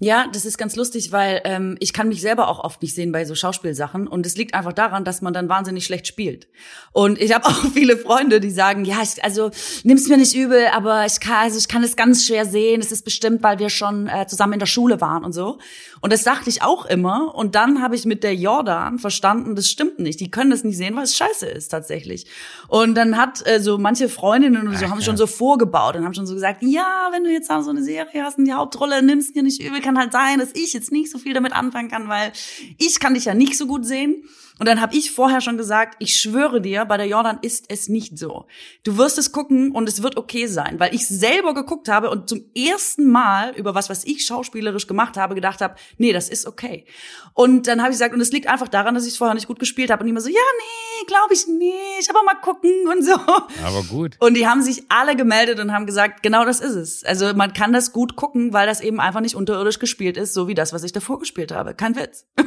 [0.01, 3.11] Ja, das ist ganz lustig, weil ähm, ich kann mich selber auch oft nicht sehen
[3.11, 6.47] bei so Schauspielsachen und es liegt einfach daran, dass man dann wahnsinnig schlecht spielt.
[6.93, 9.51] Und ich habe auch viele Freunde, die sagen, ja, ich, also
[9.83, 12.81] nimm's mir nicht übel, aber ich kann, also ich kann es ganz schwer sehen.
[12.81, 15.59] Es ist bestimmt, weil wir schon äh, zusammen in der Schule waren und so.
[16.01, 17.35] Und das dachte ich auch immer.
[17.35, 20.21] Und dann habe ich mit der Jordan verstanden, das stimmt nicht.
[20.21, 22.27] Die können das nicht sehen, weil es scheiße ist tatsächlich.
[22.69, 25.05] Und dann hat äh, so manche Freundinnen und so Ach, haben ja.
[25.05, 28.23] schon so vorgebaut und haben schon so gesagt, ja, wenn du jetzt so eine Serie
[28.23, 31.11] hast und die Hauptrolle nimmst dir nicht übel, kann halt sein, dass ich jetzt nicht
[31.11, 32.33] so viel damit anfangen kann, weil
[32.77, 34.23] ich kann dich ja nicht so gut sehen.
[34.59, 37.89] Und dann habe ich vorher schon gesagt, ich schwöre dir, bei der Jordan ist es
[37.89, 38.47] nicht so.
[38.85, 42.29] Du wirst es gucken und es wird okay sein, weil ich selber geguckt habe und
[42.29, 46.47] zum ersten Mal über was, was ich schauspielerisch gemacht habe, gedacht habe, nee, das ist
[46.47, 46.87] okay.
[47.35, 49.49] Und dann habe ich gesagt, und es liegt einfach daran, dass ich es vorher nicht
[49.49, 53.05] gut gespielt habe und immer so, ja, nee, glaube ich nicht, aber mal gucken und
[53.05, 53.15] so.
[53.15, 54.17] Aber gut.
[54.19, 57.05] Und die haben sich alle gemeldet und haben gesagt, genau das ist es.
[57.05, 60.49] Also man kann das gut gucken, weil das eben einfach nicht unterirdisch gespielt ist, so
[60.49, 61.75] wie das, was ich davor gespielt habe.
[61.75, 62.27] Kein Witz.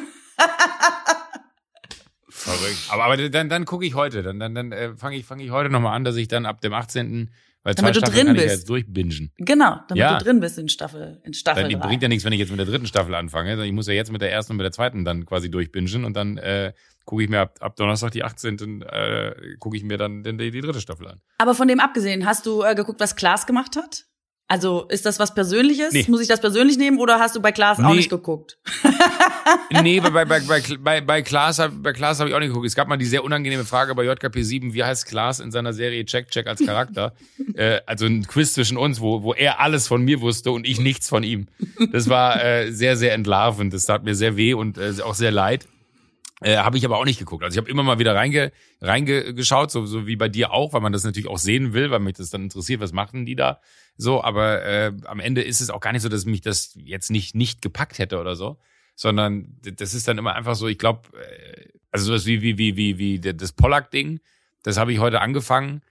[2.43, 2.87] Verrückt.
[2.89, 4.23] Aber, aber dann, dann gucke ich heute.
[4.23, 6.61] Dann, dann, dann äh, fange ich, fang ich heute nochmal an, dass ich dann ab
[6.61, 7.29] dem 18.
[7.63, 8.45] Weil damit zwei Staffeln kann bist.
[8.45, 9.31] ich jetzt durchbingen.
[9.37, 10.17] Genau, damit ja.
[10.17, 12.57] du drin bist in Staffel, in Staffel dann, Bringt ja nichts, wenn ich jetzt mit
[12.57, 13.63] der dritten Staffel anfange.
[13.63, 16.15] Ich muss ja jetzt mit der ersten und mit der zweiten dann quasi durchbingen und
[16.15, 16.73] dann äh,
[17.05, 18.81] gucke ich mir ab, ab Donnerstag die 18.
[18.81, 21.21] Äh, gucke ich mir dann die, die dritte Staffel an.
[21.37, 24.05] Aber von dem abgesehen, hast du äh, geguckt, was Klaas gemacht hat?
[24.51, 25.93] Also ist das was Persönliches?
[25.93, 26.05] Nee.
[26.09, 27.85] Muss ich das persönlich nehmen oder hast du bei Klaas nee.
[27.85, 28.57] auch nicht geguckt?
[29.81, 32.67] nee, bei, bei, bei, bei, bei Klaas, bei Klaas habe ich auch nicht geguckt.
[32.67, 36.03] Es gab mal die sehr unangenehme Frage bei JKP7, wie heißt Klaas in seiner Serie
[36.03, 37.13] Check Check als Charakter?
[37.53, 40.81] äh, also ein Quiz zwischen uns, wo, wo er alles von mir wusste und ich
[40.81, 41.47] nichts von ihm.
[41.93, 43.73] Das war äh, sehr, sehr entlarvend.
[43.73, 45.65] Das tat mir sehr weh und äh, auch sehr leid.
[46.41, 47.43] Äh, habe ich aber auch nicht geguckt.
[47.43, 50.81] Also ich habe immer mal wieder reinge, reingeschaut, so, so wie bei dir auch, weil
[50.81, 53.61] man das natürlich auch sehen will, weil mich das dann interessiert, was machen die da
[53.95, 54.23] so.
[54.23, 57.35] Aber äh, am Ende ist es auch gar nicht so, dass mich das jetzt nicht
[57.35, 58.57] nicht gepackt hätte oder so,
[58.95, 60.67] sondern das ist dann immer einfach so.
[60.67, 64.19] Ich glaube, äh, also sowas wie wie wie wie wie das Pollack-Ding,
[64.63, 65.83] das habe ich heute angefangen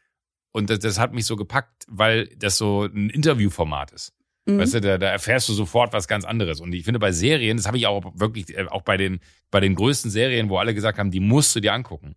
[0.51, 4.15] und das, das hat mich so gepackt, weil das so ein Interviewformat ist.
[4.55, 4.59] Mhm.
[4.59, 6.61] Weißt du, da, da erfährst du sofort was ganz anderes.
[6.61, 9.21] Und ich finde bei Serien, das habe ich auch wirklich, äh, auch bei den,
[9.51, 12.17] bei den größten Serien, wo alle gesagt haben, die musst du dir angucken.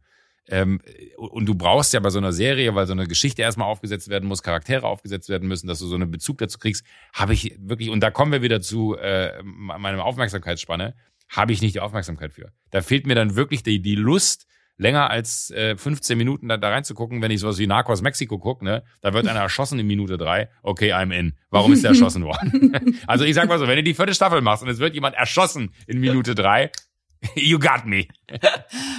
[0.49, 0.81] Ähm,
[1.17, 4.27] und du brauchst ja bei so einer Serie, weil so eine Geschichte erstmal aufgesetzt werden
[4.27, 7.89] muss, Charaktere aufgesetzt werden müssen, dass du so einen Bezug dazu kriegst, habe ich wirklich,
[7.89, 10.95] und da kommen wir wieder zu äh, meiner Aufmerksamkeitsspanne,
[11.29, 12.51] habe ich nicht die Aufmerksamkeit für.
[12.71, 14.45] Da fehlt mir dann wirklich die, die Lust,
[14.77, 18.65] länger als äh, 15 Minuten da, da reinzugucken, wenn ich sowas wie Narcos Mexiko gucke,
[18.65, 18.83] ne?
[19.01, 20.49] Da wird einer erschossen in Minute drei.
[20.61, 21.33] Okay, I'm in.
[21.49, 22.97] Warum ist der erschossen worden?
[23.07, 25.15] also ich sag mal so, wenn du die vierte Staffel machst und es wird jemand
[25.15, 26.71] erschossen in Minute drei,
[27.35, 28.07] You got me.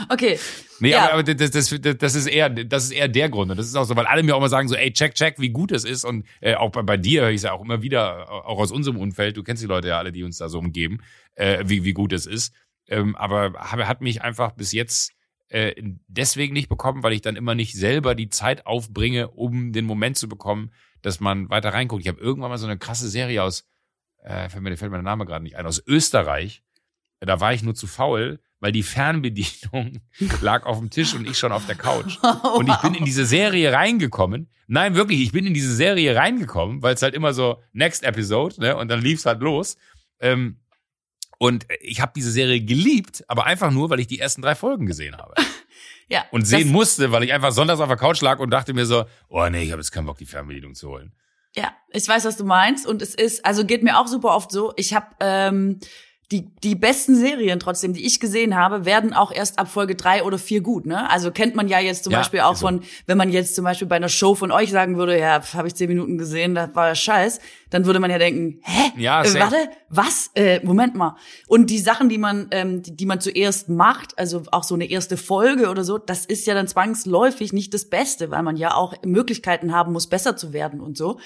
[0.09, 0.39] Okay.
[0.81, 1.05] Nee, ja.
[1.05, 3.51] aber, aber das, das, das, ist eher, das ist eher der Grund.
[3.51, 5.39] Und das ist auch so, weil alle mir auch mal sagen so, ey, check, check,
[5.39, 6.05] wie gut es ist.
[6.05, 8.73] Und äh, auch bei, bei dir höre ich es ja auch immer wieder, auch aus
[8.73, 9.37] unserem Umfeld.
[9.37, 11.01] Du kennst die Leute ja alle, die uns da so umgeben,
[11.35, 12.55] äh, wie, wie gut es ist.
[12.89, 15.13] Ähm, aber hat mich einfach bis jetzt
[15.55, 15.75] äh,
[16.09, 20.19] deswegen nicht bekommen, weil ich dann immer nicht selber die Zeit aufbringe, um den Moment
[20.19, 22.03] zu bekommen, dass man weiter reinguckt.
[22.03, 23.67] Ich habe irgendwann mal so eine krasse Serie aus,
[24.23, 26.63] äh, fällt mir, fällt mir der Name gerade nicht ein, aus Österreich
[27.27, 30.01] da war ich nur zu faul, weil die Fernbedienung
[30.41, 32.19] lag auf dem Tisch und ich schon auf der Couch.
[32.57, 34.49] Und ich bin in diese Serie reingekommen.
[34.67, 38.61] Nein, wirklich, ich bin in diese Serie reingekommen, weil es halt immer so Next Episode,
[38.61, 38.77] ne?
[38.77, 39.77] Und dann lief's halt los.
[40.21, 40.61] Ähm,
[41.39, 44.87] und ich habe diese Serie geliebt, aber einfach nur, weil ich die ersten drei Folgen
[44.87, 45.35] gesehen habe.
[46.15, 46.25] Ja.
[46.31, 49.05] Und sehen musste, weil ich einfach sonntags auf der Couch lag und dachte mir so,
[49.29, 51.13] oh nee, ich habe jetzt keinen Bock, die Fernbedienung zu holen.
[51.57, 52.87] Ja, ich weiß, was du meinst.
[52.87, 54.73] Und es ist, also geht mir auch super oft so.
[54.77, 55.81] Ich habe ähm,
[56.33, 60.23] die, die besten Serien trotzdem, die ich gesehen habe, werden auch erst ab Folge drei
[60.23, 60.87] oder vier gut.
[60.87, 61.09] Ne?
[61.11, 62.67] Also kennt man ja jetzt zum Ja, Beispiel auch so.
[62.67, 65.69] von, wenn man jetzt zum Beispiel bei einer Show von euch sagen würde, ja, habe
[65.69, 68.93] ich zehn Minuten gesehen, das war scheiß, dann würde man ja denken, hä?
[68.97, 70.31] Ja, äh, warte, was?
[70.35, 71.17] Äh, Moment mal.
[71.47, 74.87] Und die Sachen, die man, ähm, die, die man zuerst macht, also auch so eine
[74.89, 78.75] erste Folge oder so, das ist ja dann zwangsläufig nicht das Beste, weil man ja
[78.75, 81.19] auch Möglichkeiten haben muss, besser zu werden und so.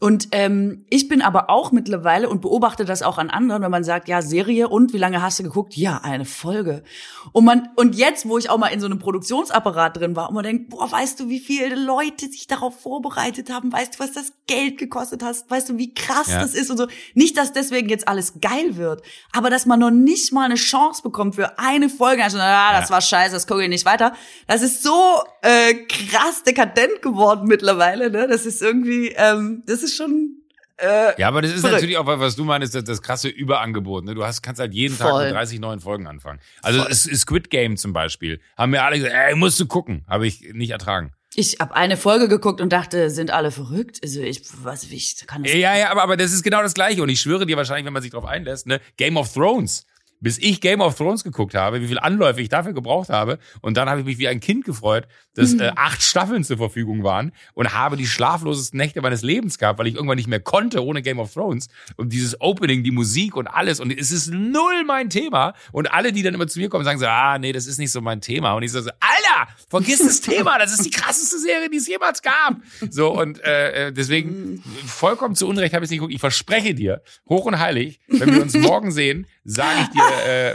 [0.00, 3.82] Und ähm, ich bin aber auch mittlerweile und beobachte das auch an anderen, wenn man
[3.82, 5.76] sagt, ja, Serie und wie lange hast du geguckt?
[5.76, 6.84] Ja, eine Folge.
[7.32, 10.34] Und man und jetzt, wo ich auch mal in so einem Produktionsapparat drin war und
[10.36, 13.72] man denkt, boah, weißt du, wie viele Leute sich darauf vorbereitet haben?
[13.72, 15.36] Weißt du, was das Geld gekostet hat?
[15.48, 16.40] Weißt du, wie krass Ja.
[16.40, 16.86] das ist und so?
[17.14, 21.02] Nicht, dass deswegen jetzt alles geil wird, aber dass man noch nicht mal eine Chance
[21.02, 22.22] bekommt für eine Folge.
[22.22, 22.94] Also, ah, das Ja.
[22.94, 24.12] war scheiße, das gucke ich nicht weiter.
[24.46, 24.94] Das ist so
[25.42, 28.10] äh, krass dekadent geworden mittlerweile.
[28.10, 28.26] Ne?
[28.28, 30.42] Das ist irgendwie, ähm, das ist schon
[30.76, 31.76] äh, Ja, aber das ist Verrückt.
[31.76, 34.04] natürlich auch, was du meinst, das, das krasse Überangebot.
[34.04, 34.14] Ne?
[34.14, 35.24] Du hast, kannst halt jeden Tag Voll.
[35.26, 36.40] mit 30 neuen Folgen anfangen.
[36.62, 38.40] Also Squid Game zum Beispiel.
[38.56, 40.04] Haben mir alle gesagt, ey, musst du gucken.
[40.08, 41.12] Habe ich nicht ertragen.
[41.34, 44.00] Ich habe eine Folge geguckt und dachte, sind alle verrückt?
[44.02, 45.52] Also ich, was, ich kann das?
[45.52, 47.02] Ja, ja, aber, aber das ist genau das Gleiche.
[47.02, 49.84] Und ich schwöre dir wahrscheinlich, wenn man sich drauf einlässt, ne, Game of Thrones.
[50.20, 53.38] Bis ich Game of Thrones geguckt habe, wie viel Anläufe ich dafür gebraucht habe.
[53.60, 55.60] Und dann habe ich mich wie ein Kind gefreut, dass Mhm.
[55.60, 59.86] äh, acht Staffeln zur Verfügung waren und habe die schlaflosesten Nächte meines Lebens gehabt, weil
[59.86, 61.68] ich irgendwann nicht mehr konnte ohne Game of Thrones.
[61.96, 63.78] Und dieses Opening, die Musik und alles.
[63.80, 65.54] Und es ist null mein Thema.
[65.72, 67.92] Und alle, die dann immer zu mir kommen, sagen so, ah, nee, das ist nicht
[67.92, 68.54] so mein Thema.
[68.54, 70.58] Und ich so, so Alter, vergiss das Thema.
[70.58, 72.56] Das ist die krasseste Serie, die es jemals gab.
[72.90, 76.14] So, und äh, äh, deswegen vollkommen zu Unrecht habe ich es nicht geguckt.
[76.14, 80.54] Ich verspreche dir, hoch und heilig, wenn wir uns morgen sehen, sage ich dir, äh,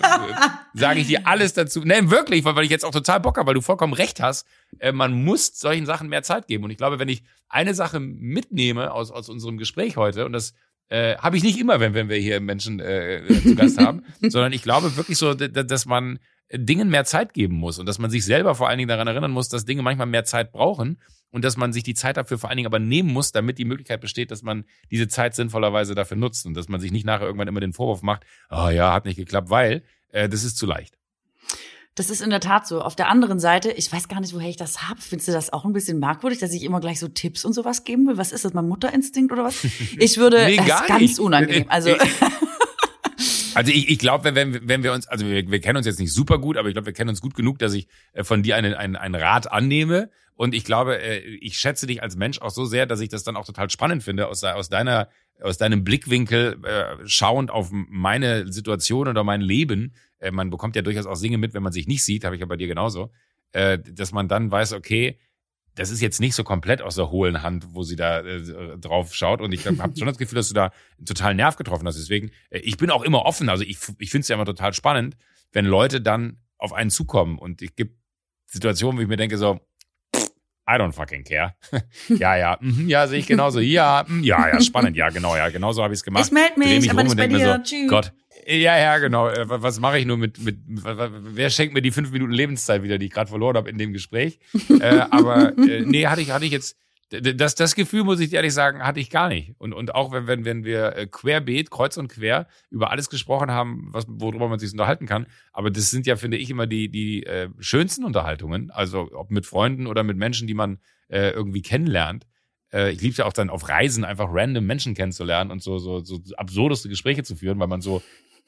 [0.73, 1.81] sage ich dir alles dazu.
[1.83, 4.47] Nein, wirklich, weil, weil ich jetzt auch total Bock habe, weil du vollkommen recht hast.
[4.79, 6.63] Äh, man muss solchen Sachen mehr Zeit geben.
[6.63, 10.53] Und ich glaube, wenn ich eine Sache mitnehme aus, aus unserem Gespräch heute, und das
[10.89, 14.53] äh, habe ich nicht immer, wenn, wenn wir hier Menschen äh, zu Gast haben, sondern
[14.53, 16.19] ich glaube wirklich so, dass man
[16.51, 19.31] Dingen mehr Zeit geben muss und dass man sich selber vor allen Dingen daran erinnern
[19.31, 20.99] muss, dass Dinge manchmal mehr Zeit brauchen
[21.31, 23.65] und dass man sich die Zeit dafür vor allen Dingen aber nehmen muss, damit die
[23.65, 27.25] Möglichkeit besteht, dass man diese Zeit sinnvollerweise dafür nutzt und dass man sich nicht nachher
[27.25, 30.65] irgendwann immer den Vorwurf macht, oh ja, hat nicht geklappt, weil äh, das ist zu
[30.67, 30.95] leicht.
[31.95, 32.81] Das ist in der Tat so.
[32.81, 34.99] Auf der anderen Seite, ich weiß gar nicht, woher ich das habe.
[34.99, 37.83] Findest du das auch ein bisschen merkwürdig, dass ich immer gleich so Tipps und sowas
[37.83, 38.17] geben will?
[38.17, 39.63] Was ist das, mein Mutterinstinkt oder was?
[39.99, 41.19] Ich würde, Nee, das gar ist ganz nicht.
[41.19, 41.65] unangenehm.
[41.67, 41.95] Also,
[43.55, 46.11] Also ich, ich glaube, wenn, wenn wir uns, also wir, wir kennen uns jetzt nicht
[46.11, 48.55] super gut, aber ich glaube, wir kennen uns gut genug, dass ich äh, von dir
[48.55, 50.09] einen, einen, einen Rat annehme.
[50.35, 53.23] Und ich glaube, äh, ich schätze dich als Mensch auch so sehr, dass ich das
[53.23, 55.07] dann auch total spannend finde, aus, aus deiner,
[55.41, 59.93] aus deinem Blickwinkel äh, schauend auf meine Situation oder mein Leben.
[60.19, 62.41] Äh, man bekommt ja durchaus auch Dinge mit, wenn man sich nicht sieht, habe ich
[62.41, 63.11] ja bei dir genauso,
[63.51, 65.19] äh, dass man dann weiß, okay,
[65.75, 69.13] das ist jetzt nicht so komplett aus der hohlen Hand, wo sie da äh, drauf
[69.15, 69.41] schaut.
[69.41, 71.97] Und ich habe schon das Gefühl, dass du da einen totalen Nerv getroffen hast.
[71.97, 73.49] Deswegen, äh, ich bin auch immer offen.
[73.49, 75.17] Also ich, ich finde es ja immer total spannend,
[75.51, 77.37] wenn Leute dann auf einen zukommen.
[77.39, 77.97] Und ich gibt
[78.45, 79.59] Situationen, wo ich mir denke so,
[80.65, 81.55] I don't fucking care.
[82.07, 83.59] ja, ja, mhm, ja, sehe ich genauso.
[83.59, 84.95] Ja, mm, ja, ja, spannend.
[84.95, 86.25] Ja, genau, ja, genauso habe ich es gemacht.
[86.25, 87.53] ich melde Dreh mich, aber rum nicht und bei dir.
[87.57, 87.89] so, Tschüss.
[87.89, 88.13] Gott.
[88.45, 89.29] Ja, ja, genau.
[89.29, 92.83] Äh, wa- Was mache ich nur mit, mit, wer schenkt mir die fünf Minuten Lebenszeit
[92.83, 94.39] wieder, die ich gerade verloren habe in dem Gespräch?
[94.79, 96.77] äh, aber äh, nee, hatte ich, hatte ich jetzt,
[97.09, 99.53] das, das Gefühl, muss ich dir ehrlich sagen, hatte ich gar nicht.
[99.59, 103.51] Und, und auch wenn, wenn, wenn wir äh, querbeet, kreuz und quer über alles gesprochen
[103.51, 105.27] haben, was, worüber man sich unterhalten kann.
[105.51, 108.71] Aber das sind ja, finde ich, immer die, die äh, schönsten Unterhaltungen.
[108.71, 110.79] Also ob mit Freunden oder mit Menschen, die man
[111.09, 112.25] äh, irgendwie kennenlernt.
[112.73, 115.99] Äh, ich liebe ja auch dann auf Reisen einfach random Menschen kennenzulernen und so, so,
[115.99, 118.01] so absurdeste Gespräche zu führen, weil man so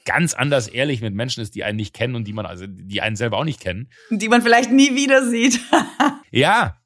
[0.05, 3.01] ganz anders ehrlich mit Menschen ist, die einen nicht kennen und die man, also die
[3.01, 3.89] einen selber auch nicht kennen.
[4.11, 5.59] Die man vielleicht nie wieder sieht.
[6.31, 6.77] Ja.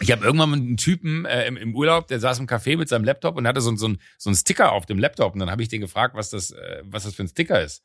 [0.00, 2.90] Ich habe irgendwann mal einen Typen äh, im, im Urlaub, der saß im Café mit
[2.90, 5.32] seinem Laptop und hatte so, so, ein, so ein Sticker auf dem Laptop.
[5.32, 7.82] Und dann habe ich den gefragt, was das, äh, was das für ein Sticker ist.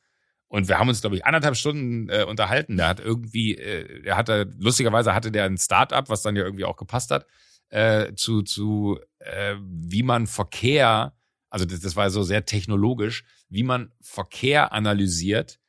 [0.50, 2.76] Und wir haben uns, glaube ich, anderthalb Stunden äh, unterhalten.
[2.76, 6.66] Der hat irgendwie, äh, der hatte, lustigerweise hatte der ein Start-up, was dann ja irgendwie
[6.66, 7.26] auch gepasst hat,
[7.70, 11.14] äh, zu, zu äh, wie man Verkehr,
[11.50, 15.60] also das, das war so sehr technologisch, wie man Verkehr analysiert,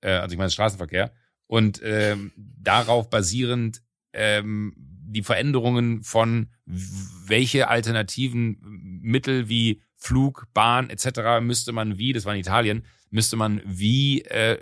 [0.00, 1.12] äh, also ich meine Straßenverkehr,
[1.46, 8.58] und ähm, darauf basierend ähm, die Veränderungen von welche alternativen
[9.02, 11.42] Mittel wie Flug, Bahn etc.
[11.42, 14.58] müsste man wie, das war in Italien, müsste man wie äh,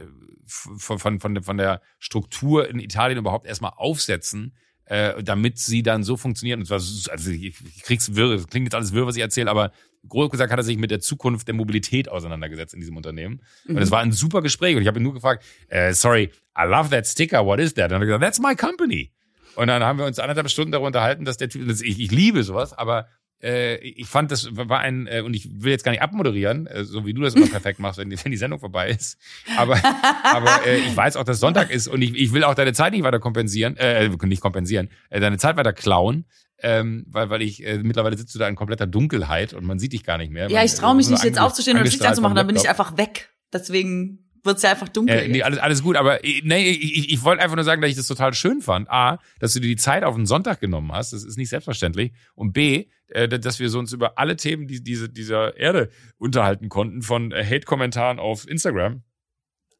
[0.47, 4.55] von, von, von, von der Struktur in Italien überhaupt erstmal aufsetzen,
[4.87, 6.61] äh, damit sie dann so funktionieren.
[6.61, 9.73] Und zwar, also ich, ich krieg's wirr, klingt jetzt alles wirr, was ich erzähle, aber
[10.07, 13.43] grob gesagt hat er sich mit der Zukunft der Mobilität auseinandergesetzt in diesem Unternehmen.
[13.67, 13.77] Mhm.
[13.77, 14.77] Und es war ein super Gespräch.
[14.77, 17.87] Und ich habe ihn nur gefragt, äh, sorry, I love that sticker, what is that?
[17.87, 19.13] Und er hat gesagt, that's my company.
[19.57, 22.45] Und dann haben wir uns anderthalb Stunden darüber unterhalten, dass der Typ, ich, ich liebe
[22.45, 23.09] sowas, aber
[23.43, 26.85] äh, ich fand, das war ein, äh, und ich will jetzt gar nicht abmoderieren, äh,
[26.85, 29.19] so wie du das immer perfekt machst, wenn, wenn die Sendung vorbei ist.
[29.57, 29.77] Aber,
[30.25, 32.93] aber äh, ich weiß auch, dass Sonntag ist und ich, ich will auch deine Zeit
[32.93, 36.25] nicht weiter kompensieren, äh, nicht kompensieren, äh, deine Zeit weiter klauen.
[36.61, 39.93] Ähm, weil, weil ich äh, mittlerweile sitzt du da in kompletter Dunkelheit und man sieht
[39.93, 40.51] dich gar nicht mehr.
[40.51, 43.31] Ja, ich traue mich nicht jetzt aufzustehen und Licht anzumachen, dann bin ich einfach weg.
[43.53, 45.17] Deswegen wird's ja einfach dunkel.
[45.17, 47.81] Äh, nee, alles, alles gut, aber äh, nee, ich, ich, ich wollte einfach nur sagen,
[47.81, 48.91] dass ich das total schön fand.
[48.91, 52.13] A, dass du dir die Zeit auf den Sonntag genommen hast, das ist nicht selbstverständlich.
[52.35, 56.69] Und B, äh, dass wir so uns über alle Themen die, diese, dieser Erde unterhalten
[56.69, 59.03] konnten, von äh, Hate-Kommentaren auf Instagram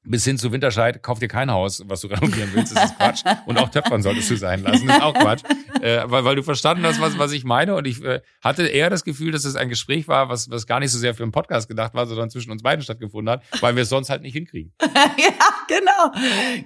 [0.09, 3.23] bis hin zu Winterscheid, kauf dir kein Haus, was du renovieren willst, das ist Quatsch.
[3.47, 5.43] Und auch Töpfern solltest du sein lassen, das ist auch Quatsch.
[5.83, 7.75] Äh, weil, weil du verstanden hast, was, was ich meine.
[7.75, 10.81] Und ich äh, hatte eher das Gefühl, dass es ein Gespräch war, was, was gar
[10.81, 13.77] nicht so sehr für einen Podcast gedacht war, sondern zwischen uns beiden stattgefunden hat, weil
[13.77, 14.73] wir es sonst halt nicht hinkriegen.
[14.83, 14.89] ja,
[15.69, 16.13] genau.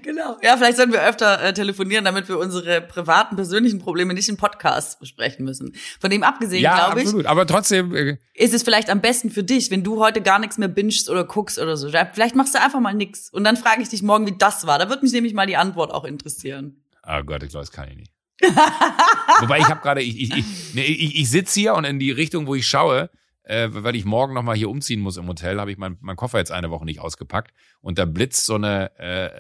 [0.03, 0.37] Genau.
[0.43, 4.37] Ja, vielleicht sollten wir öfter äh, telefonieren, damit wir unsere privaten, persönlichen Probleme nicht im
[4.37, 5.75] Podcast besprechen müssen.
[6.01, 7.07] Von dem abgesehen, ja, glaube ich.
[7.07, 7.27] Absolut.
[7.27, 7.95] Aber trotzdem.
[7.95, 11.11] Äh, ist es vielleicht am besten für dich, wenn du heute gar nichts mehr bingst
[11.11, 11.89] oder guckst oder so.
[11.89, 13.32] Vielleicht machst du einfach mal nix.
[13.33, 14.79] Und dann frage ich dich morgen, wie das war.
[14.79, 16.85] Da wird mich nämlich mal die Antwort auch interessieren.
[17.05, 18.13] Oh Gott, ich glaube, das kann ich nicht.
[19.41, 22.11] Wobei ich habe gerade, ich, ich, ich, nee, ich, ich sitze hier und in die
[22.11, 23.11] Richtung, wo ich schaue,
[23.45, 26.39] äh, weil ich morgen nochmal hier umziehen muss im Hotel, habe ich meinen mein Koffer
[26.39, 27.53] jetzt eine Woche nicht ausgepackt.
[27.81, 29.31] Und da blitzt so eine äh,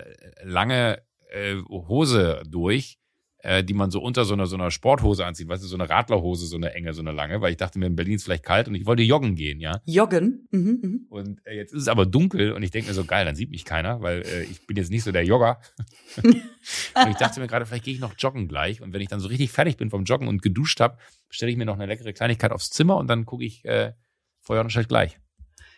[0.45, 2.99] lange äh, Hose durch,
[3.43, 5.89] äh, die man so unter so einer, so einer Sporthose anzieht, weißt du, so eine
[5.89, 8.45] Radlerhose, so eine enge, so eine lange, weil ich dachte mir, in Berlin ist vielleicht
[8.45, 9.81] kalt und ich wollte joggen gehen, ja.
[9.85, 10.47] Joggen?
[10.51, 10.99] Mhm, mh.
[11.11, 13.51] Und äh, jetzt ist es aber dunkel und ich denke mir so, geil, dann sieht
[13.51, 15.61] mich keiner, weil äh, ich bin jetzt nicht so der Jogger.
[16.23, 19.21] und ich dachte mir gerade, vielleicht gehe ich noch joggen gleich und wenn ich dann
[19.21, 20.99] so richtig fertig bin vom Joggen und geduscht habe,
[21.29, 23.93] stelle ich mir noch eine leckere Kleinigkeit aufs Zimmer und dann gucke ich äh,
[24.41, 25.19] Feuer und Stadt gleich.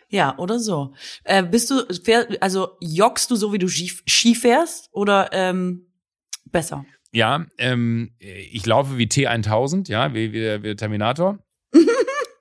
[0.09, 0.93] Ja, oder so.
[1.23, 1.83] Äh, bist du,
[2.39, 5.87] also joggst du so, wie du Ski fährst oder ähm,
[6.51, 6.85] besser?
[7.15, 11.39] Ja, ähm, ich laufe wie T1000, ja, wie, wie, der, wie der Terminator.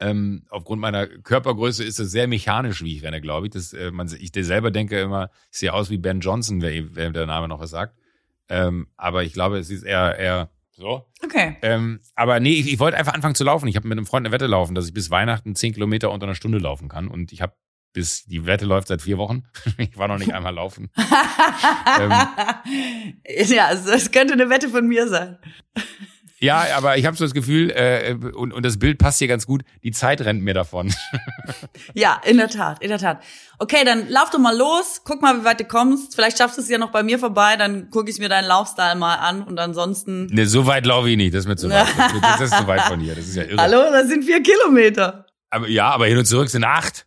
[0.01, 3.53] ähm, aufgrund meiner Körpergröße ist es sehr mechanisch, wie ich renne, glaube ich.
[3.53, 7.11] Das, äh, man, ich selber denke immer, ich sehe aus wie Ben Johnson, wer, wer
[7.11, 7.97] der Name noch was sagt.
[8.49, 11.07] Ähm, aber ich glaube, es ist eher, eher so.
[11.23, 11.57] Okay.
[11.63, 13.69] Ähm, aber nee, ich, ich wollte einfach anfangen zu laufen.
[13.69, 16.27] Ich habe mit einem Freund eine Wette laufen, dass ich bis Weihnachten zehn Kilometer unter
[16.27, 17.07] einer Stunde laufen kann.
[17.07, 17.55] Und ich habe
[17.95, 19.45] bis die Wette läuft seit vier Wochen.
[19.79, 20.91] Ich war noch nicht einmal laufen.
[22.01, 22.11] ähm,
[23.55, 25.39] ja, es könnte eine Wette von mir sein.
[26.45, 29.47] Ja, aber ich habe so das Gefühl, äh, und, und das Bild passt hier ganz
[29.47, 30.93] gut, die Zeit rennt mir davon.
[31.95, 33.23] ja, in der Tat, in der Tat.
[33.59, 36.15] Okay, dann lauf doch mal los, guck mal, wie weit du kommst.
[36.15, 38.97] Vielleicht schaffst du es ja noch bei mir vorbei, dann gucke ich mir deinen Laufstyle
[38.97, 40.27] mal an und ansonsten.
[40.27, 41.87] Ne, so weit laufe ich nicht, das ist mir zu weit.
[42.21, 43.63] das ist zu weit von hier, das ist ja irre.
[43.63, 45.27] Hallo, das sind vier Kilometer.
[45.51, 47.07] Aber ja, aber hin und zurück sind acht.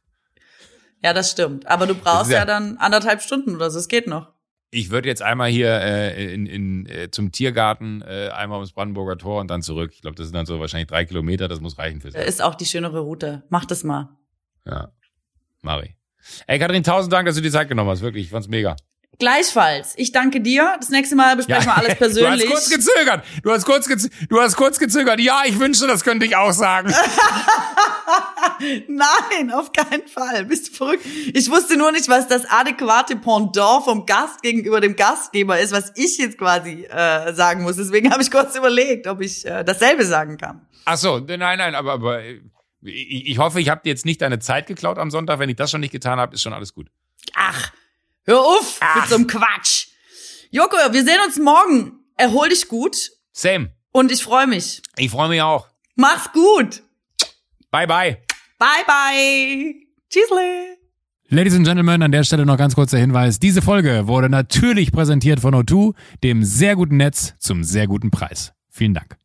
[1.03, 1.67] Ja, das stimmt.
[1.67, 3.79] Aber du brauchst ja, ja, dann anderthalb Stunden oder so.
[3.79, 4.33] Es geht noch.
[4.69, 9.17] Ich würde jetzt einmal hier äh, in, in, äh, zum Tiergarten, äh, einmal ums Brandenburger
[9.17, 9.91] Tor und dann zurück.
[9.93, 11.47] Ich glaube, das sind dann so wahrscheinlich drei Kilometer.
[11.47, 12.17] Das muss reichen für Sie.
[12.17, 13.43] Ist auch die schönere Route.
[13.49, 14.09] Mach das mal.
[14.65, 14.91] Ja,
[15.61, 15.95] Mari.
[16.47, 18.01] Ey, Kathrin, tausend Dank, dass du die Zeit genommen hast.
[18.01, 18.75] Wirklich, ich fand's mega.
[19.19, 19.93] Gleichfalls.
[19.97, 20.75] Ich danke dir.
[20.79, 21.75] Das nächste Mal besprechen ja.
[21.75, 22.45] wir alles persönlich.
[22.47, 23.25] Du hast kurz gezögert.
[23.41, 25.19] Du hast kurz, gez du hast kurz gezögert.
[25.19, 26.93] Ja, ich wünschte, das könnte ich auch sagen.
[28.87, 30.45] Nein, auf keinen Fall.
[30.45, 31.05] Bist du verrückt?
[31.33, 35.93] Ich wusste nur nicht, was das adäquate Pendant vom Gast gegenüber dem Gastgeber ist, was
[35.95, 37.77] ich jetzt quasi äh, sagen muss.
[37.77, 40.67] Deswegen habe ich kurz überlegt, ob ich äh, dasselbe sagen kann.
[40.85, 42.21] Ach so, nein, nein, aber, aber
[42.81, 45.39] ich, ich hoffe, ich habe dir jetzt nicht deine Zeit geklaut am Sonntag.
[45.39, 46.89] Wenn ich das schon nicht getan habe, ist schon alles gut.
[47.33, 47.71] Ach,
[48.27, 49.01] Hör auf Ach.
[49.01, 49.87] mit so einem Quatsch.
[50.51, 51.93] Joko, wir sehen uns morgen.
[52.17, 53.11] Erhol dich gut.
[53.31, 53.71] Same.
[53.93, 54.81] Und ich freue mich.
[54.97, 55.67] Ich freue mich auch.
[55.95, 56.83] Mach's gut.
[57.71, 58.17] Bye, bye.
[58.59, 59.75] Bye, bye.
[60.09, 60.77] Tschüssle.
[61.29, 63.39] Ladies and Gentlemen, an der Stelle noch ganz kurzer Hinweis.
[63.39, 65.93] Diese Folge wurde natürlich präsentiert von O2,
[66.23, 68.53] dem sehr guten Netz zum sehr guten Preis.
[68.69, 69.17] Vielen Dank.